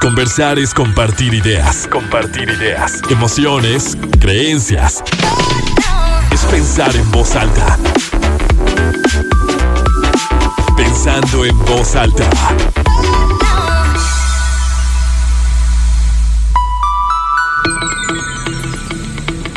Conversar 0.00 0.58
es 0.58 0.74
compartir 0.74 1.34
ideas. 1.34 1.88
Compartir 1.88 2.48
ideas. 2.50 3.00
Emociones, 3.10 3.96
creencias. 4.20 5.02
Es 6.30 6.44
pensar 6.44 6.94
en 6.94 7.10
voz 7.10 7.34
alta. 7.34 7.78
Pensando 10.76 11.44
en 11.44 11.58
voz 11.64 11.96
alta. 11.96 12.28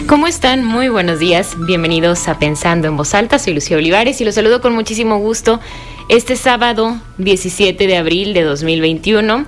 ¿Cómo 0.08 0.26
están? 0.26 0.64
Muy 0.64 0.90
buenos 0.90 1.20
días. 1.20 1.56
Bienvenidos 1.60 2.28
a 2.28 2.40
Pensando 2.40 2.88
en 2.88 2.98
Voz 2.98 3.14
Alta. 3.14 3.38
Soy 3.38 3.54
Lucía 3.54 3.78
Olivares 3.78 4.20
y 4.22 4.26
los 4.26 4.36
saludo 4.36 4.62
con 4.62 4.74
muchísimo 4.74 5.20
gusto 5.20 5.60
este 6.08 6.36
sábado 6.36 7.00
17 7.20 7.86
de 7.86 7.98
abril 7.98 8.34
de 8.34 8.42
2021 8.42 9.46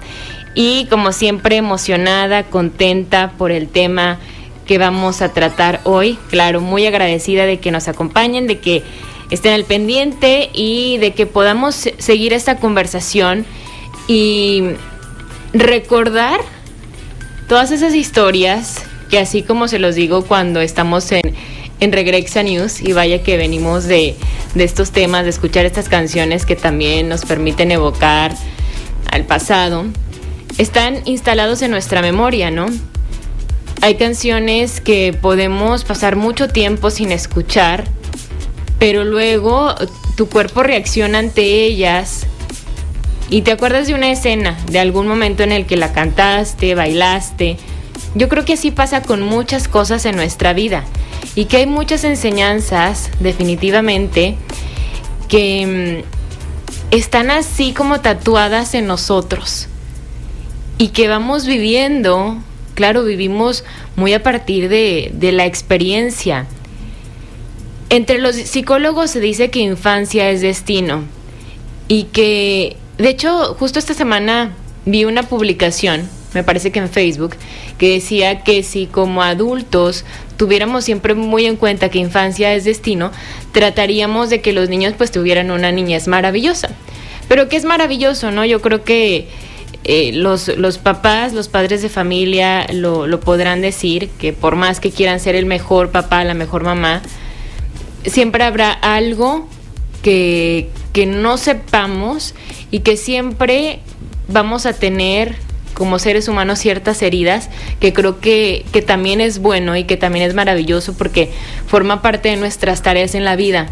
y 0.54 0.86
como 0.86 1.12
siempre 1.12 1.58
emocionada, 1.58 2.44
contenta 2.44 3.34
por 3.38 3.52
el 3.52 3.68
tema 3.68 4.20
que 4.66 4.78
vamos 4.78 5.22
a 5.22 5.34
tratar 5.34 5.82
hoy. 5.84 6.18
Claro, 6.30 6.62
muy 6.62 6.86
agradecida 6.86 7.46
de 7.46 7.60
que 7.60 7.72
nos 7.72 7.88
acompañen, 7.88 8.48
de 8.48 8.60
que 8.60 8.84
estén 9.30 9.54
al 9.54 9.66
pendiente 9.66 10.50
y 10.54 10.98
de 10.98 11.14
que 11.14 11.26
podamos 11.26 11.90
seguir 11.98 12.34
esta 12.34 12.58
conversación 12.58 13.46
y 14.08 14.64
recordar 15.54 16.40
todas 17.48 17.72
esas 17.72 17.94
historias 17.96 18.84
que 19.10 19.20
así 19.20 19.44
como 19.44 19.68
se 19.68 19.80
los 19.80 19.96
digo 19.96 20.24
cuando 20.26 20.62
estamos 20.62 21.12
en, 21.12 21.22
en 21.80 21.92
Regrexa 21.92 22.44
News 22.44 22.82
y 22.82 22.94
vaya 22.94 23.24
que 23.24 23.36
venimos 23.38 23.86
de, 23.86 24.16
de 24.56 24.64
estos 24.64 24.92
temas, 24.92 25.24
de 25.24 25.32
escuchar 25.32 25.66
estas 25.66 25.90
canciones 25.90 26.46
que 26.46 26.56
también 26.56 27.10
nos 27.10 27.26
permiten 27.26 27.72
evocar 27.72 28.34
al 29.12 29.26
pasado, 29.26 29.86
están 30.58 31.02
instalados 31.06 31.62
en 31.62 31.72
nuestra 31.72 32.02
memoria, 32.02 32.52
¿no? 32.52 32.68
Hay 33.82 33.96
canciones 33.96 34.80
que 34.80 35.12
podemos 35.20 35.84
pasar 35.84 36.16
mucho 36.16 36.48
tiempo 36.48 36.92
sin 36.92 37.12
escuchar, 37.12 37.86
pero 38.78 39.04
luego 39.04 39.74
tu 40.16 40.30
cuerpo 40.30 40.62
reacciona 40.62 41.20
ante 41.20 41.66
ellas 41.66 42.28
y 43.30 43.42
te 43.42 43.52
acuerdas 43.52 43.88
de 43.88 43.96
una 43.96 44.12
escena, 44.12 44.58
de 44.70 44.80
algún 44.80 45.08
momento 45.08 45.42
en 45.42 45.52
el 45.52 45.66
que 45.66 45.78
la 45.78 45.94
cantaste, 45.94 46.76
bailaste. 46.76 47.58
Yo 48.14 48.30
creo 48.30 48.46
que 48.46 48.54
así 48.54 48.72
pasa 48.72 49.02
con 49.02 49.22
muchas 49.22 49.68
cosas 49.68 50.06
en 50.06 50.16
nuestra 50.16 50.54
vida 50.54 50.84
y 51.34 51.46
que 51.46 51.58
hay 51.58 51.66
muchas 51.66 52.04
enseñanzas, 52.04 53.10
definitivamente, 53.20 54.36
que 55.28 56.04
mm, 56.92 56.96
están 56.96 57.32
así 57.32 57.74
como 57.74 58.02
tatuadas 58.02 58.76
en 58.76 58.86
nosotros 58.86 59.70
y 60.82 60.88
que 60.88 61.08
vamos 61.08 61.46
viviendo, 61.46 62.40
claro, 62.74 63.04
vivimos 63.04 63.64
muy 63.96 64.14
a 64.14 64.24
partir 64.24 64.68
de, 64.68 65.12
de 65.14 65.32
la 65.32 65.46
experiencia. 65.46 66.48
Entre 67.92 68.18
los 68.18 68.36
psicólogos 68.36 69.12
se 69.12 69.20
dice 69.20 69.52
que 69.52 69.60
infancia 69.60 70.32
es 70.32 70.42
destino 70.42 71.04
y 71.88 72.06
que, 72.06 72.78
de 72.98 73.10
hecho, 73.10 73.54
justo 73.60 73.78
esta 73.78 73.94
semana 73.94 74.56
vi 74.88 75.06
una 75.06 75.22
publicación, 75.22 76.10
me 76.34 76.44
parece 76.44 76.72
que 76.72 76.80
en 76.80 76.90
Facebook, 76.90 77.36
que 77.78 77.94
decía 77.94 78.44
que 78.44 78.64
si 78.64 78.88
como 78.88 79.22
adultos 79.22 80.04
tuviéramos 80.36 80.84
siempre 80.84 81.14
muy 81.14 81.46
en 81.46 81.58
cuenta 81.58 81.90
que 81.90 82.00
infancia 82.00 82.56
es 82.56 82.64
destino, 82.64 83.12
trataríamos 83.52 84.32
de 84.32 84.42
que 84.42 84.52
los 84.52 84.68
niños 84.68 84.96
pues 84.98 85.12
tuvieran 85.12 85.52
una 85.52 85.72
niñez 85.72 86.08
maravillosa. 86.08 86.70
Pero 87.28 87.50
que 87.50 87.58
es 87.58 87.66
maravilloso, 87.66 88.32
¿no? 88.32 88.46
Yo 88.46 88.64
creo 88.64 88.84
que 88.84 89.28
eh, 89.84 90.12
los, 90.14 90.48
los, 90.48 90.78
papás, 90.78 91.34
los 91.34 91.48
padres 91.48 91.82
de 91.82 91.90
familia 91.90 92.68
lo, 92.72 93.08
lo, 93.08 93.20
podrán 93.20 93.62
decir, 93.62 94.10
que 94.20 94.32
por 94.32 94.56
más 94.56 94.80
que 94.80 94.92
quieran 94.92 95.20
ser 95.20 95.36
el 95.36 95.46
mejor 95.46 95.90
papá, 95.90 96.24
la 96.24 96.36
mejor 96.36 96.64
mamá, 96.64 97.02
siempre 98.06 98.44
habrá 98.44 98.72
algo 98.72 99.48
que, 100.04 100.70
que 100.94 101.06
no 101.06 101.38
sepamos 101.38 102.36
y 102.70 102.80
que 102.80 102.96
siempre 102.96 103.80
vamos 104.28 104.66
a 104.66 104.74
tener 104.74 105.36
como 105.74 105.98
seres 106.00 106.28
humanos 106.28 106.60
ciertas 106.60 107.02
heridas 107.02 107.50
que 107.80 107.92
creo 107.92 108.20
que, 108.20 108.66
que 108.72 108.82
también 108.82 109.20
es 109.20 109.40
bueno 109.40 109.76
y 109.76 109.86
que 109.86 109.98
también 109.98 110.28
es 110.28 110.36
maravilloso 110.36 110.94
porque 110.94 111.32
forma 111.66 112.02
parte 112.04 112.30
de 112.30 112.38
nuestras 112.38 112.84
tareas 112.84 113.16
en 113.16 113.26
la 113.26 113.36
vida, 113.36 113.68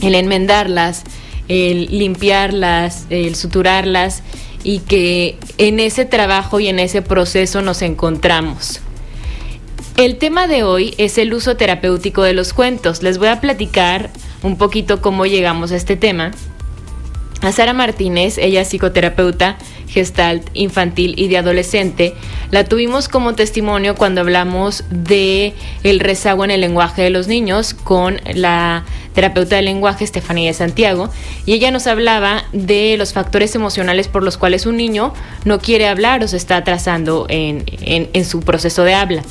el 0.00 0.14
enmendarlas, 0.14 1.02
el 1.48 1.86
limpiarlas, 1.98 3.06
el 3.10 3.34
suturarlas 3.34 4.22
y 4.68 4.80
que 4.80 5.38
en 5.56 5.80
ese 5.80 6.04
trabajo 6.04 6.60
y 6.60 6.68
en 6.68 6.78
ese 6.78 7.00
proceso 7.00 7.62
nos 7.62 7.80
encontramos. 7.80 8.82
El 9.96 10.18
tema 10.18 10.46
de 10.46 10.62
hoy 10.62 10.94
es 10.98 11.16
el 11.16 11.32
uso 11.32 11.56
terapéutico 11.56 12.22
de 12.22 12.34
los 12.34 12.52
cuentos. 12.52 13.02
Les 13.02 13.16
voy 13.16 13.28
a 13.28 13.40
platicar 13.40 14.10
un 14.42 14.58
poquito 14.58 15.00
cómo 15.00 15.24
llegamos 15.24 15.72
a 15.72 15.76
este 15.76 15.96
tema. 15.96 16.32
A 17.40 17.50
Sara 17.50 17.72
Martínez, 17.72 18.36
ella 18.36 18.60
es 18.60 18.68
psicoterapeuta 18.68 19.56
gestalt 19.88 20.46
infantil 20.54 21.14
y 21.16 21.28
de 21.28 21.38
adolescente, 21.38 22.14
la 22.50 22.64
tuvimos 22.64 23.08
como 23.08 23.34
testimonio 23.34 23.94
cuando 23.94 24.20
hablamos 24.20 24.84
de 24.90 25.54
el 25.82 26.00
rezago 26.00 26.44
en 26.44 26.50
el 26.50 26.60
lenguaje 26.60 27.02
de 27.02 27.10
los 27.10 27.26
niños 27.26 27.74
con 27.74 28.20
la 28.34 28.84
terapeuta 29.18 29.56
del 29.56 29.64
lenguaje 29.64 30.04
Estefanía 30.04 30.46
de 30.46 30.54
Santiago 30.54 31.10
y 31.44 31.52
ella 31.52 31.72
nos 31.72 31.88
hablaba 31.88 32.44
de 32.52 32.96
los 32.96 33.12
factores 33.12 33.56
emocionales 33.56 34.06
por 34.06 34.22
los 34.22 34.36
cuales 34.36 34.64
un 34.64 34.76
niño 34.76 35.12
no 35.44 35.58
quiere 35.58 35.88
hablar 35.88 36.22
o 36.22 36.28
se 36.28 36.36
está 36.36 36.58
atrasando 36.58 37.26
en, 37.28 37.64
en, 37.80 38.10
en 38.12 38.24
su 38.24 38.42
proceso 38.42 38.84
de 38.84 38.94
habla. 38.94 39.24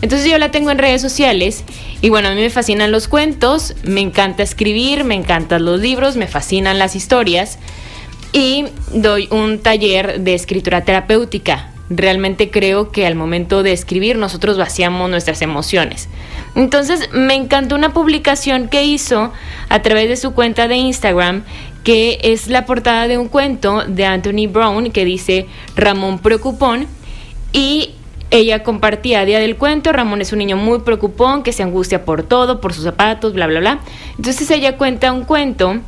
Entonces 0.00 0.30
yo 0.30 0.38
la 0.38 0.50
tengo 0.50 0.70
en 0.70 0.78
redes 0.78 1.02
sociales 1.02 1.62
y 2.00 2.08
bueno, 2.08 2.28
a 2.28 2.34
mí 2.34 2.40
me 2.40 2.48
fascinan 2.48 2.90
los 2.90 3.06
cuentos, 3.06 3.74
me 3.82 4.00
encanta 4.00 4.42
escribir, 4.42 5.04
me 5.04 5.14
encantan 5.14 5.66
los 5.66 5.78
libros, 5.78 6.16
me 6.16 6.26
fascinan 6.26 6.78
las 6.78 6.96
historias 6.96 7.58
y 8.32 8.64
doy 8.94 9.28
un 9.30 9.58
taller 9.58 10.20
de 10.20 10.32
escritura 10.32 10.84
terapéutica. 10.84 11.68
Realmente 11.90 12.50
creo 12.50 12.90
que 12.92 13.06
al 13.06 13.14
momento 13.14 13.62
de 13.62 13.72
escribir 13.72 14.16
nosotros 14.16 14.56
vaciamos 14.56 15.10
nuestras 15.10 15.42
emociones. 15.42 16.08
Entonces 16.54 17.08
me 17.12 17.34
encantó 17.34 17.74
una 17.74 17.92
publicación 17.92 18.68
que 18.68 18.84
hizo 18.84 19.32
a 19.68 19.82
través 19.82 20.08
de 20.08 20.16
su 20.16 20.34
cuenta 20.34 20.68
de 20.68 20.76
Instagram 20.76 21.42
que 21.82 22.18
es 22.22 22.48
la 22.48 22.64
portada 22.64 23.08
de 23.08 23.18
un 23.18 23.28
cuento 23.28 23.84
de 23.86 24.06
Anthony 24.06 24.48
Brown 24.48 24.90
que 24.90 25.04
dice 25.04 25.46
Ramón 25.76 26.18
Preocupón 26.18 26.86
y 27.52 27.90
ella 28.30 28.64
compartía 28.64 29.24
día 29.24 29.38
del 29.38 29.56
cuento, 29.56 29.92
Ramón 29.92 30.20
es 30.20 30.32
un 30.32 30.40
niño 30.40 30.56
muy 30.56 30.80
preocupón, 30.80 31.44
que 31.44 31.52
se 31.52 31.62
angustia 31.62 32.04
por 32.04 32.24
todo, 32.24 32.60
por 32.60 32.72
sus 32.72 32.82
zapatos, 32.82 33.32
bla, 33.32 33.46
bla, 33.46 33.60
bla. 33.60 33.80
Entonces 34.16 34.50
ella 34.50 34.76
cuenta 34.76 35.12
un 35.12 35.24
cuento 35.24 35.80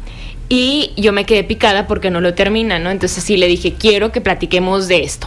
y 0.48 0.92
yo 0.96 1.12
me 1.12 1.24
quedé 1.24 1.42
picada 1.42 1.88
porque 1.88 2.10
no 2.10 2.20
lo 2.20 2.34
termina, 2.34 2.78
¿no? 2.78 2.90
Entonces 2.90 3.24
sí 3.24 3.36
le 3.36 3.48
dije, 3.48 3.74
quiero 3.74 4.12
que 4.12 4.20
platiquemos 4.20 4.86
de 4.86 5.02
esto. 5.02 5.26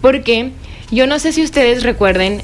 Porque 0.00 0.52
yo 0.92 1.08
no 1.08 1.18
sé 1.18 1.32
si 1.32 1.42
ustedes 1.42 1.82
recuerden 1.82 2.42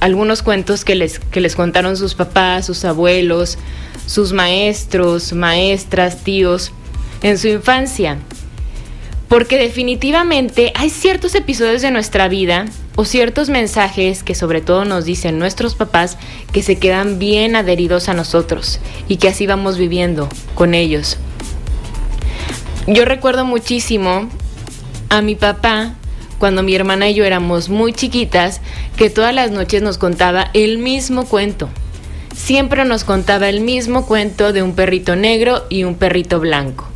algunos 0.00 0.42
cuentos 0.42 0.84
que 0.84 0.94
les, 0.94 1.18
que 1.18 1.40
les 1.40 1.56
contaron 1.56 1.96
sus 1.96 2.14
papás, 2.14 2.66
sus 2.66 2.84
abuelos, 2.84 3.58
sus 4.06 4.32
maestros, 4.32 5.32
maestras, 5.32 6.24
tíos 6.24 6.72
en 7.22 7.38
su 7.38 7.48
infancia. 7.48 8.18
Porque 9.28 9.58
definitivamente 9.58 10.72
hay 10.74 10.88
ciertos 10.88 11.34
episodios 11.34 11.82
de 11.82 11.90
nuestra 11.90 12.28
vida 12.28 12.64
o 12.96 13.04
ciertos 13.04 13.50
mensajes 13.50 14.22
que 14.22 14.34
sobre 14.34 14.62
todo 14.62 14.86
nos 14.86 15.04
dicen 15.04 15.38
nuestros 15.38 15.74
papás 15.74 16.16
que 16.52 16.62
se 16.62 16.76
quedan 16.76 17.18
bien 17.18 17.54
adheridos 17.54 18.08
a 18.08 18.14
nosotros 18.14 18.80
y 19.06 19.16
que 19.16 19.28
así 19.28 19.46
vamos 19.46 19.76
viviendo 19.76 20.28
con 20.54 20.72
ellos. 20.72 21.18
Yo 22.86 23.04
recuerdo 23.04 23.44
muchísimo 23.44 24.30
a 25.10 25.20
mi 25.20 25.34
papá 25.34 25.97
cuando 26.38 26.62
mi 26.62 26.74
hermana 26.74 27.08
y 27.08 27.14
yo 27.14 27.24
éramos 27.24 27.68
muy 27.68 27.92
chiquitas, 27.92 28.60
que 28.96 29.10
todas 29.10 29.34
las 29.34 29.50
noches 29.50 29.82
nos 29.82 29.98
contaba 29.98 30.50
el 30.54 30.78
mismo 30.78 31.26
cuento. 31.26 31.68
Siempre 32.34 32.84
nos 32.84 33.04
contaba 33.04 33.48
el 33.48 33.60
mismo 33.60 34.06
cuento 34.06 34.52
de 34.52 34.62
un 34.62 34.74
perrito 34.74 35.16
negro 35.16 35.64
y 35.68 35.84
un 35.84 35.96
perrito 35.96 36.40
blanco. 36.40 36.88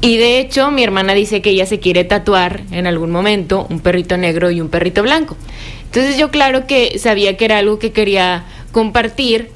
Y 0.00 0.16
de 0.16 0.40
hecho, 0.40 0.72
mi 0.72 0.82
hermana 0.82 1.14
dice 1.14 1.40
que 1.40 1.50
ella 1.50 1.64
se 1.64 1.78
quiere 1.78 2.02
tatuar 2.02 2.62
en 2.72 2.88
algún 2.88 3.12
momento 3.12 3.66
un 3.70 3.78
perrito 3.78 4.16
negro 4.16 4.50
y 4.50 4.60
un 4.60 4.68
perrito 4.68 5.04
blanco. 5.04 5.36
Entonces 5.84 6.18
yo 6.18 6.30
claro 6.30 6.66
que 6.66 6.98
sabía 6.98 7.36
que 7.36 7.44
era 7.44 7.58
algo 7.58 7.78
que 7.78 7.92
quería 7.92 8.44
compartir 8.72 9.50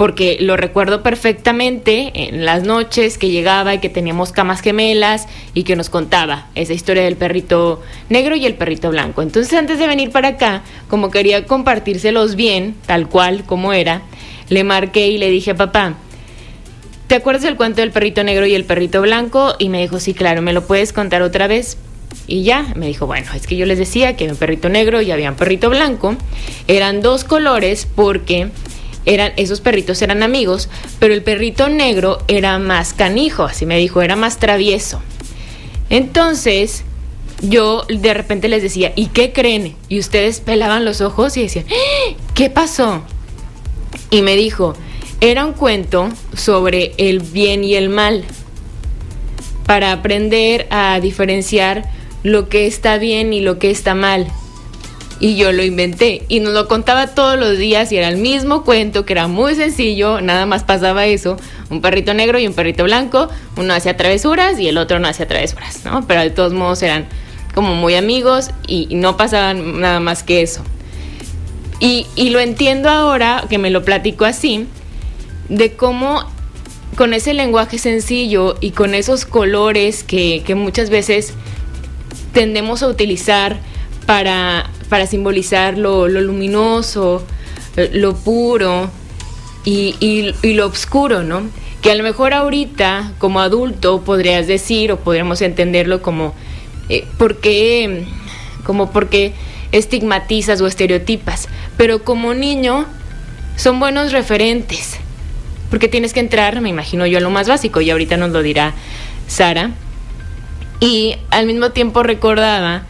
porque 0.00 0.38
lo 0.40 0.56
recuerdo 0.56 1.02
perfectamente 1.02 2.10
en 2.14 2.46
las 2.46 2.62
noches 2.62 3.18
que 3.18 3.28
llegaba 3.28 3.74
y 3.74 3.80
que 3.80 3.90
teníamos 3.90 4.32
camas 4.32 4.62
gemelas 4.62 5.28
y 5.52 5.64
que 5.64 5.76
nos 5.76 5.90
contaba 5.90 6.46
esa 6.54 6.72
historia 6.72 7.02
del 7.02 7.16
perrito 7.16 7.82
negro 8.08 8.34
y 8.34 8.46
el 8.46 8.54
perrito 8.54 8.88
blanco. 8.88 9.20
Entonces 9.20 9.52
antes 9.52 9.78
de 9.78 9.86
venir 9.86 10.10
para 10.10 10.28
acá, 10.28 10.62
como 10.88 11.10
quería 11.10 11.44
compartírselos 11.44 12.34
bien, 12.34 12.76
tal 12.86 13.10
cual 13.10 13.44
como 13.44 13.74
era, 13.74 14.00
le 14.48 14.64
marqué 14.64 15.08
y 15.08 15.18
le 15.18 15.28
dije, 15.28 15.54
papá, 15.54 15.96
¿te 17.06 17.16
acuerdas 17.16 17.42
del 17.42 17.56
cuento 17.56 17.82
del 17.82 17.90
perrito 17.90 18.24
negro 18.24 18.46
y 18.46 18.54
el 18.54 18.64
perrito 18.64 19.02
blanco? 19.02 19.54
Y 19.58 19.68
me 19.68 19.82
dijo, 19.82 20.00
sí, 20.00 20.14
claro, 20.14 20.40
¿me 20.40 20.54
lo 20.54 20.66
puedes 20.66 20.94
contar 20.94 21.20
otra 21.20 21.46
vez? 21.46 21.76
Y 22.26 22.42
ya, 22.42 22.72
me 22.74 22.86
dijo, 22.86 23.06
bueno, 23.06 23.26
es 23.34 23.46
que 23.46 23.54
yo 23.54 23.66
les 23.66 23.76
decía 23.76 24.16
que 24.16 24.24
había 24.24 24.32
un 24.32 24.38
perrito 24.38 24.70
negro 24.70 25.02
y 25.02 25.10
había 25.10 25.28
un 25.28 25.36
perrito 25.36 25.68
blanco. 25.68 26.16
Eran 26.68 27.02
dos 27.02 27.24
colores 27.24 27.86
porque 27.94 28.48
eran, 29.06 29.32
esos 29.36 29.60
perritos 29.60 30.00
eran 30.02 30.22
amigos, 30.22 30.68
pero 30.98 31.14
el 31.14 31.22
perrito 31.22 31.68
negro 31.68 32.18
era 32.28 32.58
más 32.58 32.92
canijo, 32.92 33.44
así 33.44 33.66
me 33.66 33.78
dijo, 33.78 34.02
era 34.02 34.16
más 34.16 34.38
travieso. 34.38 35.00
Entonces, 35.88 36.84
yo 37.42 37.84
de 37.88 38.14
repente 38.14 38.48
les 38.48 38.62
decía, 38.62 38.92
¿y 38.96 39.06
qué 39.06 39.32
creen? 39.32 39.74
Y 39.88 39.98
ustedes 39.98 40.40
pelaban 40.40 40.84
los 40.84 41.00
ojos 41.00 41.36
y 41.36 41.42
decían, 41.42 41.66
¡Ah! 41.70 42.14
¿qué 42.34 42.50
pasó? 42.50 43.02
Y 44.10 44.22
me 44.22 44.36
dijo, 44.36 44.74
era 45.20 45.44
un 45.44 45.52
cuento 45.52 46.08
sobre 46.34 46.92
el 46.98 47.20
bien 47.20 47.64
y 47.64 47.74
el 47.74 47.88
mal, 47.88 48.24
para 49.66 49.92
aprender 49.92 50.66
a 50.70 50.98
diferenciar 51.00 51.84
lo 52.22 52.48
que 52.48 52.66
está 52.66 52.98
bien 52.98 53.32
y 53.32 53.40
lo 53.40 53.58
que 53.58 53.70
está 53.70 53.94
mal. 53.94 54.26
Y 55.20 55.36
yo 55.36 55.52
lo 55.52 55.62
inventé 55.62 56.22
y 56.28 56.40
nos 56.40 56.54
lo 56.54 56.66
contaba 56.66 57.08
todos 57.08 57.38
los 57.38 57.58
días 57.58 57.92
y 57.92 57.98
era 57.98 58.08
el 58.08 58.16
mismo 58.16 58.64
cuento 58.64 59.04
que 59.04 59.12
era 59.12 59.28
muy 59.28 59.54
sencillo, 59.54 60.22
nada 60.22 60.46
más 60.46 60.64
pasaba 60.64 61.04
eso, 61.04 61.36
un 61.68 61.82
perrito 61.82 62.14
negro 62.14 62.38
y 62.38 62.46
un 62.46 62.54
perrito 62.54 62.84
blanco, 62.84 63.28
uno 63.56 63.74
hacía 63.74 63.96
travesuras 63.96 64.58
y 64.58 64.68
el 64.68 64.78
otro 64.78 64.98
no 64.98 65.08
hacía 65.08 65.28
travesuras, 65.28 65.84
¿no? 65.84 66.06
Pero 66.06 66.22
de 66.22 66.30
todos 66.30 66.54
modos 66.54 66.82
eran 66.82 67.06
como 67.54 67.74
muy 67.74 67.94
amigos 67.94 68.50
y, 68.66 68.86
no 68.94 69.16
pasaban 69.16 69.80
nada 69.80 70.00
más 70.00 70.22
que 70.22 70.42
eso. 70.42 70.62
Y, 71.80 72.06
lo 72.30 72.40
entiendo 72.40 72.90
ahora 72.90 73.44
que 73.48 73.58
me 73.58 73.70
lo 73.70 73.84
platico 73.84 74.24
así, 74.24 74.66
de 75.48 75.72
cómo 75.72 76.24
con 76.96 77.14
ese 77.14 77.32
lenguaje 77.32 77.78
sencillo 77.78 78.56
y 78.60 78.72
con 78.72 78.94
esos 78.94 79.24
colores 79.24 80.04
que, 80.04 80.44
muchas 80.54 80.90
veces 80.90 81.32
tendemos 82.32 82.82
a 82.82 82.88
utilizar 82.88 83.58
para, 84.06 84.70
para 84.90 85.06
simbolizar 85.06 85.78
lo, 85.78 86.08
luminoso, 86.08 87.24
lo 87.92 88.14
puro 88.16 88.90
y, 89.64 89.94
y, 90.00 90.52
lo 90.52 90.66
oscuro, 90.66 91.22
¿no? 91.22 91.42
Que 91.80 91.92
a 91.92 91.94
lo 91.94 92.02
mejor 92.02 92.34
ahorita 92.34 93.12
como 93.18 93.40
adulto 93.40 94.02
podrías 94.02 94.46
decir 94.46 94.92
o 94.92 94.98
podríamos 94.98 95.40
entenderlo 95.40 96.02
como 96.02 96.34
eh, 96.90 97.06
porque, 97.16 98.04
como 98.64 98.90
porque 98.90 99.32
estigmatizas 99.72 100.60
o 100.60 100.66
estereotipas, 100.66 101.48
pero 101.76 102.02
como 102.02 102.34
niño 102.34 102.84
son 103.56 103.78
buenos 103.78 104.10
referentes, 104.10 104.96
porque 105.70 105.86
tienes 105.86 106.12
que 106.12 106.20
entrar, 106.20 106.60
me 106.60 106.68
imagino 106.68 107.06
yo, 107.06 107.20
lo 107.20 107.30
más 107.30 107.48
básico, 107.48 107.80
y 107.80 107.90
ahorita 107.90 108.16
nos 108.16 108.30
lo 108.30 108.42
dirá 108.42 108.74
Sara. 109.28 109.70
Y 110.80 111.14
al 111.30 111.46
mismo 111.46 111.70
tiempo 111.70 112.02
recordaba 112.02 112.86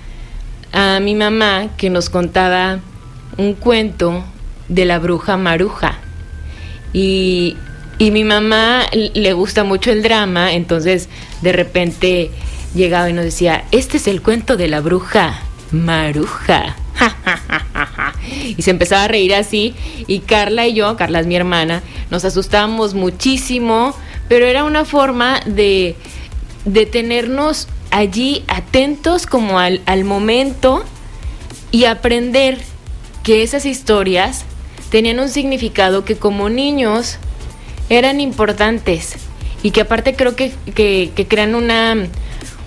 a 0.73 1.01
mi 1.01 1.15
mamá 1.15 1.69
que 1.77 1.91
nos 1.91 2.11
contaba 2.11 2.81
un 3.37 3.55
cuento 3.55 4.25
de 4.69 4.85
la 4.85 4.99
bruja 4.99 5.37
maruja. 5.37 5.99
Y, 6.93 7.57
y 7.99 8.11
mi 8.11 8.25
mamá 8.25 8.87
le 8.93 9.33
gusta 9.33 9.65
mucho 9.65 9.93
el 9.93 10.03
drama, 10.03 10.53
entonces 10.53 11.09
de 11.43 11.53
repente 11.53 12.31
llegaba 12.75 13.11
y 13.11 13.13
nos 13.13 13.25
decía, 13.25 13.65
este 13.73 13.97
es 13.97 14.07
el 14.07 14.23
cuento 14.23 14.57
de 14.57 14.69
la 14.69 14.81
bruja 14.81 15.41
Maruja. 15.73 16.77
y 18.57 18.61
se 18.63 18.71
empezaba 18.71 19.05
a 19.05 19.09
reír 19.09 19.35
así 19.35 19.75
y 20.07 20.21
Carla 20.21 20.67
y 20.67 20.75
yo, 20.75 20.97
Carla 20.97 21.21
es 21.21 21.27
mi 21.27 21.37
hermana, 21.37 21.83
nos 22.11 22.25
asustábamos 22.25 22.95
muchísimo, 22.95 23.95
pero 24.29 24.47
era 24.47 24.65
una 24.65 24.85
forma 24.85 25.41
de, 25.47 25.97
de 26.65 26.87
tenernos 26.87 27.69
allí 27.91 28.45
atentos 28.49 29.27
como 29.27 29.59
al, 29.59 29.81
al 29.87 30.05
momento 30.05 30.85
y 31.71 31.85
aprender 31.85 32.59
que 33.23 33.43
esas 33.43 33.67
historias 33.67 34.45
tenían 34.91 35.21
un 35.21 35.29
significado 35.29 36.05
que 36.05 36.17
como 36.17 36.49
niños 36.49 37.19
eran 37.89 38.21
importantes 38.21 39.15
y 39.63 39.73
que 39.73 39.83
aparte 39.83 40.15
creo 40.15 40.37
que, 40.37 40.53
que, 40.75 41.27
crean 41.29 41.55
una 41.55 41.97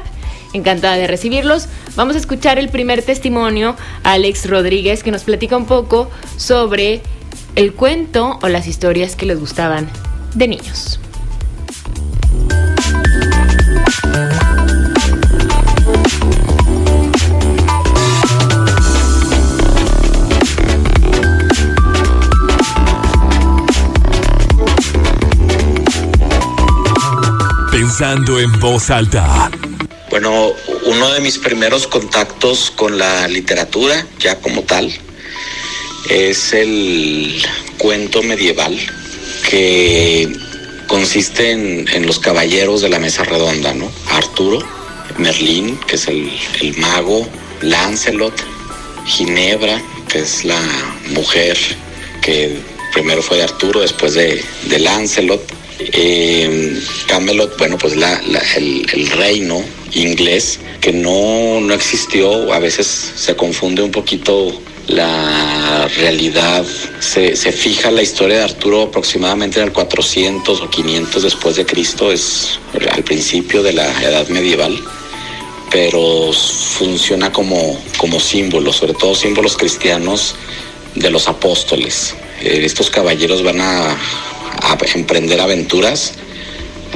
Encantada 0.52 0.96
de 0.96 1.06
recibirlos. 1.06 1.68
Vamos 1.96 2.16
a 2.16 2.18
escuchar 2.18 2.58
el 2.58 2.68
primer 2.68 3.02
testimonio, 3.02 3.76
Alex 4.02 4.48
Rodríguez, 4.48 5.02
que 5.02 5.10
nos 5.10 5.24
platica 5.24 5.56
un 5.56 5.66
poco 5.66 6.10
sobre 6.36 7.02
el 7.54 7.74
cuento 7.74 8.38
o 8.42 8.48
las 8.48 8.66
historias 8.66 9.16
que 9.16 9.26
les 9.26 9.38
gustaban 9.38 9.88
de 10.34 10.48
niños. 10.48 11.00
Pensando 27.70 28.38
en 28.38 28.60
voz 28.60 28.90
alta. 28.90 29.50
Bueno, 30.20 30.52
uno 30.86 31.12
de 31.12 31.20
mis 31.20 31.38
primeros 31.38 31.86
contactos 31.86 32.72
con 32.74 32.98
la 32.98 33.28
literatura, 33.28 34.04
ya 34.18 34.40
como 34.40 34.64
tal, 34.64 34.92
es 36.10 36.52
el 36.52 37.40
cuento 37.78 38.24
medieval 38.24 38.76
que 39.48 40.28
consiste 40.88 41.52
en, 41.52 42.04
los 42.04 42.18
caballeros 42.18 42.80
de 42.80 42.88
la 42.88 42.98
mesa 42.98 43.22
redonda, 43.22 43.72
¿no? 43.74 43.88
Arturo, 44.10 44.58
Merlín, 45.18 45.78
que 45.86 45.94
es 45.94 46.08
el, 46.08 46.28
mago, 46.78 47.28
Lancelot, 47.62 48.34
Ginebra, 49.06 49.80
que 50.08 50.18
es 50.18 50.44
la 50.44 50.60
mujer 51.10 51.56
que 52.22 52.58
primero 52.92 53.22
fue 53.22 53.36
de 53.36 53.44
Arturo, 53.44 53.82
después 53.82 54.14
de, 54.14 54.44
de 54.64 54.78
Lancelot, 54.80 55.57
eh, 55.92 56.80
Camelot, 57.06 57.56
bueno, 57.58 57.78
pues 57.78 57.96
la, 57.96 58.20
el, 58.56 59.10
reino 59.10 59.62
inglés 59.92 60.60
que 60.80 60.92
no, 60.92 61.60
no 61.60 61.74
existió, 61.74 62.52
a 62.52 62.58
veces 62.58 62.86
se 62.86 63.34
confunde 63.36 63.82
un 63.82 63.90
poquito 63.90 64.60
la 64.86 65.88
realidad. 65.96 66.64
Se, 67.00 67.36
se, 67.36 67.52
fija 67.52 67.90
la 67.90 68.02
historia 68.02 68.38
de 68.38 68.44
Arturo 68.44 68.82
aproximadamente 68.82 69.60
en 69.60 69.66
el 69.66 69.72
400 69.72 70.60
o 70.60 70.70
500 70.70 71.22
después 71.22 71.56
de 71.56 71.66
Cristo, 71.66 72.12
es 72.12 72.58
al 72.92 73.02
principio 73.02 73.62
de 73.62 73.72
la 73.72 74.02
edad 74.02 74.28
medieval, 74.28 74.78
pero 75.70 76.32
funciona 76.32 77.32
como, 77.32 77.80
como 77.96 78.20
símbolo, 78.20 78.72
sobre 78.72 78.94
todo 78.94 79.14
símbolos 79.14 79.56
cristianos 79.56 80.34
de 80.94 81.10
los 81.10 81.28
apóstoles. 81.28 82.14
Eh, 82.40 82.60
estos 82.64 82.90
caballeros 82.90 83.42
van 83.42 83.60
a 83.60 83.96
a 84.62 84.76
emprender 84.94 85.40
aventuras, 85.40 86.14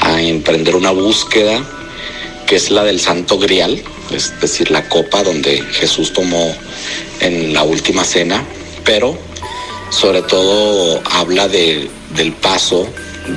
a 0.01 0.21
emprender 0.21 0.77
una 0.77 0.91
búsqueda 0.91 1.65
que 2.47 2.57
es 2.57 2.71
la 2.71 2.85
del 2.85 3.01
Santo 3.01 3.39
Grial, 3.39 3.83
es 4.11 4.39
decir, 4.41 4.71
la 4.71 4.89
copa 4.89 5.23
donde 5.23 5.63
Jesús 5.73 6.13
tomó 6.13 6.55
en 7.21 7.55
la 7.55 7.63
última 7.63 8.05
cena, 8.05 8.45
pero 8.85 9.17
sobre 9.91 10.23
todo 10.23 11.01
habla 11.05 11.49
del 11.49 11.89
paso 12.41 12.89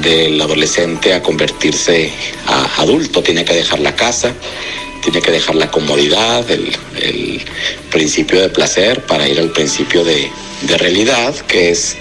del 0.01 0.41
adolescente 0.41 1.13
a 1.13 1.21
convertirse 1.21 2.11
a 2.47 2.81
adulto, 2.81 3.21
tiene 3.21 3.45
que 3.45 3.53
dejar 3.53 3.79
la 3.79 3.95
casa, 3.95 4.33
tiene 5.03 5.21
que 5.21 5.31
dejar 5.31 5.55
la 5.55 5.69
comodidad, 5.69 6.49
el, 6.49 6.75
principio 7.91 8.41
de 8.41 8.49
placer 8.49 9.05
para 9.05 9.25
ir 9.29 9.39
al 9.39 9.51
principio 9.51 10.03
de, 10.03 10.29
realidad, 10.77 11.33
que 11.47 11.69
es 11.69 11.95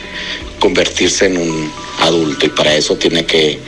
convertirse 0.58 1.26
en 1.26 1.38
un 1.38 1.73
adulto 2.00 2.46
y 2.46 2.49
para 2.50 2.75
eso 2.75 2.96
tiene 2.96 3.25
que 3.25 3.58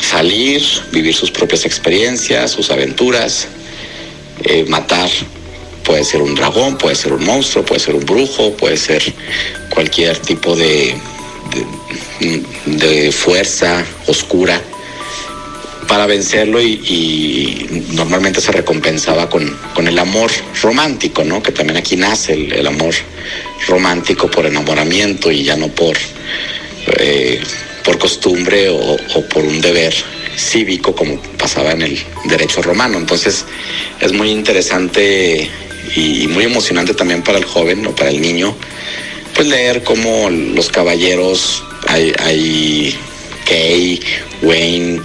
salir, 0.00 0.62
vivir 0.92 1.14
sus 1.14 1.30
propias 1.30 1.64
experiencias, 1.64 2.50
sus 2.50 2.70
aventuras, 2.70 3.48
eh, 4.44 4.64
matar. 4.68 5.10
Puede 5.84 6.04
ser 6.04 6.22
un 6.22 6.34
dragón, 6.34 6.78
puede 6.78 6.94
ser 6.94 7.12
un 7.12 7.24
monstruo, 7.24 7.64
puede 7.64 7.80
ser 7.80 7.94
un 7.94 8.04
brujo, 8.04 8.52
puede 8.56 8.76
ser 8.76 9.02
cualquier 9.70 10.18
tipo 10.18 10.56
de, 10.56 10.94
de, 12.66 13.12
fuerza 13.12 13.84
oscura 14.06 14.60
para 15.86 16.06
vencerlo 16.06 16.60
y, 16.60 17.84
normalmente 17.92 18.40
se 18.40 18.52
recompensaba 18.52 19.28
con, 19.28 19.56
el 19.86 19.98
amor 19.98 20.30
romántico, 20.62 21.24
¿no? 21.24 21.42
Que 21.42 21.52
también 21.52 21.76
aquí 21.76 21.96
nace 21.96 22.34
el, 22.34 22.66
amor 22.66 22.94
romántico 23.68 24.30
por 24.30 24.46
enamoramiento 24.46 25.30
y 25.30 25.44
ya 25.44 25.56
no 25.56 25.68
por, 25.68 25.96
eh, 26.98 27.40
por 27.84 27.98
costumbre 27.98 28.68
o, 28.68 28.96
por 29.28 29.44
un 29.44 29.60
deber 29.60 29.94
cívico 30.36 30.94
como 30.94 31.20
pasaba 31.38 31.72
en 31.72 31.82
el 31.82 31.98
derecho 32.24 32.62
romano. 32.62 32.98
Entonces 32.98 33.44
es 34.00 34.12
muy 34.12 34.30
interesante 34.30 35.48
y 35.94 36.26
muy 36.28 36.44
emocionante 36.44 36.94
también 36.94 37.22
para 37.22 37.38
el 37.38 37.44
joven 37.44 37.86
o 37.86 37.94
para 37.94 38.10
el 38.10 38.20
niño 38.20 38.56
pues 39.34 39.48
leer 39.48 39.82
cómo 39.82 40.30
los 40.30 40.68
caballeros, 40.68 41.64
hay, 41.88 42.12
hay 42.20 42.96
Kay, 43.44 44.00
Wayne, 44.42 45.02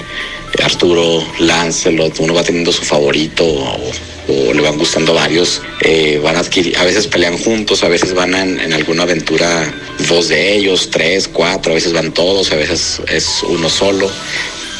Arturo, 0.63 1.23
Lancelot, 1.39 2.19
uno 2.19 2.33
va 2.33 2.43
teniendo 2.43 2.71
su 2.71 2.83
favorito 2.83 3.45
o, 3.45 4.53
le 4.53 4.61
van 4.61 4.77
gustando 4.77 5.13
varios, 5.13 5.61
eh, 5.81 6.19
van 6.23 6.35
a 6.35 6.39
adquirir, 6.39 6.77
a 6.77 6.83
veces 6.83 7.07
pelean 7.07 7.35
juntos, 7.37 7.83
a 7.83 7.87
veces 7.87 8.13
van 8.13 8.35
en, 8.35 8.73
alguna 8.73 9.03
aventura 9.03 9.73
dos 10.07 10.27
de 10.27 10.55
ellos, 10.55 10.89
tres, 10.91 11.27
cuatro, 11.27 11.71
a 11.71 11.75
veces 11.75 11.93
van 11.93 12.11
todos, 12.11 12.51
a 12.51 12.55
veces 12.55 13.01
es 13.07 13.41
uno 13.43 13.69
solo. 13.69 14.09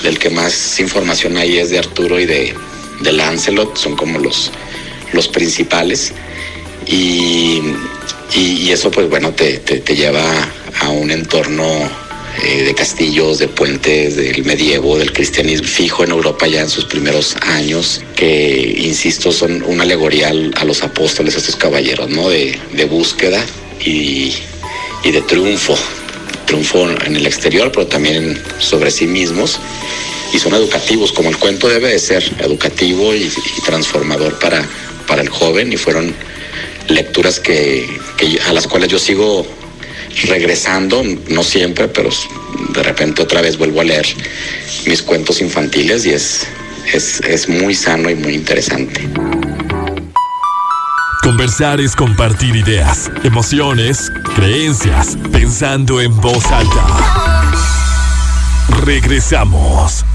Del 0.04 0.20
que 0.20 0.30
más 0.30 0.80
información 0.80 1.36
hay 1.36 1.58
es 1.58 1.72
de 1.72 1.80
Arturo 1.80 2.20
y 2.20 2.26
de, 2.26 2.54
de 3.02 3.12
Lancelot, 3.12 3.76
son 3.76 3.96
como 3.96 4.20
los, 4.20 4.52
los 5.14 5.28
principales. 5.28 6.14
Y 6.86 7.62
y, 8.36 8.72
eso 8.72 8.92
pues 8.92 9.10
bueno 9.10 9.32
te, 9.32 9.58
te, 9.58 9.96
lleva 9.96 10.22
a 10.82 10.90
un 10.90 11.10
entorno 11.12 11.66
eh, 12.44 12.64
de 12.64 12.76
castillos, 12.76 13.40
de 13.40 13.48
puentes, 13.48 14.16
del 14.16 14.44
medievo, 14.46 14.98
del 14.98 15.14
cristianismo 15.14 15.68
fijo 15.68 16.04
en 16.04 16.12
Europa 16.12 16.48
ya 16.48 16.62
en 16.62 16.70
sus 16.70 16.86
primeros 16.86 17.36
años, 17.42 18.02
que 18.16 18.76
insisto 18.78 19.32
son 19.32 19.64
una 19.64 19.84
alegoría 19.84 20.30
a 20.30 20.66
los 20.66 20.84
apóstoles, 20.84 21.36
a 21.36 21.40
estos 21.40 21.56
caballeros, 21.56 22.10
¿no? 22.10 22.30
De, 22.30 22.58
de 22.74 22.86
búsqueda 22.86 23.46
y, 23.84 24.34
y 25.04 25.12
de 25.12 25.22
triunfo, 25.22 25.78
triunfo 26.46 26.90
en 26.90 27.16
el 27.16 27.26
exterior, 27.26 27.72
pero 27.72 27.88
también 27.88 28.42
sobre 28.60 28.92
sí 28.92 29.08
mismos. 29.08 29.60
Y 30.34 30.40
son 30.40 30.54
educativos, 30.54 31.12
como 31.12 31.30
el 31.30 31.38
cuento 31.38 31.68
debe 31.68 31.90
de 31.90 32.00
ser, 32.00 32.24
educativo 32.40 33.16
y, 33.16 33.32
transformador 33.66 34.38
para, 34.40 34.68
para 35.08 35.22
el 35.22 35.30
joven. 35.30 35.74
Y 35.74 35.78
fueron 35.78 36.14
lecturas 36.88 37.40
que, 37.40 37.88
a 38.46 38.54
las 38.54 38.68
cuales 38.68 38.90
yo 38.90 39.00
sigo 39.00 39.46
regresando, 40.28 41.04
no 41.30 41.44
siempre, 41.44 41.88
pero 41.88 42.10
de 42.74 42.84
repente 42.84 43.22
otra 43.22 43.42
vez 43.42 43.58
vuelvo 43.58 43.82
a 43.82 43.84
leer 43.84 44.06
mis 44.86 45.02
cuentos 45.02 45.42
infantiles 45.42 46.06
y 46.06 46.12
es, 46.12 46.48
es, 46.94 47.20
es 47.22 47.50
muy 47.50 47.76
sano 47.76 48.10
y 48.10 48.16
muy 48.16 48.34
interesante. 48.34 49.08
Conversar 51.22 51.80
es 51.80 51.96
compartir 51.96 52.56
ideas, 52.56 53.12
emociones, 53.24 54.12
creencias, 54.36 55.18
pensando 55.32 56.02
en 56.02 56.16
voz 56.22 56.46
alta. 56.46 57.54
Regresamos. 58.84 60.06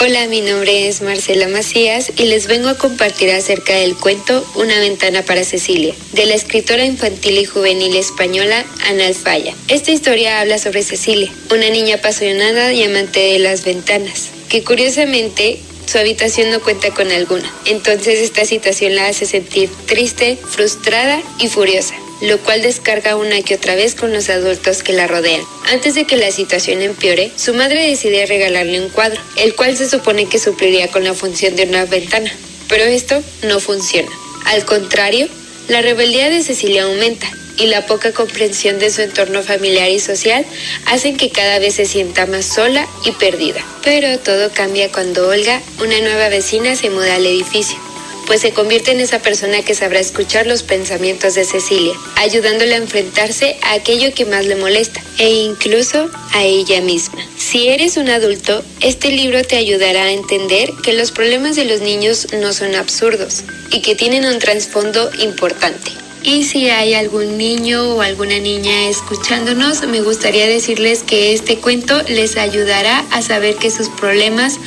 Hola, 0.00 0.26
mi 0.26 0.40
nombre 0.40 0.88
es 0.88 1.02
Marcela 1.02 1.46
Macías 1.46 2.10
y 2.16 2.24
les 2.24 2.48
vengo 2.48 2.68
a 2.68 2.76
compartir 2.76 3.30
acerca 3.30 3.74
del 3.74 3.94
cuento 3.96 4.44
Una 4.56 4.78
ventana 4.80 5.22
para 5.22 5.44
Cecilia, 5.44 5.94
de 6.12 6.26
la 6.26 6.34
escritora 6.34 6.84
infantil 6.84 7.38
y 7.38 7.44
juvenil 7.44 7.94
española 7.94 8.64
Ana 8.88 9.06
Alfaya. 9.06 9.54
Esta 9.68 9.92
historia 9.92 10.40
habla 10.40 10.58
sobre 10.58 10.82
Cecilia, 10.82 11.32
una 11.50 11.70
niña 11.70 11.96
apasionada 11.96 12.72
y 12.72 12.82
amante 12.82 13.20
de 13.20 13.38
las 13.38 13.64
ventanas, 13.64 14.30
que 14.48 14.64
curiosamente 14.64 15.60
su 15.86 15.96
habitación 15.96 16.50
no 16.50 16.60
cuenta 16.60 16.90
con 16.90 17.12
alguna. 17.12 17.50
Entonces 17.64 18.18
esta 18.18 18.44
situación 18.44 18.96
la 18.96 19.06
hace 19.06 19.26
sentir 19.26 19.70
triste, 19.86 20.36
frustrada 20.36 21.22
y 21.38 21.46
furiosa 21.48 21.94
lo 22.24 22.38
cual 22.38 22.62
descarga 22.62 23.16
una 23.16 23.42
que 23.42 23.54
otra 23.54 23.74
vez 23.74 23.94
con 23.94 24.12
los 24.12 24.28
adultos 24.28 24.82
que 24.82 24.92
la 24.92 25.06
rodean. 25.06 25.42
Antes 25.66 25.94
de 25.94 26.04
que 26.04 26.16
la 26.16 26.30
situación 26.30 26.82
empeore, 26.82 27.30
su 27.36 27.54
madre 27.54 27.88
decide 27.88 28.26
regalarle 28.26 28.80
un 28.80 28.90
cuadro, 28.90 29.20
el 29.36 29.54
cual 29.54 29.76
se 29.76 29.88
supone 29.88 30.26
que 30.26 30.38
supliría 30.38 30.88
con 30.88 31.04
la 31.04 31.14
función 31.14 31.56
de 31.56 31.64
una 31.64 31.84
ventana. 31.84 32.32
Pero 32.68 32.84
esto 32.84 33.22
no 33.42 33.60
funciona. 33.60 34.10
Al 34.46 34.64
contrario, 34.64 35.28
la 35.68 35.82
rebeldía 35.82 36.30
de 36.30 36.42
Cecilia 36.42 36.84
aumenta 36.84 37.30
y 37.56 37.66
la 37.66 37.86
poca 37.86 38.12
comprensión 38.12 38.78
de 38.78 38.90
su 38.90 39.02
entorno 39.02 39.42
familiar 39.42 39.88
y 39.90 40.00
social 40.00 40.44
hacen 40.86 41.16
que 41.16 41.30
cada 41.30 41.58
vez 41.58 41.74
se 41.74 41.86
sienta 41.86 42.26
más 42.26 42.46
sola 42.46 42.86
y 43.04 43.12
perdida. 43.12 43.64
Pero 43.82 44.18
todo 44.18 44.50
cambia 44.52 44.90
cuando 44.90 45.28
Olga, 45.28 45.60
una 45.80 46.00
nueva 46.00 46.28
vecina, 46.28 46.74
se 46.74 46.90
muda 46.90 47.14
al 47.14 47.26
edificio 47.26 47.83
pues 48.26 48.40
se 48.40 48.52
convierte 48.52 48.92
en 48.92 49.00
esa 49.00 49.20
persona 49.20 49.62
que 49.62 49.74
sabrá 49.74 50.00
escuchar 50.00 50.46
los 50.46 50.62
pensamientos 50.62 51.34
de 51.34 51.44
Cecilia, 51.44 51.94
ayudándole 52.16 52.74
a 52.74 52.78
enfrentarse 52.78 53.56
a 53.62 53.74
aquello 53.74 54.14
que 54.14 54.24
más 54.24 54.46
le 54.46 54.56
molesta 54.56 55.02
e 55.18 55.30
incluso 55.30 56.10
a 56.32 56.44
ella 56.44 56.80
misma. 56.80 57.24
Si 57.36 57.68
eres 57.68 57.96
un 57.96 58.08
adulto, 58.08 58.64
este 58.80 59.10
libro 59.10 59.42
te 59.42 59.56
ayudará 59.56 60.04
a 60.04 60.12
entender 60.12 60.70
que 60.82 60.92
los 60.92 61.12
problemas 61.12 61.56
de 61.56 61.64
los 61.64 61.80
niños 61.80 62.28
no 62.32 62.52
son 62.52 62.74
absurdos 62.74 63.44
y 63.70 63.80
que 63.80 63.94
tienen 63.94 64.24
un 64.24 64.38
trasfondo 64.38 65.10
importante. 65.18 65.90
Y 66.22 66.44
si 66.44 66.70
hay 66.70 66.94
algún 66.94 67.36
niño 67.36 67.96
o 67.96 68.00
alguna 68.00 68.38
niña 68.38 68.88
escuchándonos, 68.88 69.86
me 69.86 70.00
gustaría 70.00 70.46
decirles 70.46 71.02
que 71.02 71.34
este 71.34 71.58
cuento 71.58 72.00
les 72.08 72.38
ayudará 72.38 73.04
a 73.10 73.20
saber 73.20 73.56
que 73.56 73.70
sus 73.70 73.90
problemas 73.90 74.58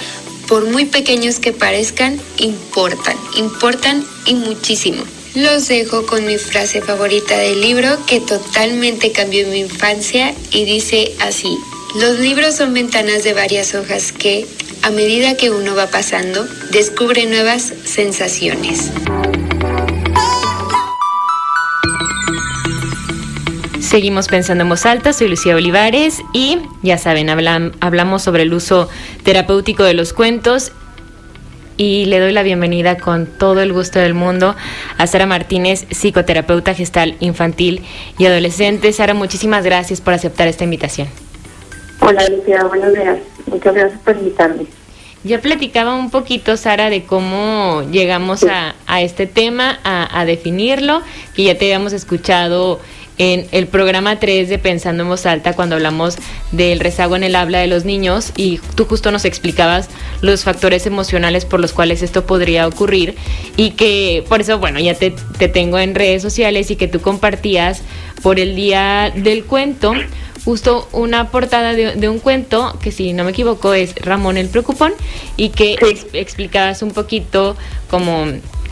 por 0.47 0.65
muy 0.65 0.85
pequeños 0.85 1.39
que 1.39 1.53
parezcan, 1.53 2.19
importan, 2.37 3.17
importan 3.35 4.05
y 4.25 4.35
muchísimo. 4.35 5.03
Los 5.35 5.67
dejo 5.67 6.05
con 6.05 6.25
mi 6.25 6.37
frase 6.37 6.81
favorita 6.81 7.37
del 7.37 7.61
libro 7.61 7.89
que 8.07 8.19
totalmente 8.19 9.11
cambió 9.11 9.47
mi 9.47 9.59
infancia 9.59 10.33
y 10.51 10.65
dice 10.65 11.13
así, 11.19 11.55
los 11.95 12.19
libros 12.19 12.55
son 12.55 12.73
ventanas 12.73 13.23
de 13.23 13.33
varias 13.33 13.75
hojas 13.75 14.11
que, 14.11 14.47
a 14.81 14.89
medida 14.89 15.37
que 15.37 15.51
uno 15.51 15.75
va 15.75 15.87
pasando, 15.87 16.47
descubre 16.71 17.25
nuevas 17.25 17.73
sensaciones. 17.85 18.91
Seguimos 23.87 24.27
pensando 24.27 24.63
en 24.63 24.69
voz 24.69 24.85
alta, 24.85 25.13
soy 25.13 25.29
Lucía 25.29 25.55
Olivares 25.55 26.21
y 26.33 26.57
ya 26.81 26.97
saben, 26.97 27.29
hablamos 27.29 28.21
sobre 28.21 28.43
el 28.43 28.53
uso 28.53 28.89
terapéutico 29.23 29.83
de 29.83 29.93
los 29.93 30.11
cuentos 30.11 30.73
y 31.77 32.03
le 32.03 32.19
doy 32.19 32.33
la 32.33 32.43
bienvenida 32.43 32.97
con 32.97 33.27
todo 33.27 33.61
el 33.61 33.71
gusto 33.71 33.99
del 33.99 34.13
mundo 34.13 34.57
a 34.97 35.07
Sara 35.07 35.25
Martínez, 35.25 35.85
psicoterapeuta 35.89 36.73
gestal 36.73 37.15
infantil 37.21 37.81
y 38.17 38.25
adolescente. 38.25 38.91
Sara, 38.91 39.13
muchísimas 39.13 39.63
gracias 39.63 40.01
por 40.01 40.13
aceptar 40.13 40.49
esta 40.49 40.65
invitación. 40.65 41.07
Hola 42.01 42.27
Lucía, 42.27 42.65
buenos 42.65 42.93
días. 42.93 43.19
Muchas 43.45 43.73
gracias 43.73 44.01
por 44.01 44.17
invitarme. 44.17 44.65
Ya 45.23 45.39
platicaba 45.39 45.95
un 45.95 46.09
poquito, 46.09 46.57
Sara, 46.57 46.89
de 46.89 47.05
cómo 47.05 47.83
llegamos 47.89 48.43
a, 48.43 49.01
este 49.01 49.27
tema, 49.27 49.79
a, 49.85 50.19
a, 50.19 50.25
definirlo, 50.25 51.01
que 51.33 51.45
ya 51.45 51.57
te 51.57 51.65
habíamos 51.65 51.93
escuchado 51.93 52.81
en 53.17 53.47
el 53.51 53.67
programa 53.67 54.19
3 54.19 54.47
de 54.49 54.59
Pensando 54.59 55.03
en 55.03 55.09
Voz 55.09 55.25
Alta 55.25 55.53
cuando 55.53 55.75
hablamos 55.75 56.17
del 56.51 56.79
rezago 56.79 57.15
en 57.15 57.23
el 57.23 57.35
habla 57.35 57.59
de 57.59 57.67
los 57.67 57.85
niños 57.85 58.31
y 58.35 58.59
tú 58.75 58.85
justo 58.85 59.11
nos 59.11 59.25
explicabas 59.25 59.89
los 60.21 60.43
factores 60.43 60.85
emocionales 60.85 61.45
por 61.45 61.59
los 61.59 61.73
cuales 61.73 62.01
esto 62.01 62.25
podría 62.25 62.67
ocurrir 62.67 63.15
y 63.55 63.71
que 63.71 64.23
por 64.29 64.41
eso, 64.41 64.59
bueno, 64.59 64.79
ya 64.79 64.93
te, 64.93 65.13
te 65.37 65.47
tengo 65.47 65.79
en 65.79 65.95
redes 65.95 66.21
sociales 66.21 66.69
y 66.71 66.75
que 66.75 66.87
tú 66.87 67.01
compartías 67.01 67.81
por 68.21 68.39
el 68.39 68.55
día 68.55 69.11
del 69.15 69.45
cuento 69.45 69.93
justo 70.47 70.87
una 70.93 71.29
portada 71.29 71.73
de, 71.73 72.07
un 72.07 72.19
cuento 72.19 72.79
que 72.81 72.93
si 72.93 73.11
no 73.11 73.25
me 73.25 73.31
equivoco 73.31 73.73
es 73.73 73.93
Ramón 73.95 74.37
el 74.37 74.47
Preocupón 74.47 74.93
y 75.35 75.49
que 75.49 75.75
explicabas 76.13 76.81
un 76.81 76.91
poquito 76.91 77.57
como 77.89 78.27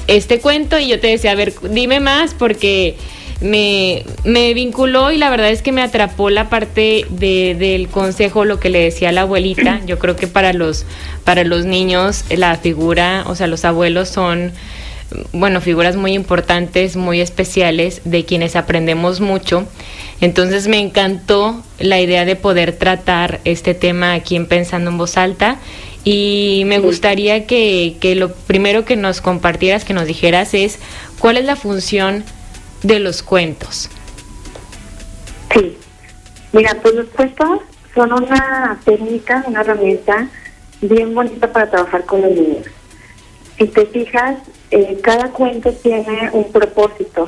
este 0.08 0.40
cuento 0.40 0.80
y 0.80 0.88
yo 0.88 1.02
te 1.02 1.08
decía, 1.08 1.32
a 1.32 1.36
ver, 1.36 1.54
dime 1.72 2.00
más 2.00 2.34
porque 2.34 2.96
me, 3.42 4.04
me 4.24 4.54
vinculó 4.54 5.12
y 5.12 5.18
la 5.18 5.30
verdad 5.30 5.50
es 5.50 5.62
que 5.62 5.72
me 5.72 5.82
atrapó 5.82 6.30
la 6.30 6.50
parte 6.50 7.06
de, 7.10 7.56
del 7.56 7.88
consejo, 7.90 8.46
lo 8.46 8.60
que 8.60 8.70
le 8.70 8.80
decía 8.80 9.12
la 9.12 9.22
abuelita. 9.22 9.82
Yo 9.86 10.00
creo 10.00 10.16
que 10.16 10.28
para 10.28 10.54
los, 10.54 10.86
para 11.24 11.44
los 11.44 11.66
niños 11.66 12.24
la 12.30 12.56
figura, 12.58 13.24
o 13.28 13.36
sea, 13.36 13.48
los 13.48 13.66
abuelos 13.66 14.10
son 14.10 14.54
bueno, 15.34 15.62
figuras 15.62 15.96
muy 15.96 16.14
importantes, 16.14 16.96
muy 16.96 17.22
especiales, 17.22 18.02
de 18.06 18.26
quienes 18.26 18.56
aprendemos 18.56 19.22
mucho. 19.22 19.68
Entonces 20.22 20.68
me 20.68 20.80
encantó 20.80 21.64
la 21.80 22.00
idea 22.00 22.26
de 22.26 22.36
poder 22.36 22.74
tratar 22.74 23.40
este 23.46 23.74
tema 23.74 24.14
aquí 24.14 24.36
en 24.36 24.48
Pensando 24.48 24.90
en 24.90 24.98
Voz 24.98 25.18
Alta 25.18 25.58
y 26.04 26.64
me 26.66 26.80
gustaría 26.80 27.46
que, 27.46 27.98
que 28.00 28.16
lo 28.16 28.32
primero 28.32 28.86
que 28.86 28.96
nos 28.96 29.22
compartieras, 29.22 29.86
que 29.86 29.94
nos 29.94 30.08
dijeras 30.08 30.54
es 30.54 30.80
cuál 31.20 31.38
es 31.38 31.46
la 31.46 31.56
función 31.56 32.24
de 32.86 33.00
los 33.00 33.24
cuentos. 33.24 33.90
Sí, 35.54 35.78
mira, 36.54 36.78
pues 36.82 36.94
los 36.94 37.08
cuentos 37.08 37.62
son 37.96 38.14
una 38.14 38.80
técnica, 38.86 39.44
una 39.48 39.62
herramienta 39.62 40.30
bien 40.82 41.16
bonita 41.16 41.52
para 41.52 41.70
trabajar 41.70 42.06
con 42.06 42.22
los 42.22 42.32
niños. 42.32 42.66
Si 43.58 43.66
te 43.68 43.86
fijas, 43.88 44.38
eh, 44.70 45.00
cada 45.02 45.32
cuento 45.32 45.72
tiene 45.72 46.30
un 46.34 46.52
propósito 46.52 47.26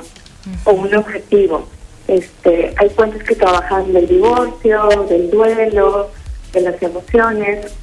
o 0.66 0.72
un 0.74 0.94
objetivo. 0.94 1.68
Este, 2.08 2.74
hay 2.78 2.90
cuentos 2.90 3.24
que 3.24 3.36
trabajan 3.36 3.92
del 3.94 4.08
divorcio, 4.08 5.08
del 5.10 5.32
duelo, 5.32 6.12
de 6.54 6.62
las 6.62 6.82
emociones. 6.84 7.74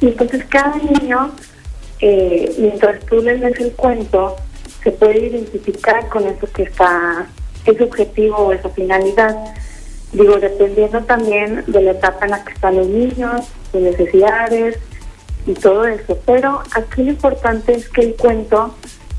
Y 0.00 0.08
entonces 0.08 0.44
cada 0.46 0.76
niño, 0.78 1.30
eh, 2.00 2.54
mientras 2.58 3.04
tú 3.06 3.22
le 3.22 3.38
lees 3.38 3.60
el 3.60 3.72
cuento, 3.72 4.36
se 4.84 4.92
puede 4.92 5.26
identificar 5.26 6.08
con 6.08 6.26
eso 6.26 6.46
que 6.52 6.64
está, 6.64 7.26
ese 7.66 7.82
objetivo 7.82 8.36
o 8.36 8.52
esa 8.52 8.68
finalidad. 8.68 9.36
Digo, 10.12 10.36
dependiendo 10.36 11.02
también 11.02 11.64
de 11.66 11.82
la 11.82 11.90
etapa 11.92 12.26
en 12.26 12.30
la 12.30 12.44
que 12.44 12.52
están 12.52 12.76
los 12.76 12.86
niños, 12.86 13.46
sus 13.72 13.80
necesidades, 13.80 14.78
y 15.46 15.54
todo 15.54 15.86
eso. 15.86 16.18
Pero 16.26 16.62
aquí 16.74 17.02
lo 17.02 17.10
importante 17.10 17.74
es 17.74 17.88
que 17.88 18.02
el 18.02 18.14
cuento 18.14 18.74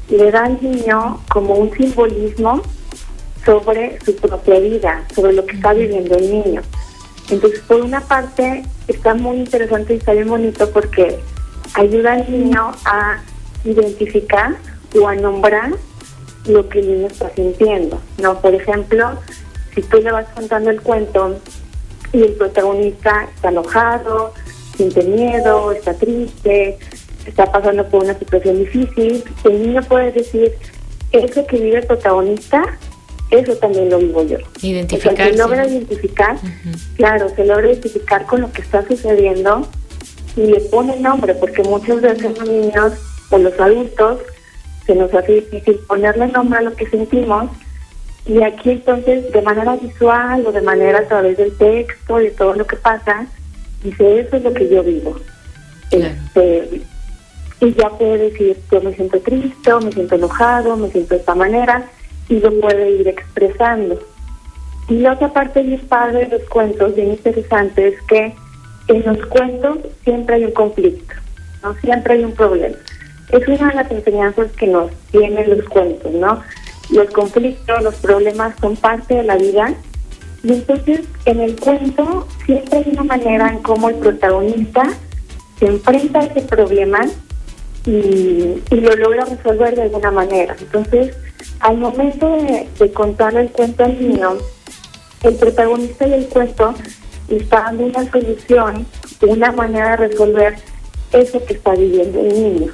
le 0.10 0.31
da 0.31 0.45
al 0.45 0.62
niño 0.62 1.22
como 1.29 1.55
un 1.55 1.72
simbolismo 1.75 2.62
sobre 3.43 4.00
su 4.03 4.15
propia 4.15 4.60
vida, 4.60 5.03
sobre 5.13 5.34
lo 5.34 5.45
que 5.45 5.55
está 5.55 5.74
viviendo 5.74 6.15
el 6.17 6.31
niño. 6.31 6.62
Entonces, 7.29 7.60
por 7.62 7.81
una 7.81 8.01
parte, 8.01 8.63
está 8.88 9.13
muy 9.13 9.38
interesante 9.38 9.93
y 9.93 9.98
está 9.98 10.13
bien 10.13 10.29
bonito 10.29 10.69
porque 10.72 11.19
ayuda 11.74 12.13
al 12.13 12.31
niño 12.31 12.72
a 12.86 13.19
identificar 13.63 14.55
o 14.98 15.08
a 15.08 15.16
nombrar 15.16 15.72
lo 16.48 16.70
que 16.70 16.80
el 16.80 16.88
niño 16.88 17.08
está 17.08 17.30
sintiendo. 17.34 18.00
¿no? 18.22 18.40
Por 18.40 18.54
ejemplo, 18.54 19.12
si 19.74 19.82
tú 19.82 19.98
le 19.98 20.12
vas 20.12 20.28
contando 20.30 20.70
el 20.70 20.82
cuento 20.82 21.40
y 22.14 22.22
el 22.22 22.34
protagonista 22.34 23.28
está 23.36 23.50
enojado, 23.50 24.34
siente 24.75 25.04
miedo, 25.04 25.72
está 25.72 25.94
triste, 25.94 26.78
está 27.25 27.52
pasando 27.52 27.88
por 27.88 28.04
una 28.04 28.18
situación 28.18 28.60
difícil, 28.60 29.24
el 29.44 29.62
niño 29.62 29.82
puede 29.84 30.12
decir, 30.12 30.54
eso 31.12 31.46
que 31.48 31.58
vive 31.58 31.80
el 31.80 31.88
protagonista, 31.88 32.78
eso 33.32 33.56
también 33.56 33.90
lo 33.90 33.98
vivo 33.98 34.24
yo. 34.24 34.38
Identificar. 34.62 35.32
se 35.32 35.38
logra 35.38 35.68
identificar, 35.68 36.38
claro, 36.96 37.30
se 37.36 37.46
logra 37.46 37.68
identificar 37.68 38.25
con 38.25 38.42
lo 38.42 38.52
que 38.52 38.62
está 38.62 38.88
sucediendo 38.88 39.68
y 40.36 40.42
le 40.42 40.60
pone 40.62 41.00
nombre, 41.00 41.34
porque 41.36 41.64
muchas 41.64 42.02
veces 42.02 42.38
los 42.38 42.50
niños 42.50 42.94
o 43.32 43.38
los 43.38 43.60
adultos 43.60 44.20
se 44.86 44.96
nos 44.96 45.13
hace 45.13 45.34
difícil 45.34 45.80
ponerle 45.88 46.27
nombre 46.27 46.60
a 46.60 46.63
lo 46.63 46.75
que 46.75 46.88
sentimos 46.89 47.50
y 48.25 48.42
aquí 48.42 48.72
entonces 48.72 49.32
de 49.32 49.42
manera 49.42 49.75
visual 49.75 50.45
o 50.45 50.52
de 50.52 50.62
manera 50.62 51.00
a 51.00 51.08
través 51.08 51.38
del 51.38 51.56
texto 51.58 52.19
y 52.19 52.26
de 52.26 52.32
todo 52.32 52.54
lo 52.54 52.65
que 52.65 52.76
pasa, 52.76 53.28
Dice, 53.86 54.19
eso 54.19 54.38
es 54.38 54.43
lo 54.43 54.52
que 54.52 54.67
yo 54.67 54.84
vivo. 54.84 55.15
Este, 55.91 56.82
y 57.62 57.74
ya 57.76 57.89
puede 57.89 58.30
decir, 58.30 58.58
yo 58.71 58.82
me 58.82 58.95
siento 58.95 59.19
triste, 59.19 59.71
o 59.71 59.80
me 59.80 59.91
siento 59.91 60.15
enojado, 60.15 60.76
me 60.76 60.89
siento 60.89 61.13
de 61.13 61.19
esta 61.19 61.36
manera, 61.36 61.88
y 62.28 62.39
lo 62.39 62.52
puede 62.60 62.91
ir 62.91 63.08
expresando. 63.08 64.00
Y 64.89 64.95
la 64.95 65.13
otra 65.13 65.32
parte 65.32 65.62
mis 65.62 65.82
padres 65.82 66.32
de 66.32 66.39
los 66.39 66.50
cuentos, 66.50 66.95
bien 66.95 67.12
interesante, 67.12 67.89
es 67.89 68.02
que 68.08 68.34
en 68.88 69.06
los 69.06 69.24
cuentos 69.28 69.78
siempre 70.04 70.36
hay 70.36 70.45
un 70.45 70.52
conflicto, 70.52 71.13
¿no? 71.62 71.76
Siempre 71.76 72.15
hay 72.15 72.24
un 72.24 72.34
problema. 72.34 72.78
Es 73.30 73.48
una 73.48 73.70
de 73.70 73.76
las 73.76 73.92
enseñanzas 73.92 74.52
que 74.54 74.68
nos 74.68 74.92
tienen 75.12 75.58
los 75.58 75.68
cuentos, 75.70 76.12
¿no? 76.12 76.42
Los 76.92 77.10
conflictos, 77.10 77.82
los 77.84 77.96
problemas 77.96 78.56
son 78.60 78.76
parte 78.76 79.16
de 79.16 79.24
la 79.24 79.36
vida 79.36 79.74
y 80.44 80.54
entonces 80.54 81.02
en 81.26 81.40
el 81.40 81.60
cuento 81.60 82.28
siempre 82.46 82.78
hay 82.78 82.92
una 82.92 83.04
manera 83.04 83.50
en 83.50 83.64
cómo 83.64 83.90
el 83.90 83.96
protagonista 83.96 84.84
se 85.60 85.66
enfrenta 85.66 86.20
a 86.20 86.26
ese 86.26 86.42
problema 86.42 87.00
y, 87.86 88.62
lo 88.72 88.96
logra 88.96 89.26
resolver 89.26 89.76
de 89.76 89.84
alguna 89.84 90.12
manera. 90.12 90.56
Entonces, 90.60 91.16
al 91.60 91.78
momento 91.78 92.38
de, 92.80 92.92
contarle 92.92 93.42
el 93.42 93.52
cuento 93.52 93.86
al 93.86 94.00
niño, 94.00 94.38
el 95.24 95.36
protagonista 95.36 96.06
del 96.08 96.28
cuento 96.28 96.76
está 97.28 97.62
dando 97.62 97.86
una 97.86 98.12
solución, 98.12 98.86
una 99.22 99.52
manera 99.52 99.92
de 99.92 100.08
resolver 100.08 100.56
eso 101.12 101.44
que 101.46 101.54
está 101.54 101.74
viviendo 101.74 102.20
el 102.20 102.28
niño. 102.28 102.72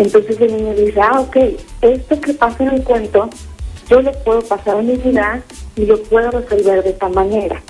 Entonces 0.00 0.40
el 0.40 0.56
niño 0.56 0.72
dice, 0.72 0.98
ah, 0.98 1.20
ok, 1.20 1.36
esto 1.82 2.18
que 2.22 2.32
pasa 2.32 2.64
en 2.64 2.70
el 2.70 2.84
cuento, 2.84 3.28
yo 3.86 4.00
lo 4.00 4.10
puedo 4.24 4.40
pasar 4.40 4.78
en 4.78 4.86
mi 4.86 4.96
vida 4.96 5.42
y 5.76 5.84
lo 5.84 6.02
puedo 6.04 6.30
resolver 6.30 6.82
de 6.82 6.88
esta 6.88 7.10
manera. 7.10 7.60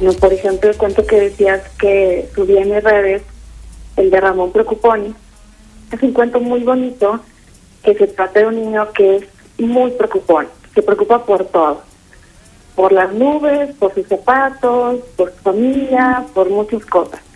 No, 0.00 0.14
por 0.14 0.32
ejemplo, 0.32 0.70
el 0.70 0.78
cuento 0.78 1.04
que 1.06 1.20
decías 1.20 1.60
que 1.78 2.26
subía 2.34 2.62
en 2.62 2.82
redes, 2.82 3.22
el 3.96 4.10
de 4.10 4.18
Ramón 4.18 4.50
Preocupón, 4.50 5.14
es 5.92 6.02
un 6.02 6.14
cuento 6.14 6.40
muy 6.40 6.64
bonito 6.64 7.20
que 7.82 7.94
se 7.94 8.06
trata 8.06 8.40
de 8.40 8.46
un 8.46 8.54
niño 8.54 8.90
que 8.94 9.16
es 9.16 9.24
muy 9.58 9.90
preocupón, 9.90 10.48
se 10.74 10.80
preocupa 10.80 11.22
por 11.26 11.44
todo, 11.44 11.82
por 12.76 12.92
las 12.92 13.12
nubes, 13.12 13.76
por 13.76 13.92
sus 13.92 14.06
zapatos, 14.06 15.00
por 15.18 15.32
su 15.32 15.42
familia, 15.42 16.24
por 16.32 16.48
muchas 16.48 16.86
cosas. 16.86 17.27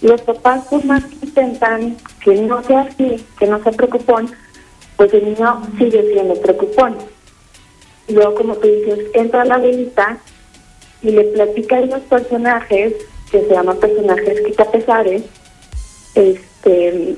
Los 0.00 0.20
papás, 0.22 0.64
por 0.66 0.84
más 0.84 1.04
que 1.04 1.26
intentan 1.26 1.96
que 2.22 2.34
no 2.42 2.62
sea 2.62 2.82
así, 2.82 3.24
que 3.38 3.46
no 3.46 3.62
sea 3.62 3.72
preocupón, 3.72 4.30
pues 4.96 5.12
el 5.12 5.24
niño 5.24 5.62
sigue 5.76 6.02
siendo 6.12 6.34
preocupón. 6.40 6.96
Luego, 8.08 8.34
como 8.34 8.56
tú 8.56 8.68
dices, 8.68 9.06
entra 9.14 9.44
la 9.44 9.56
abuelita 9.56 10.18
y 11.02 11.10
le 11.10 11.24
platica 11.24 11.78
a 11.78 11.80
los 11.80 12.00
personajes, 12.02 12.94
que 13.30 13.40
se 13.42 13.50
llaman 13.50 13.78
personajes 13.78 14.40
quitapesares, 14.42 15.22
este, 16.14 17.16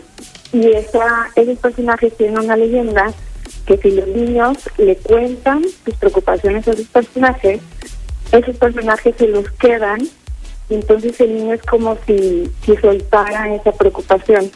y 0.52 0.66
esa, 0.72 1.30
esos 1.36 1.58
personajes 1.58 2.16
tienen 2.16 2.38
una 2.38 2.56
leyenda 2.56 3.12
que 3.66 3.76
si 3.78 3.90
los 3.92 4.08
niños 4.08 4.58
le 4.78 4.96
cuentan 4.96 5.62
sus 5.84 5.94
preocupaciones 5.94 6.66
a 6.66 6.72
esos 6.72 6.88
personajes, 6.88 7.60
esos 8.32 8.56
personajes 8.56 9.14
se 9.16 9.28
los 9.28 9.48
quedan 9.52 10.00
entonces 10.70 11.20
el 11.20 11.34
niño 11.34 11.54
es 11.54 11.62
como 11.62 11.96
si, 12.06 12.50
si 12.64 12.76
soltara 12.76 13.54
esa 13.54 13.72
preocupación 13.72 14.50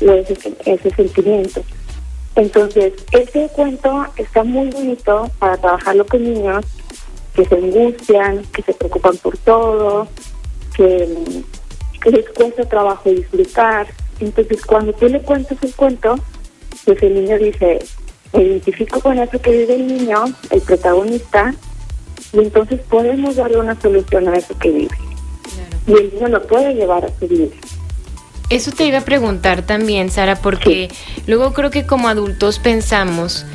o 0.00 0.10
ese, 0.10 0.90
sentimiento. 0.90 1.62
Entonces, 2.36 2.94
ese 3.12 3.48
cuento 3.54 4.06
está 4.16 4.42
muy 4.42 4.70
bonito 4.70 5.30
para 5.38 5.58
trabajarlo 5.58 6.06
con 6.06 6.22
niños 6.22 6.64
que 7.34 7.44
se 7.44 7.54
angustian, 7.54 8.44
que 8.52 8.62
se 8.62 8.72
preocupan 8.72 9.16
por 9.18 9.36
todo, 9.38 10.08
que, 10.74 11.06
les 12.10 12.28
cuesta 12.30 12.64
trabajo 12.64 13.10
disfrutar. 13.10 13.86
Entonces, 14.20 14.64
cuando 14.64 14.92
tú 14.94 15.08
le 15.08 15.20
cuentas 15.20 15.58
el 15.62 15.74
cuento, 15.74 16.16
pues 16.86 17.02
el 17.02 17.14
niño 17.14 17.38
dice, 17.38 17.80
me 18.32 18.42
identifico 18.44 19.00
con 19.00 19.18
eso 19.18 19.38
que 19.40 19.50
vive 19.50 19.74
el 19.74 19.86
niño, 19.86 20.24
el 20.50 20.60
protagonista, 20.62 21.54
y 22.32 22.38
entonces 22.38 22.80
podemos 22.88 23.36
darle 23.36 23.58
una 23.58 23.78
solución 23.78 24.28
a 24.28 24.36
eso 24.36 24.56
que 24.58 24.70
vive. 24.70 25.09
Y 25.86 25.92
el 25.92 26.14
niño 26.14 26.28
lo 26.28 26.42
puede 26.46 26.74
llevar 26.74 27.04
a 27.04 27.08
su 27.18 27.26
vida. 27.26 27.48
Eso 28.48 28.72
te 28.72 28.84
iba 28.84 28.98
a 28.98 29.04
preguntar 29.04 29.62
también, 29.62 30.10
Sara, 30.10 30.36
porque 30.36 30.88
luego 31.26 31.52
creo 31.52 31.70
que 31.70 31.86
como 31.86 32.08
adultos 32.08 32.58
pensamos 32.58 33.46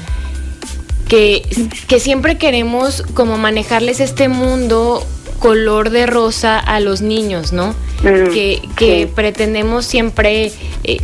que, 1.10 1.44
que 1.88 2.00
siempre 2.00 2.38
queremos 2.38 3.02
como 3.14 3.38
manejarles 3.38 4.00
este 4.00 4.30
mundo 4.30 5.06
color 5.40 5.90
de 5.90 6.06
rosa 6.06 6.60
a 6.60 6.80
los 6.80 7.02
niños, 7.02 7.52
¿no? 7.54 7.76
que, 8.02 8.62
que 8.76 9.08
pretendemos 9.14 9.86
siempre 9.86 10.52
eh, 10.84 10.98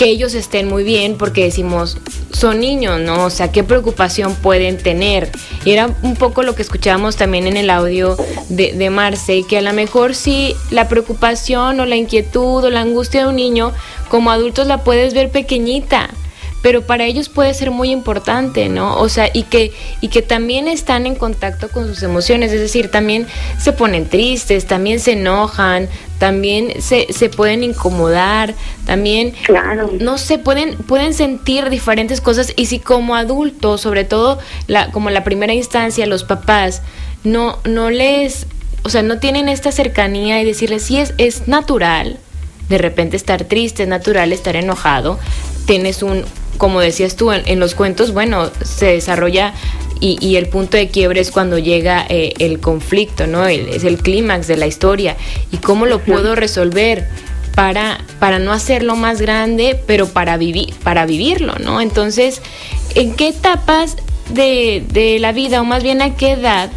que 0.00 0.06
ellos 0.06 0.32
estén 0.32 0.66
muy 0.66 0.82
bien 0.82 1.18
porque 1.18 1.44
decimos, 1.44 1.98
son 2.32 2.60
niños, 2.60 2.98
¿no? 3.00 3.26
O 3.26 3.28
sea, 3.28 3.52
¿qué 3.52 3.62
preocupación 3.62 4.34
pueden 4.34 4.78
tener? 4.78 5.30
Y 5.66 5.72
era 5.72 5.94
un 6.00 6.16
poco 6.16 6.42
lo 6.42 6.54
que 6.54 6.62
escuchábamos 6.62 7.16
también 7.16 7.46
en 7.46 7.58
el 7.58 7.68
audio 7.68 8.16
de, 8.48 8.72
de 8.72 8.88
Marce, 8.88 9.42
que 9.46 9.58
a 9.58 9.60
lo 9.60 9.74
mejor 9.74 10.14
sí 10.14 10.56
la 10.70 10.88
preocupación 10.88 11.80
o 11.80 11.84
la 11.84 11.96
inquietud 11.96 12.64
o 12.64 12.70
la 12.70 12.80
angustia 12.80 13.20
de 13.20 13.26
un 13.26 13.36
niño, 13.36 13.74
como 14.08 14.30
adultos 14.30 14.66
la 14.66 14.84
puedes 14.84 15.12
ver 15.12 15.30
pequeñita 15.30 16.08
pero 16.62 16.82
para 16.82 17.04
ellos 17.04 17.28
puede 17.28 17.54
ser 17.54 17.70
muy 17.70 17.90
importante, 17.90 18.68
¿no? 18.68 18.96
O 18.98 19.08
sea, 19.08 19.30
y 19.32 19.44
que, 19.44 19.72
y 20.00 20.08
que 20.08 20.22
también 20.22 20.68
están 20.68 21.06
en 21.06 21.14
contacto 21.14 21.68
con 21.68 21.86
sus 21.86 22.02
emociones, 22.02 22.52
es 22.52 22.60
decir, 22.60 22.90
también 22.90 23.26
se 23.58 23.72
ponen 23.72 24.08
tristes, 24.08 24.66
también 24.66 25.00
se 25.00 25.12
enojan, 25.12 25.88
también 26.18 26.82
se, 26.82 27.12
se 27.12 27.30
pueden 27.30 27.64
incomodar, 27.64 28.54
también, 28.84 29.32
claro. 29.44 29.90
no 30.00 30.18
sé, 30.18 30.38
pueden, 30.38 30.76
pueden 30.76 31.14
sentir 31.14 31.70
diferentes 31.70 32.20
cosas 32.20 32.52
y 32.56 32.66
si 32.66 32.78
como 32.78 33.16
adultos, 33.16 33.80
sobre 33.80 34.04
todo 34.04 34.38
la, 34.66 34.90
como 34.90 35.08
la 35.08 35.24
primera 35.24 35.54
instancia, 35.54 36.06
los 36.06 36.24
papás, 36.24 36.82
no, 37.24 37.58
no 37.64 37.88
les, 37.88 38.46
o 38.82 38.90
sea, 38.90 39.02
no 39.02 39.18
tienen 39.18 39.48
esta 39.48 39.72
cercanía 39.72 40.42
y 40.42 40.44
decirles, 40.44 40.82
sí, 40.82 40.98
es, 40.98 41.14
es 41.16 41.48
natural, 41.48 42.18
de 42.68 42.76
repente 42.76 43.16
estar 43.16 43.44
triste, 43.44 43.84
es 43.84 43.88
natural 43.88 44.32
estar 44.34 44.56
enojado, 44.56 45.18
tienes 45.64 46.02
un, 46.02 46.24
como 46.60 46.80
decías 46.80 47.16
tú, 47.16 47.32
en, 47.32 47.58
los 47.58 47.74
cuentos, 47.74 48.12
bueno, 48.12 48.50
se 48.62 48.84
desarrolla 48.92 49.54
y, 49.98 50.36
el 50.36 50.46
punto 50.46 50.76
de 50.76 50.88
quiebre 50.88 51.20
es 51.20 51.30
cuando 51.30 51.56
llega 51.56 52.04
eh, 52.10 52.34
el 52.38 52.60
conflicto, 52.60 53.26
¿no? 53.26 53.46
es 53.46 53.84
el 53.84 53.96
clímax 53.96 54.46
de 54.46 54.58
la 54.58 54.66
historia. 54.66 55.16
¿Y 55.50 55.56
cómo 55.56 55.86
lo 55.86 56.00
puedo 56.00 56.34
resolver? 56.34 57.08
Para, 57.54 58.04
para 58.18 58.38
no 58.38 58.52
hacerlo 58.52 58.94
más 58.94 59.20
grande, 59.22 59.80
pero 59.86 60.06
para, 60.06 60.36
vivir 60.36 60.72
para 60.84 61.04
vivirlo, 61.04 61.54
¿no? 61.58 61.80
Entonces, 61.80 62.42
¿en 62.94 63.14
qué 63.14 63.28
etapas 63.28 63.96
de, 64.28 64.84
de 64.92 65.18
la 65.18 65.32
vida, 65.32 65.60
o 65.60 65.64
más 65.64 65.82
bien 65.82 66.00
a 66.00 66.14
qué 66.14 66.32
edad, 66.32 66.70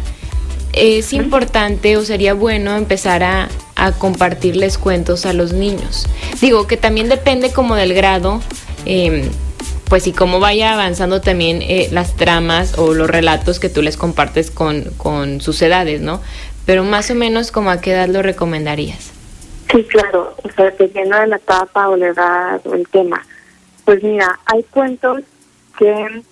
es 0.72 1.12
importante 1.12 1.96
o 1.96 2.04
sería 2.04 2.34
bueno 2.34 2.76
empezar 2.76 3.22
a, 3.22 3.48
a 3.76 3.92
compartirles 3.92 4.78
cuentos 4.78 5.26
a 5.26 5.32
los 5.32 5.52
niños? 5.52 6.06
Digo 6.40 6.66
que 6.66 6.76
también 6.76 7.08
depende 7.08 7.52
como 7.52 7.76
del 7.76 7.94
grado. 7.94 8.40
Eh, 8.84 9.30
pues 9.88 10.06
y 10.06 10.12
cómo 10.12 10.40
vaya 10.40 10.72
avanzando 10.72 11.20
también 11.20 11.62
eh, 11.62 11.88
las 11.92 12.16
tramas 12.16 12.78
o 12.78 12.94
los 12.94 13.08
relatos 13.08 13.60
que 13.60 13.68
tú 13.68 13.82
les 13.82 13.96
compartes 13.96 14.50
con, 14.50 14.84
con 14.96 15.40
sus 15.40 15.60
edades, 15.62 16.00
¿no? 16.00 16.20
Pero 16.66 16.84
más 16.84 17.10
o 17.10 17.14
menos, 17.14 17.52
como 17.52 17.70
a 17.70 17.80
qué 17.80 17.92
edad 17.92 18.08
lo 18.08 18.22
recomendarías? 18.22 19.12
Sí, 19.70 19.84
claro, 19.84 20.34
o 20.42 20.50
sea, 20.52 20.66
dependiendo 20.66 21.18
de 21.18 21.26
la 21.26 21.36
etapa 21.36 21.88
o 21.88 21.96
la 21.96 22.08
edad 22.08 22.60
o 22.66 22.74
el 22.74 22.88
tema. 22.88 23.24
Pues 23.84 24.02
mira, 24.02 24.38
hay 24.46 24.62
cuentos 24.64 25.22
que 25.78 26.22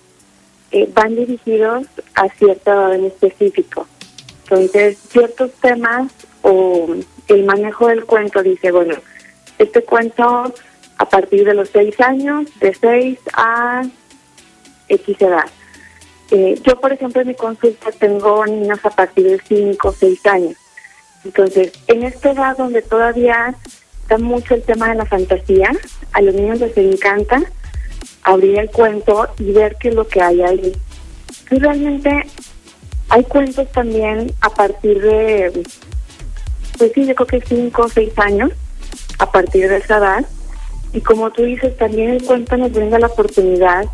eh, 0.71 0.89
van 0.93 1.15
dirigidos 1.15 1.85
a 2.15 2.29
cierta 2.29 2.71
edad 2.71 2.95
en 2.95 3.05
específico. 3.05 3.87
Entonces, 4.43 4.97
ciertos 5.09 5.51
temas 5.61 6.11
o 6.41 6.95
el 7.27 7.43
manejo 7.43 7.87
del 7.87 8.05
cuento 8.05 8.41
dice, 8.41 8.71
bueno, 8.71 8.95
este 9.57 9.83
cuento 9.83 10.53
a 10.97 11.09
partir 11.09 11.45
de 11.45 11.53
los 11.53 11.69
seis 11.69 11.99
años, 11.99 12.47
de 12.59 12.73
seis 12.73 13.19
a 13.33 13.83
X 14.87 15.21
edad. 15.21 15.45
Eh, 16.31 16.59
yo, 16.63 16.79
por 16.79 16.91
ejemplo, 16.91 17.21
en 17.21 17.27
mi 17.27 17.35
consulta 17.35 17.91
tengo 17.91 18.45
niños 18.45 18.79
a 18.83 18.89
partir 18.89 19.25
de 19.27 19.41
cinco 19.47 19.89
o 19.89 19.93
seis 19.93 20.25
años. 20.25 20.55
Entonces, 21.23 21.71
en 21.87 22.03
esta 22.03 22.31
edad 22.31 22.57
donde 22.57 22.81
todavía 22.81 23.55
está 24.01 24.17
mucho 24.17 24.55
el 24.55 24.63
tema 24.63 24.89
de 24.89 24.95
la 24.95 25.05
fantasía, 25.05 25.71
a 26.11 26.21
los 26.21 26.33
niños 26.33 26.59
les 26.59 26.75
encanta 26.77 27.41
abrir 28.23 28.59
el 28.59 28.69
cuento 28.69 29.27
y 29.37 29.51
ver 29.51 29.77
qué 29.79 29.89
es 29.89 29.95
lo 29.95 30.07
que 30.07 30.21
hay 30.21 30.41
ahí. 30.41 30.73
Y 31.51 31.59
realmente 31.59 32.25
hay 33.09 33.23
cuentos 33.25 33.71
también 33.71 34.33
a 34.41 34.49
partir 34.49 35.01
de, 35.01 35.63
pues 36.77 36.91
sí, 36.93 37.05
yo 37.05 37.15
creo 37.15 37.27
que 37.27 37.41
cinco 37.41 37.83
o 37.83 37.89
seis 37.89 38.11
años, 38.17 38.51
a 39.19 39.31
partir 39.31 39.69
de 39.69 39.77
esa 39.77 39.97
edad, 39.97 40.25
y 40.93 41.01
como 41.01 41.31
tú 41.31 41.43
dices, 41.43 41.75
también 41.77 42.11
el 42.11 42.23
cuento 42.23 42.55
nos 42.55 42.71
brinda 42.71 42.99
la 42.99 43.07
oportunidad 43.07 43.85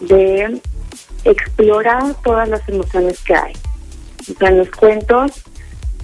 de 0.00 0.60
explorar 1.24 2.14
todas 2.22 2.48
las 2.48 2.66
emociones 2.68 3.18
que 3.24 3.34
hay. 3.34 3.52
O 4.40 4.46
en 4.46 4.58
los 4.58 4.70
cuentos, 4.70 5.32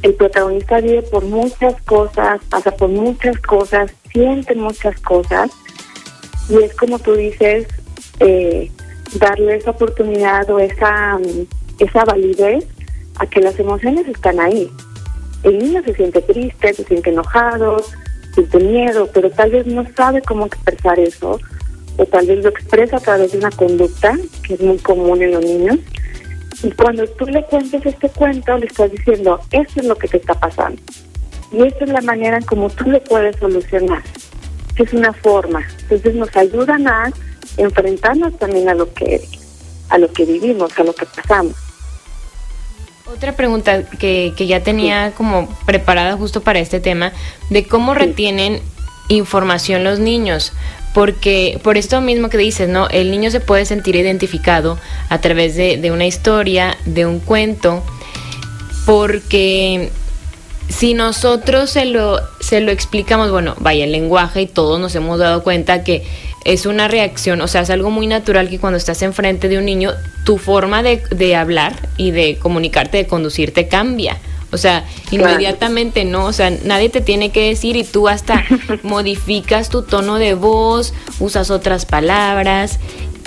el 0.02 0.14
protagonista 0.14 0.80
vive 0.80 1.02
por 1.02 1.24
muchas 1.24 1.80
cosas, 1.82 2.40
pasa 2.50 2.72
por 2.72 2.88
muchas 2.88 3.38
cosas, 3.38 3.92
siente 4.12 4.54
muchas 4.54 5.00
cosas, 5.00 5.50
y 6.48 6.62
es 6.62 6.74
como 6.74 6.98
tú 6.98 7.14
dices, 7.14 7.68
eh, 8.20 8.70
darle 9.14 9.56
esa 9.56 9.70
oportunidad 9.70 10.50
o 10.50 10.58
esa, 10.58 11.18
esa 11.78 12.04
validez 12.04 12.66
a 13.18 13.26
que 13.26 13.40
las 13.40 13.58
emociones 13.58 14.08
están 14.08 14.40
ahí. 14.40 14.70
El 15.44 15.58
niño 15.58 15.82
se 15.84 15.94
siente 15.94 16.20
triste, 16.22 16.74
se 16.74 16.84
siente 16.84 17.10
enojado, 17.10 17.76
siente 18.34 18.58
miedo, 18.58 19.08
pero 19.12 19.30
tal 19.30 19.50
vez 19.50 19.66
no 19.66 19.84
sabe 19.96 20.22
cómo 20.22 20.46
expresar 20.46 20.98
eso, 20.98 21.40
o 21.96 22.06
tal 22.06 22.26
vez 22.26 22.42
lo 22.42 22.50
expresa 22.50 22.96
a 22.96 23.00
través 23.00 23.32
de 23.32 23.38
una 23.38 23.50
conducta, 23.50 24.16
que 24.46 24.54
es 24.54 24.60
muy 24.60 24.78
común 24.78 25.22
en 25.22 25.32
los 25.32 25.44
niños. 25.44 25.78
Y 26.62 26.70
cuando 26.72 27.06
tú 27.06 27.26
le 27.26 27.44
cuentes 27.44 27.84
este 27.84 28.08
cuento, 28.08 28.56
le 28.56 28.66
estás 28.66 28.90
diciendo, 28.90 29.40
eso 29.50 29.80
es 29.80 29.84
lo 29.84 29.96
que 29.96 30.08
te 30.08 30.16
está 30.16 30.34
pasando. 30.34 30.80
Y 31.52 31.62
esa 31.62 31.84
es 31.84 31.90
la 31.90 32.00
manera 32.00 32.38
en 32.38 32.44
como 32.44 32.70
tú 32.70 32.90
lo 32.90 33.02
puedes 33.04 33.36
solucionar. 33.36 34.02
Es 34.76 34.92
una 34.92 35.12
forma. 35.12 35.62
Entonces 35.82 36.14
nos 36.14 36.34
ayudan 36.36 36.88
a 36.88 37.12
enfrentarnos 37.56 38.36
también 38.38 38.68
a 38.68 38.74
lo 38.74 38.92
que, 38.92 39.20
a 39.90 39.98
lo 39.98 40.10
que 40.12 40.24
vivimos, 40.24 40.76
a 40.78 40.84
lo 40.84 40.92
que 40.94 41.06
pasamos. 41.06 41.54
Otra 43.06 43.36
pregunta 43.36 43.82
que, 43.82 44.32
que 44.34 44.46
ya 44.46 44.62
tenía 44.62 45.12
como 45.14 45.46
preparada 45.66 46.16
justo 46.16 46.40
para 46.40 46.58
este 46.58 46.80
tema, 46.80 47.12
de 47.50 47.66
cómo 47.66 47.92
retienen 47.92 48.60
información 49.08 49.84
los 49.84 49.98
niños, 49.98 50.52
porque 50.94 51.60
por 51.62 51.76
esto 51.76 52.00
mismo 52.00 52.30
que 52.30 52.38
dices, 52.38 52.68
¿no? 52.68 52.88
El 52.88 53.10
niño 53.10 53.30
se 53.30 53.40
puede 53.40 53.66
sentir 53.66 53.94
identificado 53.96 54.78
a 55.10 55.20
través 55.20 55.54
de, 55.54 55.76
de 55.76 55.90
una 55.90 56.06
historia, 56.06 56.78
de 56.86 57.04
un 57.04 57.20
cuento, 57.20 57.82
porque 58.86 59.90
si 60.70 60.94
nosotros 60.94 61.70
se 61.70 61.84
lo, 61.84 62.20
se 62.40 62.60
lo 62.62 62.72
explicamos, 62.72 63.30
bueno, 63.30 63.54
vaya 63.58 63.84
el 63.84 63.92
lenguaje 63.92 64.42
y 64.42 64.46
todos 64.46 64.80
nos 64.80 64.94
hemos 64.94 65.18
dado 65.18 65.42
cuenta 65.42 65.84
que 65.84 66.06
es 66.44 66.66
una 66.66 66.88
reacción, 66.88 67.40
o 67.40 67.48
sea, 67.48 67.62
es 67.62 67.70
algo 67.70 67.90
muy 67.90 68.06
natural 68.06 68.48
que 68.48 68.58
cuando 68.58 68.76
estás 68.76 69.02
enfrente 69.02 69.48
de 69.48 69.58
un 69.58 69.64
niño, 69.64 69.92
tu 70.24 70.38
forma 70.38 70.82
de, 70.82 71.02
de 71.10 71.36
hablar 71.36 71.74
y 71.96 72.10
de 72.10 72.38
comunicarte, 72.38 72.98
de 72.98 73.06
conducirte 73.06 73.68
cambia. 73.68 74.18
O 74.52 74.56
sea, 74.56 74.84
inmediatamente 75.10 76.04
no, 76.04 76.26
o 76.26 76.32
sea, 76.32 76.50
nadie 76.64 76.88
te 76.88 77.00
tiene 77.00 77.30
que 77.30 77.48
decir 77.48 77.74
y 77.74 77.82
tú 77.82 78.08
hasta 78.08 78.44
modificas 78.84 79.68
tu 79.68 79.82
tono 79.82 80.16
de 80.16 80.34
voz, 80.34 80.94
usas 81.18 81.50
otras 81.50 81.86
palabras, 81.86 82.78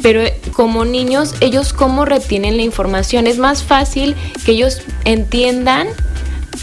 pero 0.01 0.21
eh, 0.21 0.39
como 0.53 0.85
niños, 0.85 1.35
ellos 1.41 1.73
cómo 1.73 2.05
retienen 2.05 2.55
la 2.55 2.63
información, 2.63 3.27
es 3.27 3.39
más 3.39 3.63
fácil 3.63 4.15
que 4.45 4.53
ellos 4.53 4.81
entiendan 5.03 5.89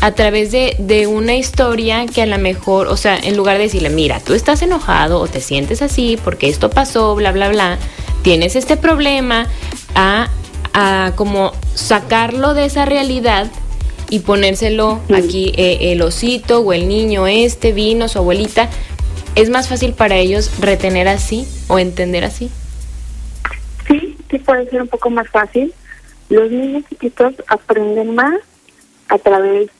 a 0.00 0.12
través 0.12 0.50
de, 0.50 0.76
de, 0.78 1.06
una 1.06 1.34
historia 1.34 2.06
que 2.06 2.22
a 2.22 2.26
lo 2.26 2.38
mejor, 2.38 2.88
o 2.88 2.96
sea, 2.96 3.16
en 3.16 3.36
lugar 3.36 3.56
de 3.56 3.64
decirle, 3.64 3.90
mira, 3.90 4.20
tú 4.20 4.34
estás 4.34 4.62
enojado 4.62 5.20
o 5.20 5.28
te 5.28 5.40
sientes 5.40 5.82
así 5.82 6.18
porque 6.22 6.48
esto 6.48 6.70
pasó, 6.70 7.14
bla, 7.14 7.32
bla, 7.32 7.48
bla, 7.48 7.78
tienes 8.22 8.56
este 8.56 8.76
problema, 8.76 9.46
a, 9.94 10.28
a 10.72 11.12
como 11.16 11.52
sacarlo 11.74 12.54
de 12.54 12.64
esa 12.66 12.84
realidad 12.84 13.50
y 14.10 14.20
ponérselo 14.20 15.00
aquí 15.14 15.52
eh, 15.56 15.92
el 15.92 16.02
osito 16.02 16.60
o 16.60 16.72
el 16.72 16.88
niño 16.88 17.26
este 17.26 17.72
vino, 17.72 18.08
su 18.08 18.18
abuelita, 18.18 18.68
es 19.34 19.50
más 19.50 19.68
fácil 19.68 19.92
para 19.92 20.16
ellos 20.16 20.60
retener 20.60 21.08
así 21.08 21.46
o 21.68 21.78
entender 21.78 22.24
así. 22.24 22.50
Sí, 23.88 24.16
sí 24.30 24.38
puede 24.38 24.68
ser 24.70 24.82
un 24.82 24.88
poco 24.88 25.10
más 25.10 25.28
fácil. 25.28 25.72
Los 26.28 26.50
niños 26.50 26.84
chiquitos 26.88 27.34
aprenden 27.48 28.14
más 28.14 28.40
a 29.08 29.18
través 29.18 29.70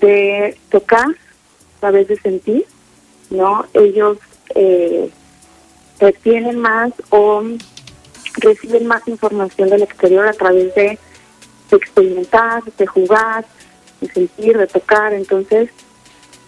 de 0.00 0.56
tocar, 0.70 1.06
a 1.08 1.80
través 1.80 2.08
de 2.08 2.16
sentir, 2.16 2.66
¿no? 3.30 3.66
Ellos 3.74 4.18
eh, 4.54 5.10
retienen 5.98 6.58
más 6.58 6.92
o 7.10 7.42
reciben 8.38 8.86
más 8.86 9.06
información 9.08 9.70
del 9.70 9.82
exterior 9.82 10.26
a 10.28 10.32
través 10.32 10.74
de, 10.74 10.98
experimentar, 11.72 12.62
de 12.64 12.86
jugar, 12.86 13.44
de 14.00 14.12
sentir, 14.12 14.56
de 14.56 14.66
tocar. 14.66 15.12
Entonces, 15.14 15.70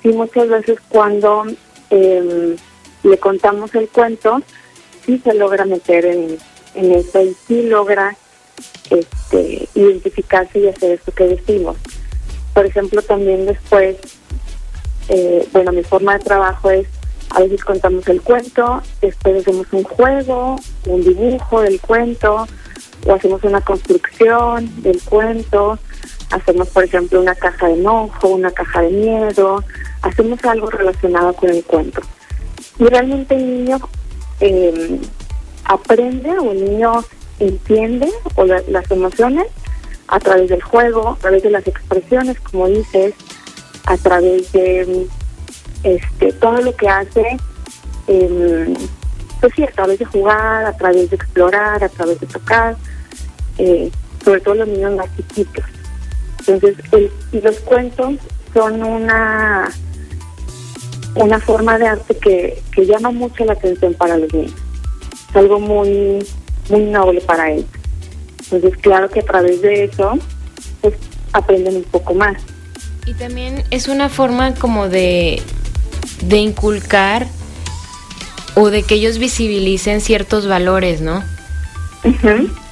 sí, 0.02 0.08
muchas 0.08 0.48
veces 0.48 0.78
cuando 0.88 1.44
em, 1.90 2.56
le 3.02 3.18
contamos 3.18 3.74
el 3.74 3.88
cuento, 3.88 4.42
sí 5.04 5.18
se 5.24 5.34
logra 5.34 5.64
meter 5.64 6.04
en, 6.04 6.38
en 6.74 6.92
eso 6.92 7.22
y 7.22 7.34
sí 7.46 7.62
logra 7.62 8.16
este, 8.90 9.68
identificarse 9.74 10.58
y 10.58 10.68
hacer 10.68 10.92
esto 10.92 11.12
que 11.12 11.24
decimos. 11.24 11.76
Por 12.58 12.66
ejemplo, 12.66 13.00
también 13.02 13.46
después, 13.46 13.98
eh, 15.10 15.48
bueno, 15.52 15.70
mi 15.70 15.84
forma 15.84 16.18
de 16.18 16.24
trabajo 16.24 16.72
es 16.72 16.88
A 17.30 17.38
veces 17.38 17.62
contamos 17.62 18.08
el 18.08 18.20
cuento, 18.20 18.82
después 19.00 19.42
hacemos 19.42 19.68
un 19.70 19.84
juego, 19.84 20.56
un 20.86 21.04
dibujo 21.04 21.60
del 21.60 21.80
cuento, 21.80 22.48
o 23.06 23.12
hacemos 23.12 23.44
una 23.44 23.60
construcción 23.60 24.82
del 24.82 25.00
cuento, 25.02 25.78
hacemos 26.32 26.68
por 26.70 26.82
ejemplo 26.82 27.20
una 27.20 27.36
caja 27.36 27.68
de 27.68 27.74
enojo, 27.74 28.26
una 28.26 28.50
caja 28.50 28.82
de 28.82 28.90
miedo, 28.90 29.62
hacemos 30.02 30.44
algo 30.44 30.68
relacionado 30.68 31.34
con 31.34 31.50
el 31.50 31.62
cuento. 31.62 32.00
Y 32.80 32.86
realmente 32.86 33.36
el 33.36 33.46
niño 33.46 33.78
eh, 34.40 34.98
aprende 35.64 36.36
o 36.40 36.50
el 36.50 36.64
niño 36.64 37.04
entiende 37.38 38.10
o 38.34 38.44
las 38.44 38.90
emociones 38.90 39.46
a 40.08 40.18
través 40.18 40.48
del 40.48 40.62
juego, 40.62 41.10
a 41.10 41.16
través 41.16 41.42
de 41.42 41.50
las 41.50 41.66
expresiones, 41.66 42.38
como 42.40 42.66
dices, 42.66 43.14
a 43.86 43.96
través 43.96 44.50
de 44.52 45.06
este 45.82 46.32
todo 46.32 46.60
lo 46.60 46.74
que 46.74 46.88
hace, 46.88 47.36
eh, 48.06 48.74
pues 49.40 49.52
sí, 49.54 49.62
a 49.62 49.70
través 49.70 49.98
de 49.98 50.04
jugar, 50.04 50.64
a 50.64 50.76
través 50.76 51.10
de 51.10 51.16
explorar, 51.16 51.84
a 51.84 51.88
través 51.88 52.18
de 52.20 52.26
tocar, 52.26 52.76
eh, 53.58 53.90
sobre 54.24 54.40
todo 54.40 54.54
los 54.56 54.68
niños 54.68 54.96
más 54.96 55.08
chiquitos. 55.16 55.64
Entonces, 56.46 56.76
y 57.32 57.40
los 57.40 57.60
cuentos 57.60 58.14
son 58.54 58.82
una 58.82 59.70
una 61.14 61.40
forma 61.40 61.78
de 61.78 61.88
arte 61.88 62.16
que, 62.16 62.62
que 62.72 62.86
llama 62.86 63.10
mucho 63.10 63.44
la 63.44 63.54
atención 63.54 63.94
para 63.94 64.16
los 64.16 64.32
niños. 64.32 64.54
Es 65.30 65.36
algo 65.36 65.58
muy, 65.58 66.24
muy 66.70 66.82
noble 66.84 67.20
para 67.22 67.50
ellos. 67.50 67.77
Entonces, 68.50 68.78
claro 68.80 69.08
que 69.10 69.20
a 69.20 69.24
través 69.24 69.60
de 69.62 69.84
eso, 69.84 70.18
pues 70.80 70.94
aprenden 71.32 71.76
un 71.76 71.84
poco 71.84 72.14
más. 72.14 72.42
Y 73.06 73.14
también 73.14 73.64
es 73.70 73.88
una 73.88 74.08
forma 74.08 74.54
como 74.54 74.88
de, 74.88 75.42
de 76.22 76.36
inculcar 76.38 77.26
o 78.54 78.70
de 78.70 78.82
que 78.82 78.94
ellos 78.94 79.18
visibilicen 79.18 80.00
ciertos 80.00 80.46
valores, 80.46 81.00
¿no? 81.00 81.22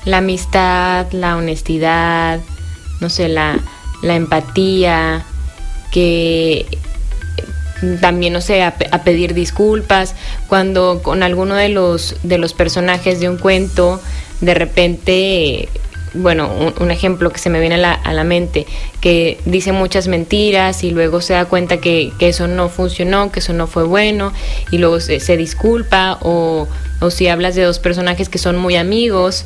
La 0.05 0.19
amistad, 0.19 1.11
la 1.13 1.37
honestidad, 1.37 2.41
no 3.01 3.11
sé, 3.11 3.29
la, 3.29 3.59
la 4.03 4.17
empatía, 4.17 5.25
que 5.93 6.67
también, 8.01 8.33
no 8.33 8.41
sé, 8.41 8.63
a, 8.63 8.75
pedir 9.05 9.35
disculpas, 9.35 10.15
cuando 10.49 11.03
con 11.03 11.23
alguno 11.23 11.55
de 11.55 11.69
los, 11.69 12.17
de 12.23 12.39
los 12.39 12.55
personajes 12.55 13.21
de 13.21 13.29
un 13.29 13.37
cuento, 13.37 14.01
de 14.41 14.55
repente, 14.55 15.69
bueno, 16.15 16.51
un, 16.79 16.91
ejemplo 16.91 17.31
que 17.31 17.39
se 17.39 17.51
me 17.51 17.61
viene 17.61 17.77
a 17.77 17.79
la, 17.79 17.93
a 17.93 18.13
la, 18.13 18.25
mente, 18.25 18.67
que 19.01 19.39
dice 19.45 19.73
muchas 19.73 20.09
mentiras 20.09 20.85
y 20.85 20.91
luego 20.91 21.21
se 21.21 21.35
da 21.35 21.45
cuenta 21.45 21.79
que, 21.79 22.13
que 22.19 22.29
eso 22.29 22.49
no 22.49 22.69
funcionó, 22.69 23.33
que 23.33 23.41
eso 23.41 23.53
no 23.53 23.67
fue 23.67 23.85
bueno, 23.85 24.33
y 24.71 24.79
luego 24.79 25.01
se, 25.01 25.21
se 25.21 25.37
disculpa, 25.37 26.19
o, 26.23 26.69
o 27.01 27.11
si 27.11 27.29
hablas 27.29 27.55
de 27.55 27.63
dos 27.63 27.79
personajes 27.79 28.29
que 28.29 28.39
son 28.39 28.57
muy 28.57 28.77
amigos, 28.77 29.45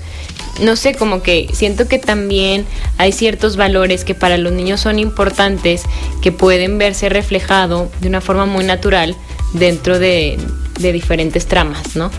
no 0.63 0.77
sé, 0.77 0.95
como 0.95 1.23
que 1.23 1.49
siento 1.53 1.89
que 1.89 1.99
también 1.99 2.67
hay 2.99 3.13
ciertos 3.13 3.57
valores 3.57 4.05
que 4.05 4.15
para 4.15 4.37
los 4.37 4.53
niños 4.53 4.81
son 4.81 4.99
importantes, 4.99 5.83
que 6.23 6.33
pueden 6.33 6.79
verse 6.79 7.09
reflejado 7.09 7.91
de 8.01 8.09
una 8.09 8.21
forma 8.21 8.47
muy 8.47 8.65
natural 8.65 9.17
dentro 9.53 9.99
de, 9.99 10.39
diferentes 10.79 11.47
tramas, 11.47 11.95
¿no? 11.95 12.11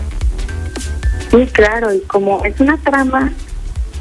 Sí, 1.32 1.46
claro, 1.46 1.92
y 1.92 2.00
como 2.02 2.44
es 2.44 2.60
una 2.60 2.76
trama 2.76 3.32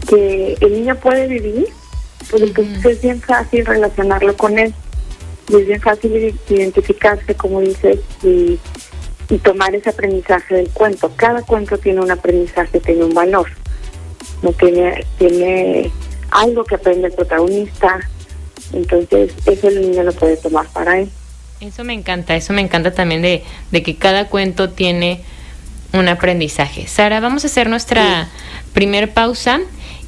que 0.08 0.56
el 0.62 0.74
niño 0.74 0.96
puede 0.98 1.28
vivir, 1.28 1.65
pues 2.30 2.44
entonces 2.44 2.86
es 2.86 3.02
bien 3.02 3.20
fácil 3.22 3.65
relacionarlo 3.65 4.38
con 4.38 4.60
él. 4.60 4.74
Y 5.50 5.56
es 5.56 5.65
bien 5.65 5.82
fácil 5.82 6.38
identificarse, 6.50 7.34
como 7.34 7.62
dices, 7.62 8.00
y, 8.22 8.60
y 9.30 9.38
tomar 9.39 9.74
ese 9.74 9.89
aprendizaje 9.89 10.54
del 10.54 10.70
cuento. 10.70 11.12
Cada 11.15 11.41
cuento 11.41 11.80
tiene 11.80 12.02
un 12.02 12.12
aprendizaje, 12.12 12.80
tiene 12.80 13.06
un 13.06 13.13
valor 13.15 13.48
no 14.41 14.52
tiene, 14.54 15.06
tiene 15.17 15.91
algo 16.32 16.63
que 16.63 16.76
aprende 16.76 17.08
el 17.08 17.13
protagonista, 17.13 18.00
entonces 18.74 19.34
eso 19.46 19.67
el 19.67 19.82
niño 19.82 20.04
lo 20.04 20.13
puede 20.13 20.38
tomar 20.38 20.67
para 20.67 21.00
él. 21.00 21.10
Eso 21.60 21.84
me 21.84 21.94
encanta, 21.94 22.36
eso 22.36 22.54
me 22.54 22.62
encanta 22.62 22.94
también 22.94 23.22
de, 23.22 23.44
de 23.72 23.84
que 23.84 23.96
cada 23.96 24.30
cuento 24.30 24.72
tiene 24.72 25.24
un 25.93 26.08
aprendizaje. 26.08 26.88
Sara, 26.88 27.19
vamos 27.19 27.43
a 27.43 27.47
hacer 27.47 27.69
nuestra 27.69 28.30
primer 28.73 29.13
pausa 29.13 29.60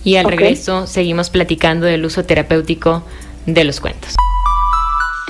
y 0.03 0.15
al 0.15 0.25
regreso 0.25 0.87
seguimos 0.87 1.29
platicando 1.29 1.85
del 1.85 2.05
uso 2.05 2.25
terapéutico 2.25 3.03
de 3.45 3.63
los 3.63 3.79
cuentos. 3.79 4.15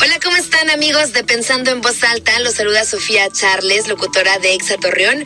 Hola, 0.03 0.19
¿cómo 0.21 0.35
están 0.35 0.69
amigos 0.69 1.13
de 1.13 1.23
Pensando 1.23 1.71
en 1.71 1.79
Voz 1.79 2.03
Alta? 2.03 2.37
Los 2.39 2.55
saluda 2.55 2.83
Sofía 2.83 3.29
Charles, 3.29 3.87
locutora 3.87 4.37
de 4.39 4.53
Exa 4.53 4.75
Torreón. 4.75 5.23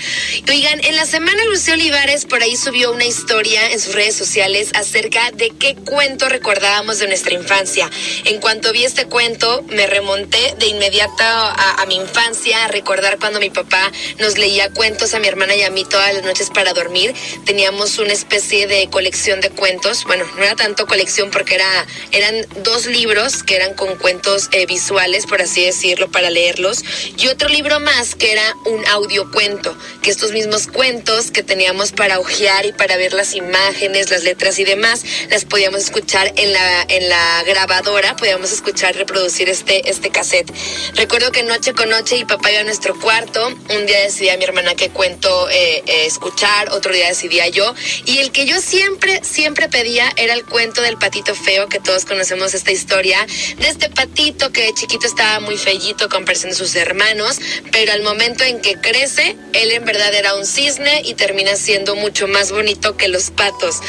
Oigan, 0.47 0.85
en 0.85 0.95
la 0.95 1.07
semana 1.07 1.43
Lucía 1.45 1.73
Olivares 1.73 2.25
por 2.25 2.43
ahí 2.43 2.55
subió 2.55 2.91
una 2.91 3.05
historia 3.05 3.71
en 3.71 3.79
sus 3.79 3.95
redes 3.95 4.15
sociales 4.15 4.69
acerca 4.75 5.31
de 5.31 5.49
qué 5.49 5.73
cuento 5.73 6.29
recordábamos 6.29 6.99
de 6.99 7.07
nuestra 7.07 7.33
infancia. 7.33 7.89
En 8.25 8.39
cuanto 8.39 8.71
vi 8.71 8.85
este 8.85 9.07
cuento, 9.07 9.63
me 9.67 9.87
remonté 9.87 10.53
de 10.59 10.67
inmediato 10.67 11.23
a, 11.23 11.81
a 11.81 11.85
mi 11.87 11.95
infancia, 11.95 12.65
a 12.65 12.67
recordar 12.67 13.17
cuando 13.17 13.39
mi 13.39 13.49
papá 13.49 13.91
nos 14.19 14.37
leía 14.37 14.69
cuentos 14.69 15.15
a 15.15 15.19
mi 15.19 15.27
hermana 15.27 15.55
y 15.55 15.63
a 15.63 15.71
mí 15.71 15.85
todas 15.85 16.13
las 16.13 16.23
noches 16.23 16.51
para 16.51 16.73
dormir. 16.73 17.15
Teníamos 17.47 17.97
una 17.97 18.13
especie 18.13 18.67
de 18.67 18.87
colección 18.91 19.41
de 19.41 19.49
cuentos. 19.49 20.03
Bueno, 20.03 20.23
no 20.37 20.43
era 20.43 20.55
tanto 20.55 20.85
colección 20.85 21.31
porque 21.31 21.55
era, 21.55 21.87
eran 22.11 22.45
dos 22.61 22.85
libros 22.85 23.41
que 23.41 23.55
eran 23.55 23.73
con 23.73 23.95
cuentos 23.95 24.49
eh, 24.51 24.66
visuales, 24.67 25.25
por 25.25 25.41
así 25.41 25.65
decirlo, 25.65 26.11
para 26.11 26.29
leerlos, 26.29 26.83
y 27.17 27.27
otro 27.27 27.49
libro 27.49 27.79
más 27.79 28.15
que 28.15 28.31
era 28.31 28.55
un 28.65 28.85
audiocuento, 28.87 29.75
que 30.01 30.11
estos 30.11 30.31
mismos 30.31 30.67
cuentos 30.67 31.31
que 31.31 31.43
teníamos 31.43 31.91
para 31.91 32.19
ojear 32.19 32.65
y 32.65 32.73
para 32.73 32.97
ver 32.97 33.13
las 33.13 33.33
imágenes, 33.33 34.11
las 34.11 34.23
letras 34.23 34.59
y 34.59 34.65
demás, 34.65 35.03
las 35.29 35.45
podíamos 35.45 35.81
escuchar 35.81 36.33
en 36.35 36.53
la, 36.53 36.85
en 36.87 37.09
la 37.09 37.43
grabadora, 37.43 38.15
podíamos 38.15 38.51
escuchar, 38.51 38.95
reproducir 38.95 39.49
este, 39.49 39.89
este 39.89 40.09
cassette. 40.09 40.51
Recuerdo 40.95 41.31
que 41.31 41.43
noche 41.43 41.73
con 41.73 41.89
noche 41.89 42.17
y 42.17 42.25
papá 42.25 42.51
iba 42.51 42.61
a 42.61 42.63
nuestro 42.63 42.99
cuarto, 42.99 43.47
un 43.47 43.85
día 43.85 43.99
decidía 44.01 44.37
mi 44.37 44.43
hermana 44.43 44.75
qué 44.75 44.89
cuento 44.89 45.49
eh, 45.49 45.83
eh, 45.85 46.05
escuchar, 46.05 46.69
otro 46.69 46.93
día 46.93 47.07
decidía 47.07 47.47
yo, 47.47 47.73
y 48.05 48.19
el 48.19 48.31
que 48.31 48.45
yo 48.45 48.59
siempre, 48.61 49.21
siempre 49.23 49.69
pedía 49.69 50.11
era 50.17 50.33
el 50.33 50.45
cuento 50.45 50.81
del 50.81 50.97
patito 50.97 51.33
feo, 51.35 51.67
que 51.67 51.79
todos 51.79 52.05
conocemos 52.05 52.53
esta 52.53 52.71
historia, 52.71 53.25
de 53.57 53.67
este 53.67 53.89
patito 53.89 54.46
que 54.51 54.63
de 54.63 54.73
chiquito 54.73 55.07
estaba 55.07 55.39
muy 55.39 55.57
fellito 55.57 56.09
comparación 56.09 56.51
de 56.51 56.55
sus 56.55 56.75
hermanos, 56.75 57.39
pero 57.71 57.91
al 57.91 58.01
momento 58.01 58.43
en 58.43 58.61
que 58.61 58.75
crece, 58.75 59.35
él 59.53 59.71
en 59.71 59.85
verdad 59.85 60.13
era 60.13 60.35
un 60.35 60.45
cisne 60.45 61.01
y 61.03 61.13
termina 61.13 61.55
siendo 61.55 61.95
mucho 61.95 62.27
más 62.27 62.51
bonito 62.51 62.97
que 62.97 63.07
los 63.07 63.31
patos. 63.31 63.81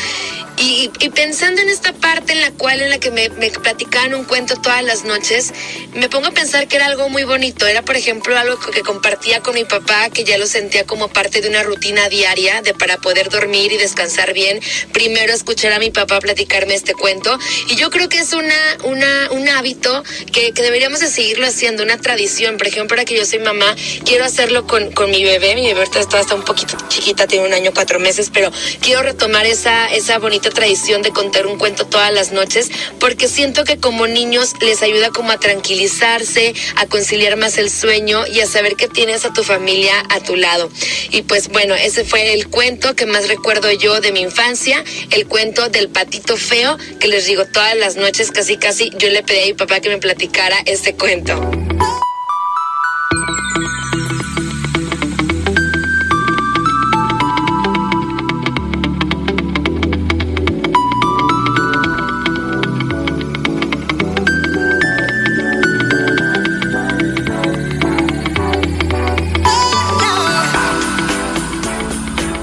Y, 0.61 0.91
pensando 1.11 1.63
en 1.63 1.69
esta 1.69 1.93
parte 1.93 2.33
en 2.33 2.41
la 2.41 2.51
cual, 2.51 2.83
en 2.83 2.91
la 2.91 2.99
que 2.99 3.13
me, 3.13 3.29
me, 3.29 3.49
platicaban 3.51 4.15
un 4.15 4.25
cuento 4.25 4.57
todas 4.57 4.83
las 4.83 5.05
noches, 5.05 5.53
me 5.95 6.09
pongo 6.09 6.29
a 6.29 6.31
pensar 6.33 6.67
que 6.67 6.77
era 6.77 6.87
algo 6.87 7.09
muy 7.09 7.23
bonito. 7.23 7.67
Era, 7.67 7.83
por 7.83 7.97
ejemplo, 7.97 8.37
algo 8.37 8.59
que 8.59 8.81
compartía 8.81 9.41
con 9.41 9.55
mi 9.55 9.65
papá, 9.65 10.11
que 10.11 10.25
ya 10.25 10.37
lo 10.37 10.47
sentía 10.47 10.85
como 10.85 11.09
parte 11.09 11.41
de 11.41 11.49
una 11.49 11.63
rutina 11.63 12.09
diaria 12.09 12.61
de 12.63 12.75
para 12.75 12.97
poder 12.97 13.31
dormir 13.31 13.73
y 13.73 13.77
descansar 13.77 14.33
bien. 14.33 14.61
Primero 14.93 15.33
escuchar 15.33 15.73
a 15.73 15.79
mi 15.79 15.91
papá 15.91 16.19
platicarme 16.19 16.75
este 16.75 16.95
cuento. 16.95 17.39
Y 17.69 17.77
yo 17.77 17.91
creo 17.91 18.09
que 18.09 18.19
es 18.19 18.33
una, 18.33 18.79
una, 18.83 19.29
un 19.31 19.49
hábito 19.49 20.03
que, 20.33 20.48
que 20.53 20.63
deberíamos 20.63 21.01
de 21.01 21.09
seguirlo 21.09 21.47
haciendo, 21.47 21.83
una 21.83 21.99
tradición. 21.99 22.57
Por 22.57 22.67
ejemplo, 22.67 22.95
ahora 22.95 23.05
que 23.05 23.17
yo 23.17 23.25
soy 23.25 23.39
mamá, 23.39 23.75
quiero 24.05 24.25
hacerlo 24.25 24.67
con, 24.67 24.93
con 24.93 25.11
mi 25.11 25.25
bebé. 25.25 25.55
Mi 25.55 25.67
bebé 25.67 25.83
está, 25.83 26.01
está 26.01 26.35
un 26.35 26.45
poquito 26.45 26.77
chiquita, 26.89 27.27
tiene 27.27 27.47
un 27.47 27.53
año, 27.53 27.73
cuatro 27.75 27.99
meses, 27.99 28.31
pero 28.33 28.51
quiero 28.81 29.03
retomar 29.03 29.47
esa, 29.47 29.87
esa 29.93 30.19
bonita 30.19 30.51
tradición 30.51 31.03
de 31.03 31.11
contar 31.11 31.47
un 31.47 31.59
cuento 31.59 31.87
todas 31.87 32.13
las 32.13 32.33
noches 32.33 32.71
porque 32.99 33.29
siento 33.29 33.65
que 33.65 33.79
como 33.79 34.07
niños 34.07 34.55
les 34.61 34.83
ayuda 34.83 35.11
como 35.11 35.33
a 35.33 35.39
tranquilizarse, 35.39 36.55
a 36.77 36.87
conciliar 36.87 37.37
más 37.37 37.59
el 37.59 37.71
sueño 37.71 38.27
y 38.27 38.41
a 38.41 38.47
saber 38.47 38.77
que 38.77 38.89
tienes 38.89 39.25
a 39.25 39.33
tu 39.33 39.43
familia 39.43 39.93
a 40.11 40.21
tu 40.21 40.37
lado. 40.37 40.71
Y 41.11 41.23
pues 41.23 41.49
bueno, 41.49 41.75
ese 41.75 42.05
fue 42.05 42.33
el 42.33 42.49
cuento 42.49 42.95
que 42.95 43.07
más 43.07 43.29
recuerdo 43.29 43.71
yo 43.73 44.01
de 44.01 44.13
mi 44.13 44.21
infancia, 44.21 44.83
el 45.11 45.27
cuento 45.27 45.69
del 45.69 45.89
patito 45.89 46.37
feo 46.37 46.77
que 47.01 47.09
les 47.09 47.27
digo 47.27 47.45
todas 47.47 47.77
las 47.77 47.97
noches 47.97 48.31
casi 48.31 48.57
casi 48.57 48.91
yo 48.99 49.09
le 49.11 49.23
pedí 49.23 49.41
a 49.41 49.47
mi 49.47 49.55
papá 49.55 49.81
que 49.81 49.89
me 49.89 49.99
platicara 49.99 50.38
este 50.67 50.95
cuento. 50.95 51.35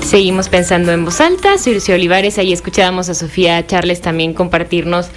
Seguimos 0.01 0.49
pensando 0.49 0.91
en 0.91 1.05
voz 1.05 1.21
alta, 1.21 1.55
Lucio 1.65 1.95
Olivares, 1.95 2.38
ahí 2.38 2.51
escuchábamos 2.51 3.08
a 3.10 3.13
Sofía 3.13 3.65
Charles 3.65 4.01
también 4.01 4.34
compartirnos 4.34 5.08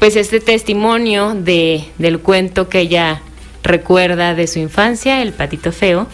pues 0.00 0.16
este 0.16 0.40
testimonio 0.40 1.34
de, 1.34 1.84
del 1.98 2.18
cuento 2.18 2.68
que 2.68 2.80
ella 2.80 3.20
recuerda 3.62 4.34
de 4.34 4.46
su 4.46 4.58
infancia, 4.58 5.22
el 5.22 5.32
patito 5.32 5.70
feo. 5.70 6.08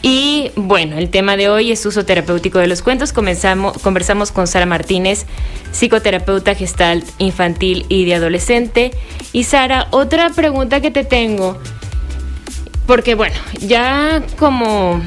Y 0.00 0.50
bueno, 0.56 0.96
el 0.96 1.10
tema 1.10 1.36
de 1.36 1.50
hoy 1.50 1.70
es 1.70 1.84
uso 1.84 2.06
terapéutico 2.06 2.58
de 2.58 2.68
los 2.68 2.80
cuentos. 2.80 3.12
Comenzamos, 3.12 3.76
conversamos 3.78 4.32
con 4.32 4.46
Sara 4.46 4.64
Martínez, 4.64 5.26
psicoterapeuta 5.72 6.54
gestalt 6.54 7.04
infantil 7.18 7.84
y 7.90 8.06
de 8.06 8.14
adolescente. 8.14 8.92
Y 9.32 9.44
Sara, 9.44 9.88
otra 9.90 10.30
pregunta 10.30 10.80
que 10.80 10.90
te 10.90 11.04
tengo, 11.04 11.58
porque 12.86 13.14
bueno, 13.14 13.36
ya 13.60 14.22
como 14.38 15.02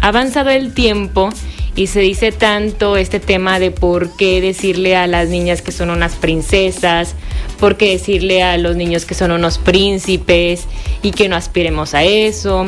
ha 0.00 0.08
avanzado 0.08 0.48
el 0.48 0.72
tiempo 0.72 1.28
y 1.74 1.88
se 1.88 2.00
dice 2.00 2.32
tanto 2.32 2.96
este 2.96 3.20
tema 3.20 3.58
de 3.58 3.70
por 3.70 4.16
qué 4.16 4.40
decirle 4.40 4.96
a 4.96 5.06
las 5.06 5.28
niñas 5.28 5.60
que 5.60 5.72
son 5.72 5.90
unas 5.90 6.14
princesas, 6.14 7.14
por 7.56 7.76
qué 7.76 7.90
decirle 7.90 8.42
a 8.42 8.58
los 8.58 8.76
niños 8.76 9.04
que 9.04 9.14
son 9.14 9.30
unos 9.30 9.58
príncipes 9.58 10.64
y 11.02 11.10
que 11.10 11.28
no 11.28 11.36
aspiremos 11.36 11.94
a 11.94 12.04
eso, 12.04 12.66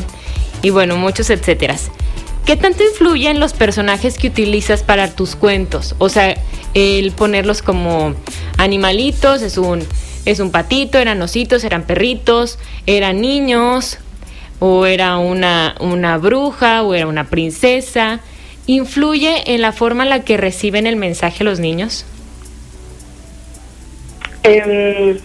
y 0.62 0.70
bueno, 0.70 0.96
muchos 0.96 1.30
etcéteras. 1.30 1.90
¿Qué 2.44 2.56
tanto 2.56 2.82
influyen 2.82 3.40
los 3.40 3.52
personajes 3.52 4.16
que 4.16 4.28
utilizas 4.28 4.82
para 4.82 5.14
tus 5.14 5.36
cuentos? 5.36 5.94
O 5.98 6.08
sea, 6.08 6.34
el 6.74 7.12
ponerlos 7.12 7.60
como 7.60 8.14
animalitos, 8.56 9.42
es 9.42 9.58
un, 9.58 9.84
es 10.24 10.40
un 10.40 10.50
patito, 10.50 10.98
eran 10.98 11.20
ositos, 11.20 11.62
eran 11.64 11.84
perritos, 11.84 12.58
eran 12.86 13.20
niños, 13.20 13.98
o 14.60 14.86
era 14.86 15.18
una, 15.18 15.76
una 15.78 16.16
bruja, 16.16 16.82
o 16.82 16.94
era 16.94 17.06
una 17.06 17.28
princesa 17.28 18.20
influye 18.68 19.54
en 19.54 19.62
la 19.62 19.72
forma 19.72 20.04
en 20.04 20.10
la 20.10 20.20
que 20.20 20.36
reciben 20.36 20.86
el 20.86 20.96
mensaje 20.96 21.42
los 21.42 21.58
niños? 21.58 22.04
Em, 24.48 25.18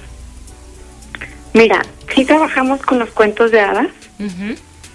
mira, 1.54 1.82
sí 2.14 2.26
trabajamos 2.26 2.82
con 2.82 3.00
los 3.00 3.10
cuentos 3.12 3.52
de 3.52 3.62
hadas, 3.62 3.88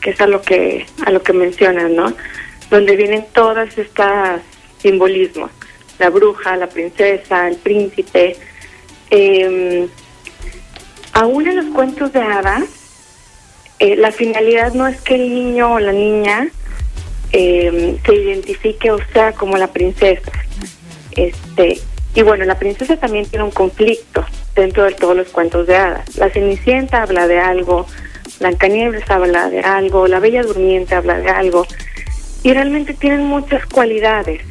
que 0.00 0.10
es 0.10 0.20
a 0.20 0.26
lo 0.26 0.42
que 0.42 0.84
a 1.06 1.10
lo 1.10 1.22
que 1.22 1.32
mencionas, 1.32 1.90
¿no? 1.90 2.12
Donde 2.70 2.94
vienen 2.96 3.24
todas 3.32 3.78
estas 3.78 4.42
simbolismos, 4.82 5.50
la 5.98 6.10
bruja, 6.10 6.56
la 6.56 6.68
princesa, 6.68 7.48
el 7.48 7.56
príncipe. 7.56 8.36
Eh, 9.10 9.88
aún 11.14 11.48
en 11.48 11.56
los 11.56 11.74
cuentos 11.74 12.12
de 12.12 12.20
hadas, 12.20 12.64
eh, 13.78 13.96
la 13.96 14.12
finalidad 14.12 14.74
no 14.74 14.86
es 14.86 15.00
que 15.00 15.14
el 15.14 15.32
niño 15.32 15.72
o 15.74 15.78
la 15.80 15.92
niña 15.92 16.48
eh, 17.32 17.98
se 18.04 18.14
identifique 18.14 18.90
o 18.90 18.98
sea 19.14 19.32
como 19.32 19.56
la 19.56 19.68
princesa. 19.68 20.30
Este 21.12 21.80
y 22.18 22.22
bueno, 22.22 22.44
la 22.46 22.58
princesa 22.58 22.96
también 22.96 23.26
tiene 23.26 23.44
un 23.44 23.52
conflicto 23.52 24.24
dentro 24.56 24.82
de 24.82 24.90
todos 24.90 25.14
los 25.14 25.28
cuentos 25.28 25.68
de 25.68 25.76
hadas. 25.76 26.16
La 26.16 26.28
Cenicienta 26.28 27.00
habla 27.00 27.28
de 27.28 27.38
algo, 27.38 27.86
Blancanieves 28.40 29.08
habla 29.08 29.48
de 29.48 29.60
algo, 29.60 30.08
la 30.08 30.18
Bella 30.18 30.42
Durmiente 30.42 30.96
habla 30.96 31.20
de 31.20 31.30
algo 31.30 31.64
y 32.42 32.52
realmente 32.52 32.92
tienen 32.94 33.22
muchas 33.22 33.64
cualidades. 33.66 34.42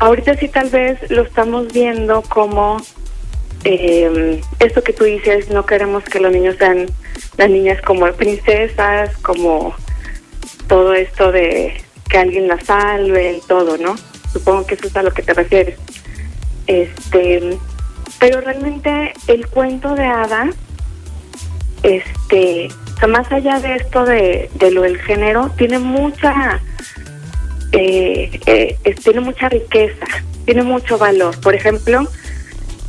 Ahorita 0.00 0.34
sí 0.34 0.48
tal 0.48 0.68
vez 0.70 0.98
lo 1.12 1.22
estamos 1.22 1.72
viendo 1.72 2.22
como 2.22 2.78
eh, 3.62 4.40
esto 4.58 4.82
que 4.82 4.92
tú 4.92 5.04
dices, 5.04 5.48
no 5.48 5.64
queremos 5.64 6.02
que 6.02 6.18
los 6.18 6.32
niños 6.32 6.56
sean 6.58 6.86
las 7.36 7.50
niñas 7.50 7.80
como 7.82 8.10
princesas, 8.14 9.16
como 9.18 9.76
todo 10.66 10.92
esto 10.94 11.30
de 11.30 11.80
que 12.08 12.18
alguien 12.18 12.48
la 12.48 12.58
salve 12.58 13.34
y 13.34 13.40
todo, 13.46 13.78
¿no? 13.78 13.94
Supongo 14.32 14.66
que 14.66 14.74
eso 14.74 14.88
es 14.88 14.96
a 14.96 15.04
lo 15.04 15.12
que 15.12 15.22
te 15.22 15.34
refieres. 15.34 15.78
Este, 16.66 17.58
pero 18.18 18.40
realmente 18.40 19.12
el 19.26 19.46
cuento 19.46 19.94
de 19.94 20.06
hadas, 20.06 20.54
este, 21.82 22.68
más 23.08 23.30
allá 23.32 23.60
de 23.60 23.76
esto 23.76 24.04
de, 24.04 24.50
lo 24.72 24.82
del 24.82 25.00
género, 25.00 25.50
tiene 25.56 25.78
mucha, 25.78 26.60
eh, 27.72 28.40
eh, 28.46 28.94
tiene 29.02 29.20
mucha 29.20 29.48
riqueza, 29.48 30.06
tiene 30.44 30.62
mucho 30.62 30.98
valor. 30.98 31.40
Por 31.40 31.54
ejemplo, 31.54 32.06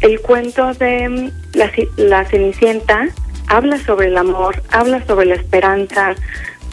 el 0.01 0.19
cuento 0.19 0.73
de 0.73 1.31
la, 1.53 1.71
la 1.97 2.25
Cenicienta 2.25 3.07
habla 3.47 3.77
sobre 3.77 4.07
el 4.07 4.17
amor, 4.17 4.61
habla 4.71 5.05
sobre 5.05 5.25
la 5.27 5.35
esperanza, 5.35 6.15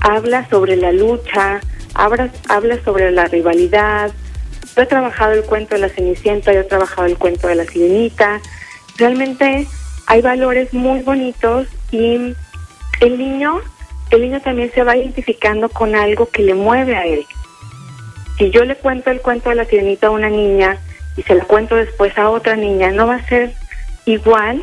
habla 0.01 0.49
sobre 0.49 0.77
la 0.77 0.93
lucha, 0.93 1.61
habla, 1.95 2.31
habla 2.49 2.83
sobre 2.85 3.11
la 3.11 3.27
rivalidad. 3.27 4.13
Yo 4.79 4.85
he 4.85 4.87
trabajado 4.87 5.33
el 5.33 5.43
cuento 5.43 5.75
de 5.75 5.81
la 5.81 5.89
Cenicienta, 5.89 6.53
yo 6.53 6.61
he 6.61 6.63
trabajado 6.63 7.09
el 7.09 7.19
cuento 7.19 7.49
de 7.49 7.57
la 7.57 7.65
Sirenita. 7.65 8.41
Realmente 8.97 9.67
hay 10.07 10.23
valores 10.23 10.73
muy 10.73 11.01
bonitos 11.01 11.67
y 11.91 12.37
el 13.01 13.19
niño, 13.19 13.61
el 14.11 14.21
niño 14.21 14.41
también 14.41 14.71
se 14.73 14.85
va 14.85 14.97
identificando 14.97 15.69
con 15.69 15.97
algo 15.97 16.29
que 16.29 16.43
le 16.43 16.55
mueve 16.55 16.95
a 16.95 17.07
él. 17.07 17.27
Si 18.39 18.51
yo 18.51 18.65
le 18.65 18.77
cuento 18.77 19.11
el 19.11 19.21
cuento 19.21 19.49
de 19.49 19.57
la 19.57 19.65
Sirenita 19.65 20.07
a 20.07 20.11
una 20.11 20.31
niña 20.31 20.79
y 21.17 21.23
se 21.23 21.35
la 21.35 21.43
cuento 21.43 21.75
después 21.75 22.17
a 22.17 22.31
otra 22.31 22.55
niña, 22.55 22.93
no 22.93 23.09
va 23.09 23.17
a 23.17 23.27
ser 23.27 23.55
igual 24.05 24.63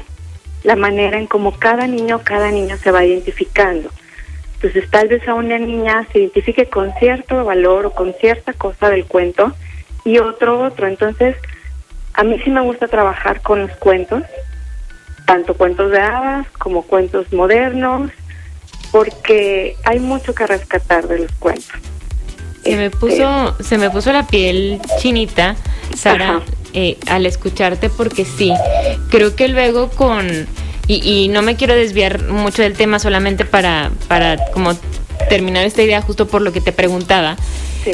la 0.64 0.78
manera 0.78 1.20
en 1.20 1.28
cómo 1.28 1.60
cada 1.60 1.88
niño, 1.88 2.22
cada 2.24 2.52
niño 2.52 2.78
se 2.78 2.92
va 2.92 3.04
identificando. 3.04 3.90
Entonces 4.54 4.90
tal 4.90 5.10
vez 5.10 5.28
a 5.28 5.34
una 5.34 5.60
niña 5.60 6.08
se 6.14 6.20
identifique 6.20 6.68
con 6.68 6.94
cierto 7.00 7.44
valor 7.44 7.88
o 7.88 7.92
con 7.92 8.14
cierta 8.14 8.54
cosa 8.54 8.90
del 8.90 9.04
cuento 9.04 9.54
y 10.06 10.20
otro 10.20 10.62
otro. 10.62 10.88
Entonces 10.88 11.36
a 12.14 12.24
mí 12.24 12.40
sí 12.44 12.50
me 12.50 12.62
gusta 12.62 12.88
trabajar 12.88 13.42
con 13.42 13.60
los 13.62 13.72
cuentos, 13.72 14.24
tanto 15.26 15.54
cuentos 15.56 15.92
de 15.92 16.00
hadas 16.00 16.48
como 16.58 16.84
cuentos 16.84 17.32
modernos, 17.34 18.12
porque 18.92 19.76
hay 19.84 20.00
mucho 20.00 20.34
que 20.34 20.48
rescatar 20.48 21.08
de 21.10 21.20
los 21.20 21.32
cuentos. 21.34 21.74
Se 22.64 22.78
me 22.78 22.90
puso, 22.90 23.50
este, 23.50 23.64
se 23.64 23.78
me 23.78 23.90
puso 23.90 24.14
la 24.14 24.26
piel 24.26 24.80
chinita, 25.00 25.56
Sara, 25.96 26.42
eh, 26.74 26.98
al 27.08 27.26
escucharte, 27.26 27.90
porque 27.90 28.24
sí, 28.26 28.54
creo 29.12 29.36
que 29.36 29.50
luego 29.50 29.90
con 29.90 30.48
y, 30.88 31.30
no 31.30 31.42
me 31.42 31.56
quiero 31.56 31.74
desviar 31.74 32.24
mucho 32.28 32.62
del 32.62 32.74
tema 32.74 33.00
solamente 33.00 33.44
para, 33.44 33.92
para 34.08 34.38
como 34.52 34.74
terminar 35.30 35.66
esta 35.66 35.82
idea 35.82 36.02
justo 36.02 36.28
por 36.28 36.42
lo 36.42 36.52
que 36.54 36.62
te 36.62 36.72
preguntaba, 36.72 37.38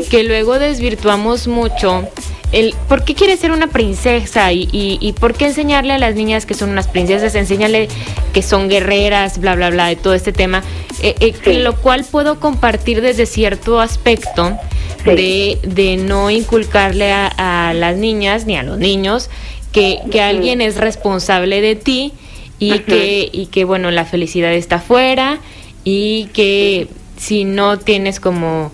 que 0.10 0.24
luego 0.24 0.60
desvirtuamos 0.60 1.48
mucho 1.48 2.08
el 2.52 2.76
por 2.90 3.06
qué 3.06 3.16
quieres 3.16 3.40
ser 3.40 3.52
una 3.52 3.68
princesa 3.68 4.52
y, 4.52 4.68
y, 4.72 5.14
por 5.14 5.34
qué 5.34 5.46
enseñarle 5.46 5.94
a 5.94 5.98
las 5.98 6.16
niñas 6.16 6.46
que 6.46 6.54
son 6.54 6.70
unas 6.70 6.88
princesas, 6.88 7.34
enseñarle 7.36 7.88
que 8.34 8.42
son 8.42 8.68
guerreras, 8.68 9.40
bla, 9.40 9.56
bla, 9.56 9.70
bla, 9.70 9.88
de 9.88 9.96
todo 9.96 10.14
este 10.14 10.34
tema, 10.34 10.64
eh, 11.02 11.16
eh, 11.20 11.54
lo 11.60 11.78
cual 11.78 12.04
puedo 12.04 12.40
compartir 12.40 13.02
desde 13.02 13.26
cierto 13.26 13.80
aspecto 13.80 14.58
de, 15.06 15.60
de, 15.64 15.98
no 15.98 16.30
inculcarle 16.30 17.12
a, 17.12 17.74
las 17.74 17.96
niñas 17.96 18.46
ni 18.46 18.58
a 18.58 18.64
los 18.64 18.78
niños 18.78 19.30
que, 19.72 20.00
que 20.12 20.22
alguien 20.22 20.60
es 20.62 20.76
responsable 20.76 21.62
de 21.62 21.76
ti 21.76 22.14
y 22.60 22.80
que 22.80 23.28
y 23.32 23.48
que 23.48 23.64
bueno 23.64 23.90
la 23.90 24.06
felicidad 24.06 24.54
está 24.54 24.76
afuera 24.76 25.40
y 25.84 26.26
que 26.34 26.88
si 27.18 27.46
no 27.46 27.80
tienes 27.80 28.20
como 28.20 28.72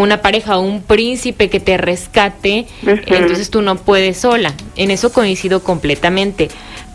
una 0.00 0.22
pareja 0.22 0.58
o 0.58 0.62
un 0.62 0.82
príncipe 0.82 1.48
que 1.48 1.60
te 1.60 1.76
rescate, 1.76 2.66
entonces 2.82 3.50
tú 3.50 3.62
no 3.62 3.76
puedes 3.76 4.16
sola. 4.16 4.54
En 4.76 4.90
eso 4.90 5.12
coincido 5.12 5.62
completamente. 5.62 6.48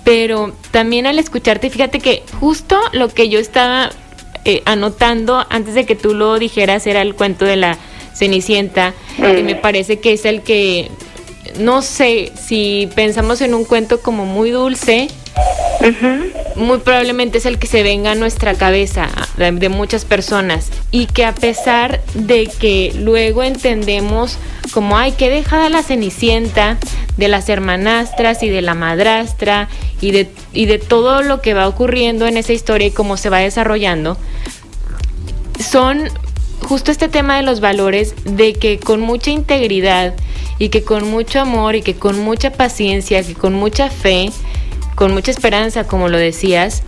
Pero 0.03 0.53
también 0.71 1.05
al 1.05 1.19
escucharte, 1.19 1.69
fíjate 1.69 1.99
que 1.99 2.23
justo 2.39 2.79
lo 2.93 3.09
que 3.09 3.29
yo 3.29 3.39
estaba 3.39 3.91
eh, 4.45 4.63
anotando 4.65 5.45
antes 5.49 5.75
de 5.75 5.85
que 5.85 5.95
tú 5.95 6.13
lo 6.15 6.39
dijeras 6.39 6.87
era 6.87 7.01
el 7.01 7.13
cuento 7.13 7.45
de 7.45 7.57
la 7.57 7.77
Cenicienta, 8.15 8.93
que 9.17 9.43
me 9.43 9.55
parece 9.55 9.99
que 9.99 10.13
es 10.13 10.25
el 10.25 10.41
que, 10.41 10.89
no 11.59 11.83
sé, 11.83 12.31
si 12.35 12.89
pensamos 12.95 13.41
en 13.41 13.53
un 13.53 13.63
cuento 13.63 14.01
como 14.01 14.25
muy 14.25 14.49
dulce, 14.49 15.07
muy 16.55 16.79
probablemente 16.79 17.37
es 17.37 17.45
el 17.45 17.59
que 17.59 17.67
se 17.67 17.83
venga 17.83 18.11
a 18.11 18.15
nuestra 18.15 18.55
cabeza 18.55 19.09
de, 19.37 19.69
muchas 19.69 20.05
personas 20.05 20.71
y 20.91 21.05
que 21.05 21.23
a 21.23 21.33
pesar 21.33 22.01
de 22.13 22.47
que 22.47 22.93
luego 22.97 23.43
entendemos 23.43 24.37
como 24.71 24.97
hay 24.97 25.11
que 25.13 25.29
dejar 25.29 25.69
la 25.71 25.83
cenicienta 25.83 26.77
de 27.15 27.27
las 27.27 27.47
hermanastras 27.49 28.43
y 28.43 28.49
de 28.49 28.61
la 28.61 28.73
madrastra 28.73 29.69
y 30.01 30.11
de, 30.11 30.29
y 30.53 30.65
de 30.65 30.79
todo 30.79 31.21
lo 31.21 31.41
que 31.41 31.53
va 31.53 31.67
ocurriendo 31.67 32.25
en 32.25 32.37
esa 32.37 32.53
historia 32.53 32.87
y 32.87 32.91
cómo 32.91 33.17
se 33.17 33.29
va 33.29 33.39
desarrollando, 33.39 34.17
son 35.59 36.09
justo 36.61 36.91
este 36.91 37.07
tema 37.07 37.37
de 37.37 37.43
los 37.43 37.59
valores 37.59 38.13
de 38.25 38.53
que 38.53 38.79
con 38.79 38.99
mucha 38.99 39.31
integridad 39.31 40.15
y 40.59 40.69
que 40.69 40.83
con 40.83 41.09
mucho 41.09 41.39
amor 41.39 41.75
y 41.75 41.81
que 41.81 41.95
con 41.95 42.19
mucha 42.19 42.51
paciencia, 42.51 43.23
que 43.23 43.35
con 43.35 43.53
mucha 43.53 43.89
fe, 43.89 44.31
con 44.97 45.13
mucha 45.13 45.29
esperanza, 45.29 45.83
como 45.83 46.09
lo 46.09 46.17
decías, 46.17 46.81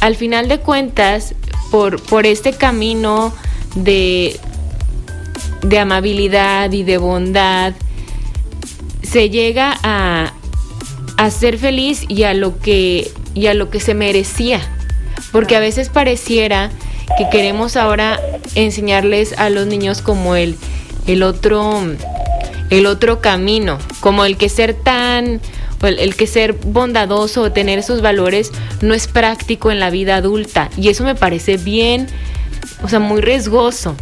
al 0.00 0.16
final 0.16 0.48
de 0.48 0.58
cuentas, 0.58 1.34
por, 1.70 1.98
por 2.02 2.26
este 2.26 2.52
camino 2.52 3.32
de, 3.74 4.38
de 5.62 5.78
amabilidad 5.78 6.70
y 6.72 6.82
de 6.82 6.98
bondad, 6.98 7.72
se 9.02 9.30
llega 9.30 9.74
a, 9.82 10.34
a 11.16 11.30
ser 11.30 11.56
feliz 11.56 12.04
y 12.06 12.24
a 12.24 12.34
lo 12.34 12.58
que 12.58 13.10
y 13.32 13.46
a 13.46 13.54
lo 13.54 13.70
que 13.70 13.80
se 13.80 13.94
merecía. 13.94 14.60
Porque 15.32 15.56
a 15.56 15.60
veces 15.60 15.88
pareciera 15.88 16.70
que 17.16 17.30
queremos 17.30 17.76
ahora 17.76 18.20
enseñarles 18.56 19.32
a 19.38 19.48
los 19.48 19.66
niños 19.66 20.02
como 20.02 20.36
el, 20.36 20.58
el 21.06 21.22
otro 21.22 21.80
el 22.68 22.84
otro 22.84 23.22
camino, 23.22 23.78
como 24.00 24.26
el 24.26 24.36
que 24.36 24.50
ser 24.50 24.74
tan 24.74 25.40
el, 25.82 26.14
que 26.14 26.26
ser 26.26 26.52
bondadoso 26.52 27.42
o 27.42 27.52
tener 27.52 27.78
esos 27.78 28.02
valores 28.02 28.52
no 28.80 28.94
es 28.94 29.08
práctico 29.08 29.70
en 29.70 29.80
la 29.80 29.90
vida 29.90 30.16
adulta 30.16 30.70
y 30.76 30.88
eso 30.88 31.04
me 31.04 31.14
parece 31.14 31.56
bien, 31.56 32.06
o 32.82 32.88
sea, 32.88 33.00
muy 33.00 33.20
riesgoso. 33.20 33.96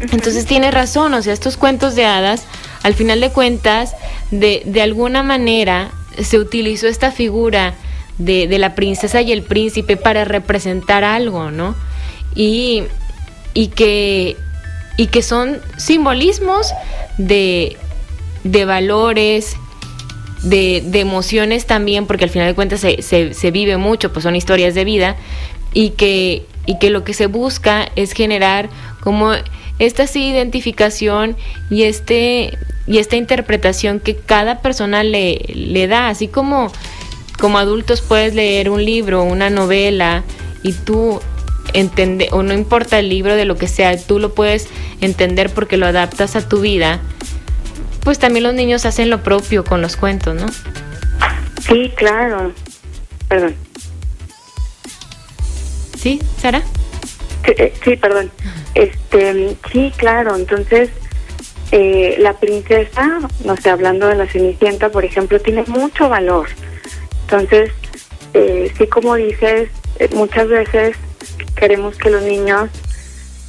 Entonces 0.00 0.46
tiene 0.46 0.70
razón, 0.70 1.12
o 1.12 1.22
sea, 1.22 1.32
estos 1.32 1.56
cuentos 1.56 1.94
de 1.94 2.06
hadas, 2.06 2.44
al 2.82 2.94
final 2.94 3.20
de 3.20 3.30
cuentas, 3.30 3.94
de, 4.30 4.62
de 4.64 4.82
alguna 4.82 5.22
manera 5.22 5.90
se 6.22 6.38
utilizó 6.38 6.86
esta 6.86 7.12
figura 7.12 7.74
de, 8.18 8.48
de, 8.48 8.58
la 8.58 8.74
princesa 8.74 9.20
y 9.20 9.32
el 9.32 9.42
príncipe 9.42 9.96
para 9.96 10.24
representar 10.24 11.04
algo, 11.04 11.50
¿no? 11.50 11.74
Y, 12.34 12.84
y, 13.54 13.68
que, 13.68 14.36
y 14.96 15.06
que 15.06 15.22
son 15.22 15.60
simbolismos 15.76 16.72
de, 17.18 17.76
de 18.44 18.64
valores, 18.64 19.56
de, 20.42 20.82
de, 20.84 21.00
emociones 21.00 21.66
también, 21.66 22.06
porque 22.06 22.24
al 22.24 22.30
final 22.30 22.48
de 22.48 22.54
cuentas 22.54 22.80
se, 22.80 23.02
se, 23.02 23.34
se, 23.34 23.50
vive 23.50 23.76
mucho, 23.76 24.12
pues 24.12 24.22
son 24.22 24.36
historias 24.36 24.74
de 24.74 24.84
vida, 24.84 25.16
y 25.72 25.90
que, 25.90 26.46
y 26.66 26.78
que 26.78 26.90
lo 26.90 27.04
que 27.04 27.14
se 27.14 27.26
busca 27.26 27.88
es 27.96 28.12
generar 28.12 28.68
como 29.00 29.32
esta 29.78 30.04
identificación 30.14 31.36
y 31.70 31.84
este 31.84 32.56
y 32.86 32.98
esta 32.98 33.16
interpretación 33.16 34.00
que 34.00 34.16
cada 34.16 34.60
persona 34.62 35.02
le, 35.04 35.38
le 35.54 35.86
da, 35.86 36.08
así 36.08 36.28
como 36.28 36.70
como 37.40 37.58
adultos 37.58 38.02
puedes 38.02 38.34
leer 38.34 38.68
un 38.68 38.84
libro, 38.84 39.22
una 39.22 39.48
novela 39.48 40.24
y 40.62 40.72
tú 40.72 41.20
entender 41.72 42.28
o 42.32 42.42
no 42.42 42.52
importa 42.52 42.98
el 42.98 43.08
libro 43.08 43.36
de 43.36 43.44
lo 43.44 43.56
que 43.56 43.68
sea, 43.68 43.96
tú 43.96 44.18
lo 44.18 44.34
puedes 44.34 44.68
entender 45.00 45.50
porque 45.50 45.76
lo 45.76 45.86
adaptas 45.86 46.36
a 46.36 46.46
tu 46.46 46.60
vida. 46.60 47.00
Pues 48.02 48.18
también 48.18 48.44
los 48.44 48.54
niños 48.54 48.86
hacen 48.86 49.10
lo 49.10 49.22
propio 49.22 49.64
con 49.64 49.82
los 49.82 49.96
cuentos, 49.96 50.34
¿no? 50.34 50.46
Sí, 51.60 51.92
claro. 51.96 52.52
Perdón. 53.28 53.54
¿Sí, 55.96 56.20
Sara? 56.40 56.62
Sí, 57.44 57.52
eh, 57.56 57.72
sí, 57.84 57.96
perdón. 57.96 58.30
Este, 58.74 59.56
sí, 59.70 59.92
claro. 59.96 60.36
Entonces, 60.36 60.90
eh, 61.72 62.16
la 62.18 62.32
princesa, 62.34 63.20
no 63.44 63.56
sé, 63.56 63.70
hablando 63.70 64.08
de 64.08 64.16
la 64.16 64.26
Cenicienta, 64.26 64.90
por 64.90 65.04
ejemplo, 65.04 65.38
tiene 65.40 65.64
mucho 65.64 66.08
valor. 66.08 66.48
Entonces, 67.22 67.70
eh, 68.34 68.72
sí, 68.76 68.86
como 68.86 69.14
dices, 69.14 69.68
eh, 69.98 70.08
muchas 70.14 70.48
veces 70.48 70.96
queremos 71.56 71.96
que 71.96 72.10
los 72.10 72.22
niños, 72.22 72.70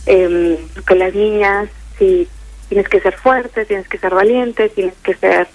eh, 0.06 0.60
que 0.86 0.96
las 0.96 1.14
niñas, 1.16 1.70
sí, 1.98 2.28
tienes 2.72 2.88
que 2.88 3.02
ser 3.02 3.18
fuerte, 3.18 3.66
tienes 3.66 3.86
que 3.90 3.98
ser 3.98 4.16
valiente, 4.16 4.70
tienes 4.70 4.96
que 5.04 5.14
ser, 5.16 5.50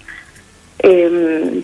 eh, 0.79 1.63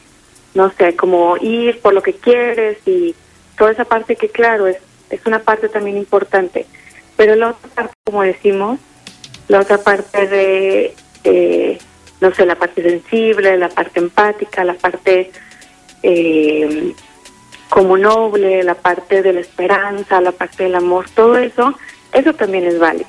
no 0.55 0.71
sé, 0.71 0.95
como 0.95 1.37
ir 1.37 1.79
por 1.79 1.93
lo 1.93 2.01
que 2.01 2.13
quieres 2.13 2.79
y 2.87 3.13
toda 3.55 3.71
esa 3.71 3.85
parte 3.85 4.15
que, 4.15 4.29
claro, 4.29 4.65
es, 4.65 4.77
es 5.11 5.23
una 5.27 5.37
parte 5.37 5.69
también 5.69 5.97
importante 5.97 6.65
pero 7.15 7.35
la 7.35 7.49
otra 7.49 7.69
parte, 7.69 7.93
como 8.03 8.23
decimos, 8.23 8.79
la 9.47 9.59
otra 9.59 9.77
parte 9.77 10.27
de, 10.27 11.79
no 12.21 12.33
sé, 12.33 12.45
la 12.45 12.55
parte 12.55 12.81
sensible, 12.81 13.57
la 13.57 13.69
parte 13.69 13.99
empática, 13.99 14.63
la 14.63 14.73
parte 14.73 15.31
eh, 16.01 16.93
como 17.69 17.97
noble, 17.97 18.63
la 18.63 18.75
parte 18.75 19.21
de 19.21 19.33
la 19.33 19.39
esperanza, 19.41 20.21
la 20.21 20.31
parte 20.31 20.63
del 20.63 20.75
amor, 20.75 21.09
todo 21.11 21.37
eso, 21.37 21.73
eso 22.11 22.33
también 22.33 22.65
es 22.65 22.79
válido. 22.79 23.07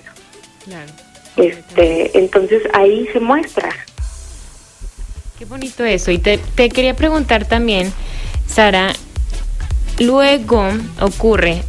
Claro. 0.65 1.04
Este, 1.37 2.19
entonces 2.19 2.63
ahí 2.73 3.09
se 3.13 3.21
muestra. 3.21 3.71
Qué 5.39 5.45
bonito 5.45 5.85
eso. 5.85 6.11
Y 6.11 6.19
te, 6.19 6.39
te 6.39 6.69
quería 6.69 6.95
preguntar 6.95 7.45
también, 7.47 7.93
Sara, 8.47 8.93
luego 9.99 10.69
ocurre 11.01 11.63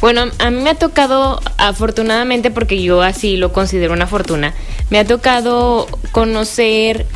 bueno, 0.00 0.26
a 0.38 0.50
mí 0.50 0.62
me 0.62 0.70
ha 0.70 0.74
tocado, 0.74 1.40
afortunadamente, 1.56 2.50
porque 2.50 2.82
yo 2.82 3.02
así 3.02 3.36
lo 3.36 3.52
considero 3.52 3.92
una 3.92 4.06
fortuna, 4.06 4.54
me 4.90 4.98
ha 4.98 5.04
tocado 5.04 5.86
conocer, 6.12 7.06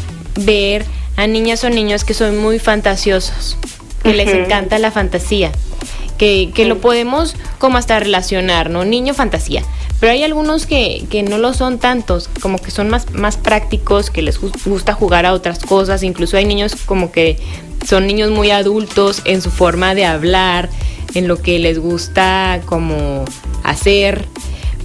ver 0.41 0.85
a 1.17 1.27
niñas 1.27 1.63
o 1.65 1.71
niños 1.71 2.05
que 2.05 2.15
son 2.15 2.39
muy 2.39 2.59
fantasiosos, 2.59 3.59
que 4.03 4.15
les 4.15 4.29
encanta 4.33 4.79
la 4.79 4.91
fantasía, 4.91 5.53
que, 6.21 6.51
que 6.55 6.67
lo 6.67 6.83
podemos 6.83 7.35
como 7.59 7.79
hasta 7.79 7.99
relacionar, 7.99 8.69
¿no? 8.69 8.85
Niño 8.85 9.15
fantasía. 9.15 9.63
Pero 10.01 10.13
hay 10.13 10.23
algunos 10.23 10.67
que, 10.67 11.07
que 11.09 11.23
no 11.23 11.39
lo 11.39 11.55
son 11.55 11.79
tantos, 11.79 12.29
como 12.43 12.59
que 12.59 12.71
son 12.71 12.91
más, 12.91 13.11
más 13.13 13.39
prácticos, 13.39 14.11
que 14.11 14.21
les 14.21 14.39
gusta 14.39 14.93
jugar 14.93 15.25
a 15.25 15.33
otras 15.33 15.61
cosas. 15.61 16.03
Incluso 16.03 16.37
hay 16.37 16.45
niños 16.45 16.77
como 16.85 17.11
que 17.11 17.39
son 17.87 18.07
niños 18.07 18.31
muy 18.31 18.51
adultos 18.51 19.23
en 19.25 19.41
su 19.41 19.51
forma 19.51 19.95
de 19.95 20.05
hablar, 20.05 20.69
en 21.15 21.27
lo 21.27 21.41
que 21.41 21.59
les 21.59 21.79
gusta 21.79 22.61
como 22.67 23.25
hacer, 23.65 24.27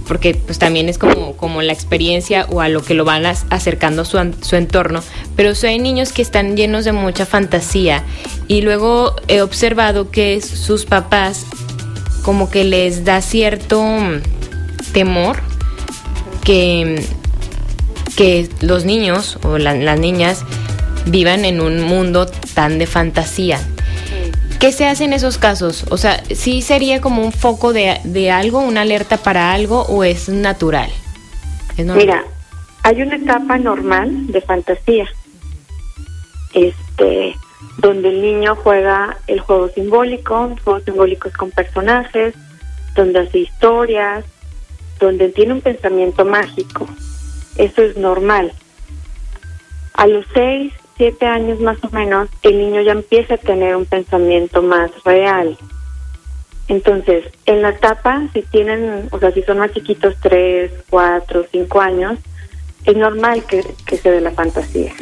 porque 0.06 0.34
pues 0.34 0.58
también 0.58 0.88
es 0.88 0.98
como, 0.98 1.36
como 1.36 1.62
la 1.62 1.72
experiencia 1.72 2.46
o 2.50 2.60
a 2.60 2.68
lo 2.68 2.82
que 2.82 2.94
lo 2.94 3.04
van 3.04 3.26
acercando 3.26 4.04
su, 4.04 4.18
su 4.42 4.56
entorno, 4.56 5.02
pero 5.34 5.52
hay 5.62 5.78
niños 5.78 6.12
que 6.12 6.22
están 6.22 6.56
llenos 6.56 6.84
de 6.84 6.92
mucha 6.92 7.26
fantasía 7.26 8.04
y 8.48 8.62
luego 8.62 9.16
he 9.28 9.40
observado 9.40 10.10
que 10.10 10.40
sus 10.40 10.84
papás 10.84 11.46
como 12.22 12.50
que 12.50 12.64
les 12.64 13.04
da 13.04 13.20
cierto 13.20 13.84
temor 14.92 15.38
que, 16.44 17.04
que 18.16 18.48
los 18.60 18.84
niños 18.84 19.38
o 19.42 19.58
la, 19.58 19.74
las 19.74 19.98
niñas 19.98 20.44
vivan 21.06 21.44
en 21.44 21.60
un 21.60 21.82
mundo 21.82 22.26
tan 22.54 22.78
de 22.78 22.86
fantasía. 22.86 23.60
¿Qué 24.58 24.72
se 24.72 24.86
hace 24.86 25.04
en 25.04 25.12
esos 25.12 25.36
casos? 25.38 25.84
O 25.90 25.98
sea, 25.98 26.22
¿sí 26.34 26.62
sería 26.62 27.00
como 27.00 27.22
un 27.22 27.32
foco 27.32 27.72
de, 27.72 28.30
algo, 28.30 28.60
una 28.60 28.82
alerta 28.82 29.18
para 29.18 29.52
algo 29.52 29.82
o 29.82 30.02
es 30.02 30.28
natural? 30.28 30.90
Mira, 31.76 32.24
hay 32.82 33.02
una 33.02 33.16
etapa 33.16 33.58
normal 33.58 34.28
de 34.28 34.40
fantasía, 34.40 35.06
este, 36.54 37.34
donde 37.78 38.08
el 38.08 38.22
niño 38.22 38.56
juega 38.56 39.18
el 39.26 39.40
juego 39.40 39.68
simbólico, 39.68 40.56
juegos 40.64 40.84
simbólicos 40.84 41.32
con 41.34 41.50
personajes, 41.50 42.34
donde 42.94 43.20
hace 43.20 43.40
historias, 43.40 44.24
donde 44.98 45.28
tiene 45.28 45.52
un 45.52 45.60
pensamiento 45.60 46.24
mágico. 46.24 46.88
Eso 47.56 47.82
es 47.82 47.96
normal. 47.98 48.52
A 49.92 50.06
los 50.06 50.24
seis, 50.32 50.72
siete 50.96 51.26
años 51.26 51.60
más 51.60 51.78
o 51.82 51.90
menos, 51.90 52.28
el 52.42 52.58
niño 52.58 52.80
ya 52.82 52.92
empieza 52.92 53.34
a 53.34 53.38
tener 53.38 53.76
un 53.76 53.86
pensamiento 53.86 54.62
más 54.62 54.90
real. 55.04 55.56
Entonces, 56.68 57.24
en 57.44 57.62
la 57.62 57.70
etapa, 57.70 58.28
si 58.32 58.42
tienen, 58.42 59.08
o 59.12 59.18
sea, 59.18 59.30
si 59.32 59.42
son 59.42 59.58
más 59.58 59.72
chiquitos, 59.72 60.16
tres, 60.20 60.72
cuatro, 60.90 61.44
cinco 61.52 61.80
años, 61.80 62.18
es 62.84 62.96
normal 62.96 63.44
que, 63.44 63.64
que 63.86 63.96
se 63.96 64.10
dé 64.10 64.20
la 64.20 64.32
fantasía. 64.32 64.92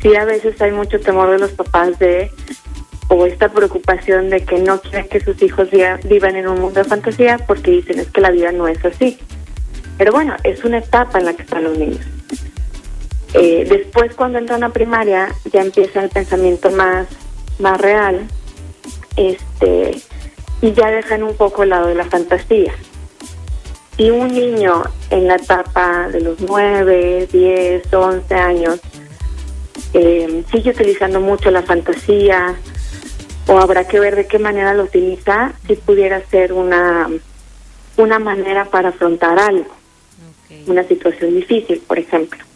Sí, 0.00 0.14
a 0.14 0.24
veces 0.24 0.60
hay 0.62 0.72
mucho 0.72 1.00
temor 1.00 1.30
de 1.30 1.38
los 1.38 1.50
papás 1.52 1.98
de, 1.98 2.30
o 3.08 3.26
esta 3.26 3.48
preocupación 3.48 4.30
de 4.30 4.44
que 4.44 4.58
no 4.60 4.80
quieren 4.80 5.08
que 5.08 5.20
sus 5.20 5.42
hijos 5.42 5.68
vivan 6.04 6.36
en 6.36 6.48
un 6.48 6.60
mundo 6.60 6.82
de 6.82 6.88
fantasía 6.88 7.38
porque 7.38 7.70
dicen 7.72 7.98
es 7.98 8.08
que 8.08 8.20
la 8.20 8.30
vida 8.30 8.52
no 8.52 8.68
es 8.68 8.82
así. 8.84 9.18
Pero 9.96 10.12
bueno, 10.12 10.36
es 10.44 10.64
una 10.64 10.78
etapa 10.78 11.18
en 11.18 11.24
la 11.24 11.34
que 11.34 11.42
están 11.42 11.64
los 11.64 11.76
niños. 11.76 12.06
Eh, 13.34 13.66
después, 13.68 14.14
cuando 14.14 14.38
entran 14.38 14.64
a 14.64 14.70
primaria, 14.70 15.28
ya 15.52 15.60
empieza 15.60 16.02
el 16.02 16.08
pensamiento 16.08 16.70
más, 16.70 17.06
más 17.58 17.80
real 17.80 18.26
este, 19.16 20.00
y 20.62 20.72
ya 20.72 20.90
dejan 20.90 21.22
un 21.22 21.36
poco 21.36 21.62
el 21.62 21.70
lado 21.70 21.88
de 21.88 21.94
la 21.94 22.04
fantasía. 22.04 22.72
Si 23.96 24.10
un 24.10 24.28
niño 24.28 24.84
en 25.10 25.26
la 25.26 25.36
etapa 25.36 26.08
de 26.08 26.20
los 26.20 26.40
9, 26.40 27.28
10, 27.30 27.92
11 27.92 28.34
años 28.34 28.80
eh, 29.92 30.44
sigue 30.50 30.70
utilizando 30.70 31.20
mucho 31.20 31.50
la 31.50 31.62
fantasía, 31.62 32.54
o 33.48 33.58
habrá 33.58 33.88
que 33.88 33.98
ver 33.98 34.14
de 34.14 34.26
qué 34.26 34.38
manera 34.38 34.74
lo 34.74 34.84
utiliza, 34.84 35.52
si 35.66 35.74
pudiera 35.74 36.20
ser 36.26 36.52
una, 36.52 37.08
una 37.96 38.18
manera 38.18 38.66
para 38.66 38.90
afrontar 38.90 39.38
algo, 39.38 39.74
una 40.66 40.84
situación 40.84 41.34
difícil, 41.34 41.82
por 41.86 41.98
ejemplo. 41.98 42.47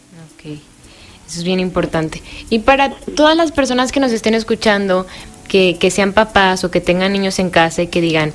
Eso 1.27 1.39
es 1.39 1.43
bien 1.43 1.59
importante. 1.59 2.21
Y 2.49 2.59
para 2.59 2.91
todas 3.15 3.35
las 3.35 3.51
personas 3.51 3.91
que 3.91 3.99
nos 3.99 4.11
estén 4.11 4.33
escuchando, 4.33 5.07
que, 5.47 5.77
que 5.79 5.91
sean 5.91 6.13
papás 6.13 6.63
o 6.63 6.71
que 6.71 6.81
tengan 6.81 7.13
niños 7.13 7.39
en 7.39 7.49
casa 7.49 7.83
y 7.83 7.87
que 7.87 8.01
digan, 8.01 8.33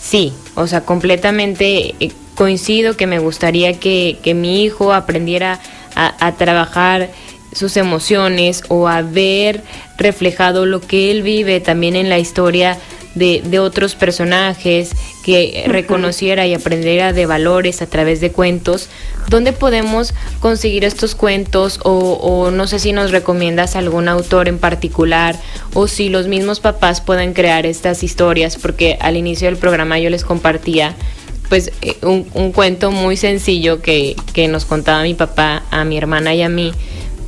sí, 0.00 0.32
o 0.54 0.66
sea, 0.66 0.82
completamente 0.82 1.94
eh, 2.00 2.12
coincido 2.34 2.96
que 2.96 3.06
me 3.06 3.18
gustaría 3.18 3.78
que, 3.78 4.18
que 4.22 4.34
mi 4.34 4.62
hijo 4.62 4.92
aprendiera 4.92 5.60
a, 5.94 6.26
a, 6.26 6.36
trabajar 6.36 7.10
sus 7.52 7.76
emociones 7.76 8.62
o 8.68 8.88
a 8.88 9.02
ver 9.02 9.62
reflejado 9.98 10.66
lo 10.66 10.80
que 10.80 11.10
él 11.10 11.22
vive 11.22 11.60
también 11.60 11.96
en 11.96 12.08
la 12.08 12.18
historia 12.18 12.78
de, 13.14 13.42
de 13.44 13.58
otros 13.58 13.94
personajes, 13.94 14.92
que 15.30 15.64
reconociera 15.66 16.46
y 16.46 16.54
aprendiera 16.54 17.12
de 17.12 17.26
valores 17.26 17.82
a 17.82 17.86
través 17.86 18.20
de 18.20 18.32
cuentos, 18.32 18.88
¿dónde 19.28 19.52
podemos 19.52 20.12
conseguir 20.40 20.84
estos 20.84 21.14
cuentos? 21.14 21.78
O, 21.84 21.92
o, 21.92 22.50
no 22.50 22.66
sé 22.66 22.78
si 22.78 22.92
nos 22.92 23.12
recomiendas 23.12 23.76
algún 23.76 24.08
autor 24.08 24.48
en 24.48 24.58
particular 24.58 25.38
o 25.74 25.86
si 25.86 26.08
los 26.08 26.26
mismos 26.26 26.58
papás 26.60 27.00
pueden 27.00 27.32
crear 27.32 27.64
estas 27.64 28.02
historias, 28.02 28.56
porque 28.56 28.98
al 29.00 29.16
inicio 29.16 29.46
del 29.46 29.56
programa 29.56 29.98
yo 29.98 30.10
les 30.10 30.24
compartía 30.24 30.96
pues 31.48 31.72
eh, 31.82 31.96
un, 32.02 32.26
un 32.34 32.52
cuento 32.52 32.90
muy 32.90 33.16
sencillo 33.16 33.82
que, 33.82 34.16
que 34.32 34.48
nos 34.48 34.64
contaba 34.64 35.02
mi 35.02 35.14
papá 35.14 35.62
a 35.70 35.84
mi 35.84 35.96
hermana 35.96 36.34
y 36.34 36.42
a 36.42 36.48
mí 36.48 36.72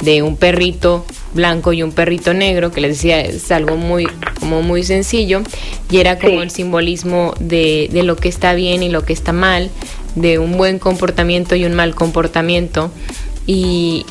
de 0.02 0.22
un 0.22 0.36
perrito 0.36 1.04
blanco 1.34 1.72
y 1.72 1.82
un 1.82 1.92
perrito 1.92 2.34
negro, 2.34 2.70
que 2.70 2.80
les 2.80 2.96
decía 2.96 3.20
es 3.20 3.50
algo 3.50 3.76
muy, 3.76 4.06
como 4.40 4.62
muy 4.62 4.82
sencillo, 4.82 5.42
y 5.90 5.98
era 5.98 6.18
como 6.18 6.42
el 6.42 6.50
simbolismo 6.50 7.34
de, 7.40 7.88
de, 7.92 8.02
lo 8.02 8.16
que 8.16 8.28
está 8.28 8.54
bien 8.54 8.82
y 8.82 8.88
lo 8.88 9.04
que 9.04 9.12
está 9.12 9.32
mal, 9.32 9.70
de 10.14 10.38
un 10.38 10.56
buen 10.56 10.78
comportamiento 10.78 11.54
y 11.54 11.64
un 11.64 11.74
mal 11.74 11.94
comportamiento. 11.94 12.90
Y, 13.46 14.06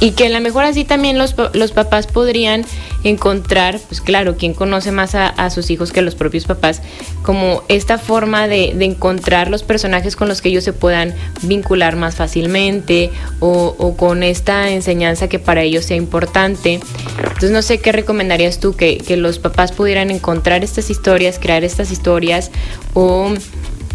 y 0.00 0.12
que 0.12 0.26
a 0.26 0.28
lo 0.30 0.40
mejor 0.40 0.64
así 0.64 0.84
también 0.84 1.18
los, 1.18 1.34
los 1.52 1.72
papás 1.72 2.06
podrían 2.06 2.64
encontrar, 3.04 3.78
pues 3.86 4.00
claro, 4.00 4.36
quien 4.36 4.54
conoce 4.54 4.92
más 4.92 5.14
a, 5.14 5.28
a, 5.28 5.50
sus 5.50 5.70
hijos 5.70 5.92
que 5.92 6.00
los 6.00 6.14
propios 6.14 6.46
papás, 6.46 6.80
como 7.22 7.62
esta 7.68 7.98
forma 7.98 8.48
de, 8.48 8.72
de, 8.74 8.86
encontrar 8.86 9.50
los 9.50 9.62
personajes 9.62 10.16
con 10.16 10.28
los 10.28 10.40
que 10.40 10.48
ellos 10.48 10.64
se 10.64 10.72
puedan 10.72 11.14
vincular 11.42 11.96
más 11.96 12.16
fácilmente 12.16 13.10
o, 13.40 13.74
o, 13.78 13.96
con 13.96 14.22
esta 14.22 14.70
enseñanza 14.70 15.28
que 15.28 15.38
para 15.38 15.62
ellos 15.62 15.84
sea 15.84 15.96
importante. 15.96 16.80
Entonces 17.18 17.50
no 17.50 17.60
sé 17.60 17.78
qué 17.78 17.92
recomendarías 17.92 18.58
tú, 18.58 18.74
que, 18.74 18.98
que 18.98 19.18
los 19.18 19.38
papás 19.38 19.72
pudieran 19.72 20.10
encontrar 20.10 20.64
estas 20.64 20.88
historias, 20.88 21.38
crear 21.38 21.62
estas 21.62 21.90
historias 21.90 22.50
o, 22.94 23.34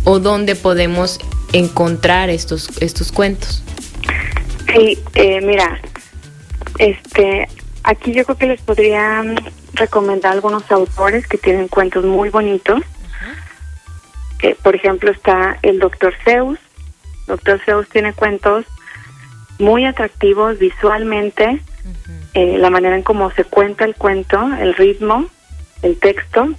o 0.03 0.19
dónde 0.19 0.55
podemos 0.55 1.19
encontrar 1.51 2.29
estos, 2.29 2.69
estos 2.79 3.11
cuentos. 3.11 3.63
Sí, 4.73 4.99
eh, 5.13 5.41
mira, 5.41 5.79
este, 6.77 7.47
aquí 7.83 8.13
yo 8.13 8.25
creo 8.25 8.37
que 8.37 8.47
les 8.47 8.61
podría 8.61 9.23
recomendar 9.73 10.33
algunos 10.33 10.69
autores 10.71 11.27
que 11.27 11.37
tienen 11.37 11.67
cuentos 11.67 12.03
muy 12.05 12.29
bonitos. 12.29 12.81
Que, 14.39 14.55
por 14.55 14.75
ejemplo, 14.75 15.11
está 15.11 15.57
el 15.61 15.79
Doctor 15.79 16.13
Zeus. 16.23 16.59
Doctor 17.27 17.61
Zeus 17.65 17.87
tiene 17.89 18.13
cuentos 18.13 18.65
muy 19.57 19.85
atractivos 19.85 20.59
visualmente, 20.59 21.45
uh 21.47 21.87
-huh. 21.87 22.29
eh, 22.33 22.57
la 22.57 22.69
manera 22.69 22.95
en 22.95 23.03
cómo 23.03 23.31
se 23.31 23.45
cuenta 23.45 23.85
el 23.85 23.95
cuento, 23.95 24.53
el 24.59 24.75
ritmo, 24.75 25.29
el 25.81 25.97
texto. 25.97 26.43
Uh 26.43 26.47
-huh. 26.49 26.55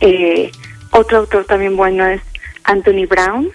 eh, 0.00 0.52
otro 0.92 1.18
autor 1.18 1.44
también 1.44 1.76
bueno 1.76 2.06
es 2.06 2.22
Anthony 2.62 3.06
Brown. 3.08 3.50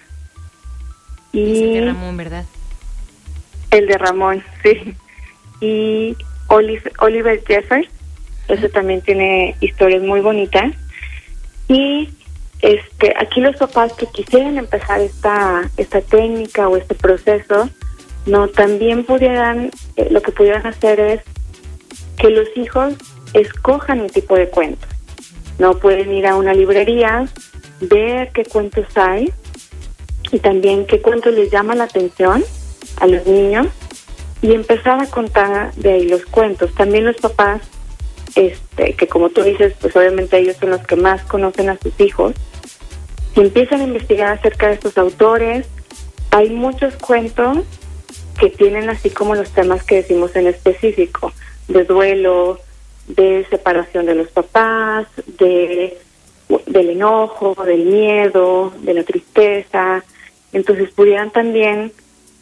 Y 1.32 1.77
el 1.77 1.86
de 1.86 1.91
Ramón, 1.93 2.17
¿verdad? 2.17 2.45
El 3.71 3.88
de 3.88 3.97
Ramón, 3.97 4.43
sí 4.61 4.95
y 5.62 6.16
Oliver, 6.47 6.91
Oliver 6.99 7.43
Jeffers, 7.45 7.88
ese 8.47 8.70
también 8.70 9.01
tiene 9.01 9.55
historias 9.62 10.01
muy 10.01 10.22
bonitas. 10.22 10.74
Y 11.68 12.10
este, 12.62 13.14
aquí 13.18 13.41
los 13.41 13.55
papás 13.55 13.93
que 13.93 14.07
quisieran 14.07 14.57
empezar 14.57 14.99
esta, 15.01 15.70
esta 15.78 16.01
técnica 16.01 16.68
o 16.68 16.76
este 16.76 16.95
proceso, 16.95 17.70
no 18.26 18.47
también 18.47 19.05
pudieran, 19.05 19.72
eh, 19.95 20.07
lo 20.12 20.22
que 20.22 20.32
pudieran 20.32 20.66
hacer 20.66 20.99
es 20.99 21.22
que 22.18 22.30
los 22.30 22.47
hijos 22.55 22.95
escojan 23.34 24.01
un 24.01 24.10
tipo 24.10 24.36
de 24.36 24.49
cuentos. 24.49 24.89
No 25.57 25.78
pueden 25.78 26.12
ir 26.12 26.26
a 26.26 26.36
una 26.36 26.53
librería, 26.53 27.28
ver 27.82 28.32
qué 28.32 28.43
cuentos 28.45 28.86
hay 28.95 29.32
y 30.32 30.39
también 30.39 30.86
qué 30.86 31.01
cuentos 31.01 31.34
les 31.34 31.51
llama 31.51 31.76
la 31.76 31.86
atención 31.86 32.43
a 32.97 33.07
los 33.07 33.26
niños 33.26 33.68
y 34.41 34.53
empezar 34.53 35.01
a 35.01 35.07
contar 35.07 35.73
de 35.75 35.93
ahí 35.93 36.07
los 36.07 36.25
cuentos. 36.25 36.73
También 36.75 37.05
los 37.05 37.17
papás, 37.17 37.61
este, 38.35 38.93
que 38.93 39.07
como 39.07 39.29
tú 39.29 39.43
dices, 39.43 39.73
pues 39.79 39.95
obviamente 39.95 40.37
ellos 40.37 40.57
son 40.57 40.71
los 40.71 40.85
que 40.85 40.95
más 40.95 41.23
conocen 41.23 41.69
a 41.69 41.77
sus 41.77 41.99
hijos, 41.99 42.33
empiezan 43.35 43.81
a 43.81 43.85
investigar 43.85 44.37
acerca 44.37 44.67
de 44.67 44.73
estos 44.73 44.97
autores, 44.97 45.67
hay 46.31 46.49
muchos 46.49 46.95
cuentos 46.95 47.59
que 48.39 48.49
tienen 48.49 48.89
así 48.89 49.09
como 49.09 49.35
los 49.35 49.49
temas 49.51 49.83
que 49.83 49.95
decimos 49.95 50.35
en 50.35 50.47
específico, 50.47 51.33
de 51.67 51.83
duelo, 51.83 52.59
de 53.07 53.45
separación 53.49 54.05
de 54.05 54.15
los 54.15 54.29
papás, 54.29 55.07
de 55.39 55.97
del 56.65 56.89
enojo, 56.89 57.55
del 57.63 57.85
miedo, 57.85 58.73
de 58.81 58.93
la 58.93 59.03
tristeza. 59.03 60.03
Entonces 60.51 60.91
pudieran 60.91 61.31
también 61.31 61.91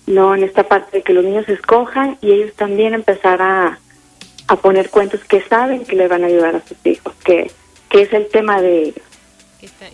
no 0.07 0.33
en 0.33 0.43
esta 0.43 0.63
parte 0.63 0.97
de 0.97 1.03
que 1.03 1.13
los 1.13 1.23
niños 1.23 1.47
escojan 1.49 2.17
y 2.21 2.31
ellos 2.31 2.53
también 2.55 2.93
empezar 2.93 3.41
a, 3.41 3.79
a 4.47 4.55
poner 4.55 4.89
cuentos 4.89 5.19
que 5.25 5.41
saben 5.41 5.85
que 5.85 5.95
le 5.95 6.07
van 6.07 6.23
a 6.23 6.27
ayudar 6.27 6.55
a 6.55 6.67
sus 6.67 6.77
hijos, 6.85 7.13
que, 7.23 7.51
que 7.89 8.01
es 8.01 8.13
el 8.13 8.27
tema 8.29 8.61
de 8.61 8.83
ellos. 8.83 9.03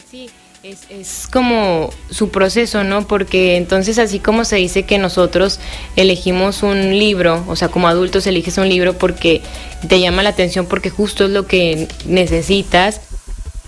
Sí, 0.09 0.29
es, 0.61 0.87
es 0.89 1.27
como 1.31 1.89
su 2.11 2.29
proceso, 2.29 2.83
¿no? 2.83 3.07
Porque 3.07 3.57
entonces 3.57 3.97
así 3.97 4.19
como 4.19 4.45
se 4.45 4.57
dice 4.57 4.83
que 4.83 4.99
nosotros 4.99 5.59
elegimos 5.95 6.61
un 6.61 6.97
libro, 6.99 7.43
o 7.47 7.55
sea, 7.55 7.69
como 7.69 7.87
adultos 7.87 8.27
eliges 8.27 8.59
un 8.59 8.69
libro 8.69 8.93
porque 8.93 9.41
te 9.89 9.99
llama 9.99 10.21
la 10.21 10.29
atención, 10.29 10.67
porque 10.67 10.91
justo 10.91 11.25
es 11.25 11.31
lo 11.31 11.47
que 11.47 11.87
necesitas, 12.05 13.01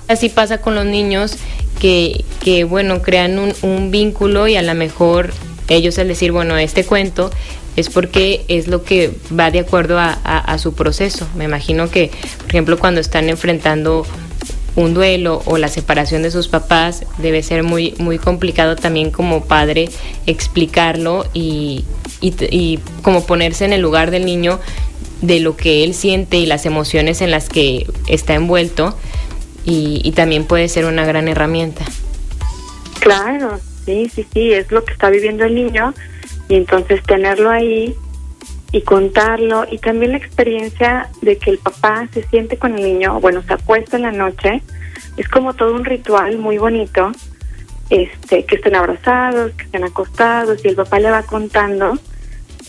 así 0.07 0.29
pasa 0.29 0.61
con 0.61 0.75
los 0.75 0.85
niños 0.85 1.37
que, 1.81 2.23
que 2.39 2.63
bueno, 2.65 3.01
crean 3.01 3.39
un, 3.39 3.53
un 3.63 3.89
vínculo 3.89 4.47
y 4.47 4.55
a 4.55 4.61
lo 4.61 4.75
mejor 4.75 5.33
ellos 5.67 5.97
al 5.99 6.07
decir, 6.07 6.31
bueno, 6.31 6.57
este 6.57 6.83
cuento 6.83 7.31
es 7.75 7.89
porque 7.89 8.45
es 8.47 8.67
lo 8.67 8.83
que 8.83 9.11
va 9.37 9.51
de 9.51 9.59
acuerdo 9.59 9.97
a, 9.99 10.57
su 10.57 10.73
proceso. 10.73 11.27
Me 11.35 11.45
imagino 11.45 11.89
que, 11.89 12.11
por 12.39 12.49
ejemplo, 12.49 12.79
cuando 12.79 13.01
están 13.01 13.29
enfrentando 13.29 14.05
un 14.75 14.93
duelo 14.93 15.41
o 15.45 15.57
la 15.57 15.67
separación 15.67 16.21
de 16.21 16.31
sus 16.31 16.47
papás, 16.47 17.03
debe 17.17 17.43
ser 17.43 17.63
muy, 17.63 17.93
muy 17.97 18.17
complicado 18.17 18.75
también 18.75 19.11
como 19.11 19.45
padre 19.45 19.89
explicarlo 20.25 21.25
y, 21.33 21.85
y, 22.21 22.33
y 22.49 22.79
como 23.01 23.25
ponerse 23.25 23.65
en 23.65 23.73
el 23.73 23.81
lugar 23.81 24.11
del 24.11 24.25
niño 24.25 24.59
de 25.21 25.39
lo 25.39 25.55
que 25.55 25.83
él 25.83 25.93
siente 25.93 26.37
y 26.37 26.45
las 26.45 26.65
emociones 26.65 27.21
en 27.21 27.31
las 27.31 27.49
que 27.49 27.87
está 28.07 28.33
envuelto 28.33 28.97
y, 29.65 30.01
y 30.03 30.11
también 30.11 30.45
puede 30.45 30.67
ser 30.69 30.85
una 30.85 31.05
gran 31.05 31.27
herramienta. 31.27 31.85
Claro, 32.99 33.59
sí, 33.85 34.09
sí, 34.13 34.25
sí, 34.33 34.53
es 34.53 34.71
lo 34.71 34.83
que 34.83 34.93
está 34.93 35.09
viviendo 35.09 35.45
el 35.45 35.55
niño. 35.55 35.93
Y 36.47 36.55
entonces 36.55 37.01
tenerlo 37.03 37.49
ahí 37.49 37.95
y 38.71 38.81
contarlo. 38.81 39.65
Y 39.69 39.77
también 39.77 40.11
la 40.11 40.17
experiencia 40.17 41.09
de 41.21 41.37
que 41.37 41.51
el 41.51 41.59
papá 41.59 42.07
se 42.13 42.23
siente 42.23 42.57
con 42.57 42.75
el 42.77 42.83
niño, 42.83 43.19
bueno, 43.19 43.41
se 43.43 43.53
acuesta 43.53 43.97
en 43.97 44.03
la 44.03 44.11
noche, 44.11 44.61
es 45.17 45.27
como 45.29 45.53
todo 45.53 45.73
un 45.73 45.85
ritual 45.85 46.37
muy 46.37 46.57
bonito, 46.57 47.11
este, 47.89 48.45
que 48.45 48.55
estén 48.55 48.75
abrazados, 48.75 49.53
que 49.53 49.63
estén 49.63 49.83
acostados 49.83 50.63
y 50.65 50.69
el 50.69 50.75
papá 50.75 50.99
le 50.99 51.11
va 51.11 51.23
contando, 51.23 51.97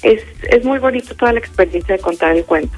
es, 0.03 0.23
es 0.51 0.65
muy 0.65 0.79
bonito 0.79 1.15
toda 1.17 1.33
la 1.33 1.41
experiencia 1.41 1.97
de 1.97 2.03
contar 2.03 2.37
el 2.37 2.45
cuento. 2.45 2.77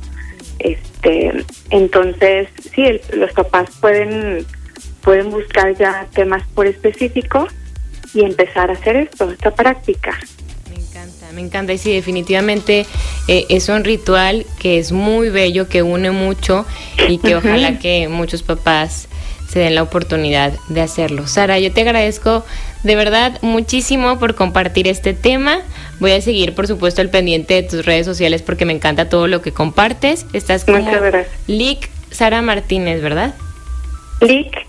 Este, 0.59 1.45
entonces, 1.70 2.49
sí, 2.74 3.01
los 3.12 3.32
papás 3.32 3.70
pueden 3.80 4.47
pueden 5.03 5.30
buscar 5.30 5.74
ya 5.76 6.07
temas 6.12 6.43
por 6.55 6.66
específico 6.66 7.49
y 8.15 8.21
empezar 8.21 8.71
a 8.71 8.75
hacer 8.75 8.97
esto, 8.97 9.31
esta 9.31 9.51
práctica. 9.55 10.19
Me 10.71 10.77
encanta, 10.77 11.33
me 11.33 11.41
encanta. 11.41 11.73
Y 11.73 11.79
sí, 11.79 11.93
definitivamente 11.93 12.87
eh, 13.29 13.47
es 13.49 13.69
un 13.69 13.85
ritual 13.85 14.47
que 14.59 14.79
es 14.79 14.93
muy 14.93 15.31
bello, 15.31 15.69
que 15.69 15.83
une 15.83 16.11
mucho 16.11 16.67
y 17.09 17.19
que 17.19 17.37
uh 17.37 17.41
-huh. 17.41 17.47
ojalá 17.47 17.79
que 17.79 18.09
muchos 18.09 18.43
papás 18.43 19.09
se 19.49 19.61
den 19.61 19.75
la 19.75 19.83
oportunidad 19.83 20.53
de 20.69 20.83
hacerlo. 20.83 21.27
Sara, 21.27 21.59
yo 21.59 21.73
te 21.73 21.81
agradezco 21.81 22.45
de 22.83 22.97
verdad 22.97 23.39
muchísimo 23.43 24.19
por 24.19 24.35
compartir 24.35 24.87
este 24.89 25.15
tema. 25.15 25.61
Voy 26.01 26.13
a 26.13 26.21
seguir, 26.21 26.55
por 26.55 26.67
supuesto, 26.67 27.01
al 27.01 27.09
pendiente 27.09 27.55
de 27.55 27.63
tus 27.63 27.85
redes 27.85 28.07
sociales 28.07 28.43
porque 28.43 28.67
me 28.67 28.75
encanta 28.75 29.09
todo 29.09 29.27
lo 29.27 29.41
que 29.41 29.53
compartes. 29.53 30.27
Estás 30.33 30.65
como 30.65 30.79
Lick 31.47 31.89
Sara 32.11 32.43
Martínez, 32.43 33.03
¿verdad? 33.03 33.35
Lick 34.21 34.67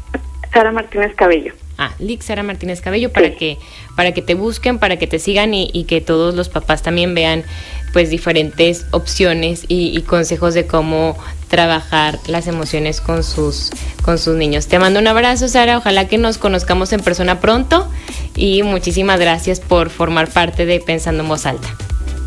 Sara 0.54 0.72
Martínez 0.72 1.14
Cabello. 1.16 1.54
Ah, 1.82 1.96
Lick 1.98 2.22
Sara 2.22 2.44
Martínez 2.44 2.82
Cabello 2.82 3.10
para 3.10 3.30
sí. 3.30 3.36
que 3.36 3.58
para 3.96 4.12
que 4.12 4.22
te 4.22 4.34
busquen, 4.34 4.80
para 4.80 4.98
que 4.98 5.08
te 5.08 5.18
sigan 5.18 5.54
y, 5.54 5.72
y, 5.74 5.86
que 5.86 6.02
todos 6.02 6.36
los 6.36 6.50
papás 6.50 6.84
también 6.84 7.16
vean 7.16 7.46
pues 7.94 8.10
diferentes 8.10 8.86
opciones 8.92 9.64
y, 9.70 9.98
y, 9.98 10.02
consejos 10.02 10.54
de 10.54 10.68
cómo 10.68 11.18
trabajar 11.48 12.20
las 12.28 12.48
emociones 12.48 13.00
con 13.00 13.24
sus 13.24 13.72
con 14.04 14.18
sus 14.18 14.36
niños. 14.36 14.68
Te 14.68 14.78
mando 14.78 15.00
un 15.00 15.08
abrazo, 15.08 15.48
Sara. 15.48 15.78
Ojalá 15.78 16.06
que 16.10 16.18
nos 16.18 16.38
conozcamos 16.38 16.92
en 16.92 17.00
persona 17.00 17.40
pronto 17.40 17.90
y 18.36 18.62
muchísimas 18.62 19.18
gracias 19.18 19.62
por 19.62 19.90
formar 19.90 20.30
parte 20.30 20.66
de 20.66 20.82
Pensando 20.82 21.24
en 21.24 21.30
Voz 21.30 21.46
Alta. 21.46 21.70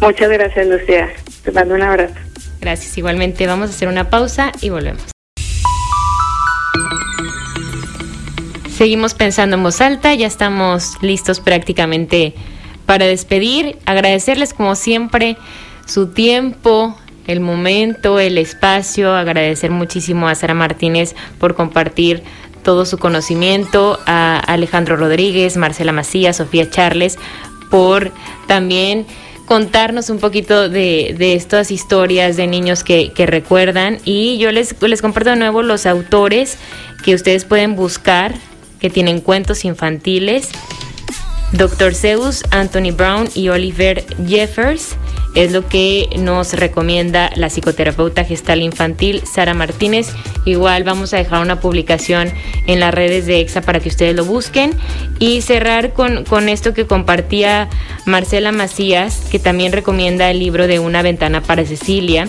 Muchas 0.01 0.31
gracias, 0.31 0.67
Lucía. 0.67 1.11
Te 1.45 1.53
mando 1.53 1.75
un 1.75 1.83
abrazo. 1.83 2.15
Gracias. 2.59 2.97
Igualmente 2.97 3.47
vamos 3.47 3.69
a 3.69 3.73
hacer 3.75 3.89
una 3.89 4.09
pausa 4.09 4.51
y 4.63 4.71
volvemos. 4.71 5.12
Seguimos 8.83 9.14
pensando 9.14 9.55
en 9.55 9.62
voz 9.62 9.80
alta, 9.80 10.12
ya 10.12 10.26
estamos 10.26 10.95
listos 11.03 11.39
prácticamente 11.39 12.35
para 12.85 13.07
despedir. 13.07 13.78
Agradecerles 13.87 14.55
como 14.55 14.74
siempre 14.74 15.37
su 15.87 16.09
tiempo, 16.09 16.99
el 17.28 17.39
momento, 17.39 18.18
el 18.18 18.39
espacio. 18.39 19.14
Agradecer 19.14 19.70
muchísimo 19.70 20.26
a 20.26 20.35
Sara 20.35 20.55
Martínez 20.55 21.14
por 21.39 21.55
compartir 21.55 22.24
todo 22.64 22.85
su 22.85 22.99
conocimiento, 22.99 24.01
a 24.05 24.41
Alejandro 24.41 24.97
Rodríguez, 24.97 25.57
Marcela 25.57 25.93
Macías, 25.93 26.39
Sofía 26.39 26.68
Charles, 26.68 27.20
por 27.70 28.11
también 28.49 29.07
contarnos 29.47 30.11
un 30.11 30.18
poquito 30.18 30.68
de, 30.68 31.14
estas 31.37 31.70
historias 31.70 32.37
de 32.37 32.49
niños 32.49 32.83
que, 32.83 33.12
recuerdan. 33.28 33.99
Y 34.05 34.39
yo 34.39 34.51
les, 34.51 34.74
les 34.83 35.01
comparto 35.01 35.30
de 35.30 35.37
nuevo 35.37 35.62
los 35.62 35.87
autores 35.87 36.59
que 37.05 37.14
ustedes 37.14 37.45
pueden 37.45 37.76
buscar, 37.76 38.35
que 38.83 38.91
tienen 38.91 39.20
cuentos 39.20 39.64
infantiles. 39.64 40.51
Dr. 41.53 41.95
Zeus, 41.95 42.43
Anthony 42.51 42.91
Brown 42.93 43.28
y 43.35 43.49
Oliver 43.49 44.05
Jeffers 44.26 44.97
es 45.37 45.53
lo 45.53 45.66
que 45.68 46.09
nos 46.18 46.55
recomienda 46.55 47.30
la 47.37 47.49
psicoterapeuta 47.49 48.24
gestal 48.24 48.61
infantil 48.61 49.22
Sara 49.24 49.55
Martínez. 49.55 50.09
Igual 50.45 50.83
vamos 50.83 51.14
a 51.14 51.18
dejar 51.18 51.43
una 51.43 51.61
publicación 51.61 52.33
en 52.66 52.80
las 52.80 52.93
redes 52.93 53.26
de 53.26 53.41
EXA 53.41 53.61
para 53.61 53.78
que 53.78 53.89
ustedes 53.89 54.16
lo 54.16 54.24
busquen. 54.24 54.72
Y 55.20 55.43
cerrar 55.43 55.93
con, 55.93 56.24
con 56.24 56.49
esto 56.49 56.74
que 56.74 56.87
compartía 56.87 57.70
Marcela 58.05 58.51
Macías, 58.51 59.28
que 59.30 59.39
también 59.39 59.72
recomienda 59.72 60.28
el 60.30 60.41
libro 60.41 60.66
de 60.66 60.80
Una 60.80 61.03
ventana 61.03 61.41
para 61.41 61.64
Cecilia 61.64 62.28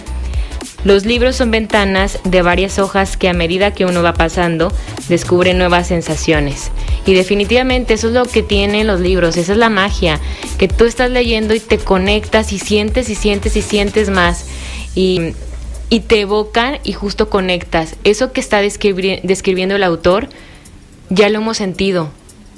los 0.84 1.06
libros 1.06 1.38
son 1.38 1.52
ventanas 1.52 2.20
de 2.24 2.42
varias 2.42 2.78
hojas 2.80 3.16
que 3.16 3.30
a 3.30 3.34
medida 3.34 3.74
que 3.74 3.86
uno 3.86 4.04
va 4.04 4.14
pasando 4.14 4.72
descubre 5.08 5.54
nuevas 5.54 5.88
sensaciones. 5.88 6.72
Y 7.06 7.14
definitivamente 7.14 7.94
eso 7.94 8.08
es 8.08 8.14
lo 8.14 8.26
que 8.26 8.44
tienen 8.44 8.88
los 8.88 9.00
libros, 9.00 9.38
esa 9.38 9.54
es 9.54 9.58
la 9.58 9.70
magia, 9.70 10.20
que 10.58 10.68
tú 10.68 10.86
estás 10.86 11.10
leyendo 11.12 11.54
y 11.54 11.60
te 11.60 11.78
conectas 11.78 12.54
y 12.54 12.60
sientes 12.60 13.10
y 13.10 13.16
sientes 13.16 13.56
y 13.56 13.62
sientes 13.62 14.10
más. 14.10 14.46
Y, 14.96 15.34
y 15.90 16.02
te 16.02 16.22
evocan 16.22 16.80
y 16.84 16.94
justo 16.94 17.30
conectas. 17.30 17.96
Eso 18.04 18.32
que 18.32 18.42
está 18.42 18.62
describiendo 18.62 19.76
el 19.76 19.84
autor, 19.84 20.28
ya 21.10 21.30
lo 21.30 21.40
hemos 21.40 21.58
sentido, 21.58 22.10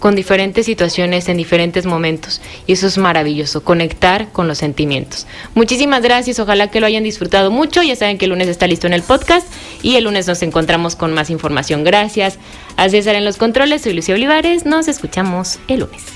con 0.05 0.15
diferentes 0.15 0.67
situaciones 0.67 1.29
en 1.29 1.37
diferentes 1.37 1.87
momentos. 1.87 2.39
Y 2.67 2.73
eso 2.73 2.85
es 2.85 2.99
maravilloso, 2.99 3.63
conectar 3.63 4.31
con 4.31 4.47
los 4.47 4.59
sentimientos. 4.59 5.25
Muchísimas 5.55 6.03
gracias, 6.03 6.37
ojalá 6.37 6.69
que 6.69 6.79
lo 6.79 6.85
hayan 6.85 7.03
disfrutado 7.03 7.49
mucho. 7.49 7.81
Ya 7.81 7.95
saben 7.95 8.19
que 8.19 8.25
el 8.25 8.29
lunes 8.29 8.47
está 8.47 8.67
listo 8.67 8.85
en 8.85 8.93
el 8.93 9.01
podcast 9.01 9.51
y 9.81 9.95
el 9.95 10.03
lunes 10.03 10.27
nos 10.27 10.43
encontramos 10.43 10.95
con 10.95 11.11
más 11.15 11.31
información. 11.31 11.83
Gracias 11.83 12.37
a 12.77 12.87
César 12.87 13.15
en 13.15 13.25
los 13.25 13.37
controles, 13.37 13.81
soy 13.81 13.93
Lucía 13.93 14.13
Olivares, 14.13 14.67
nos 14.67 14.87
escuchamos 14.87 15.57
el 15.67 15.79
lunes. 15.79 16.15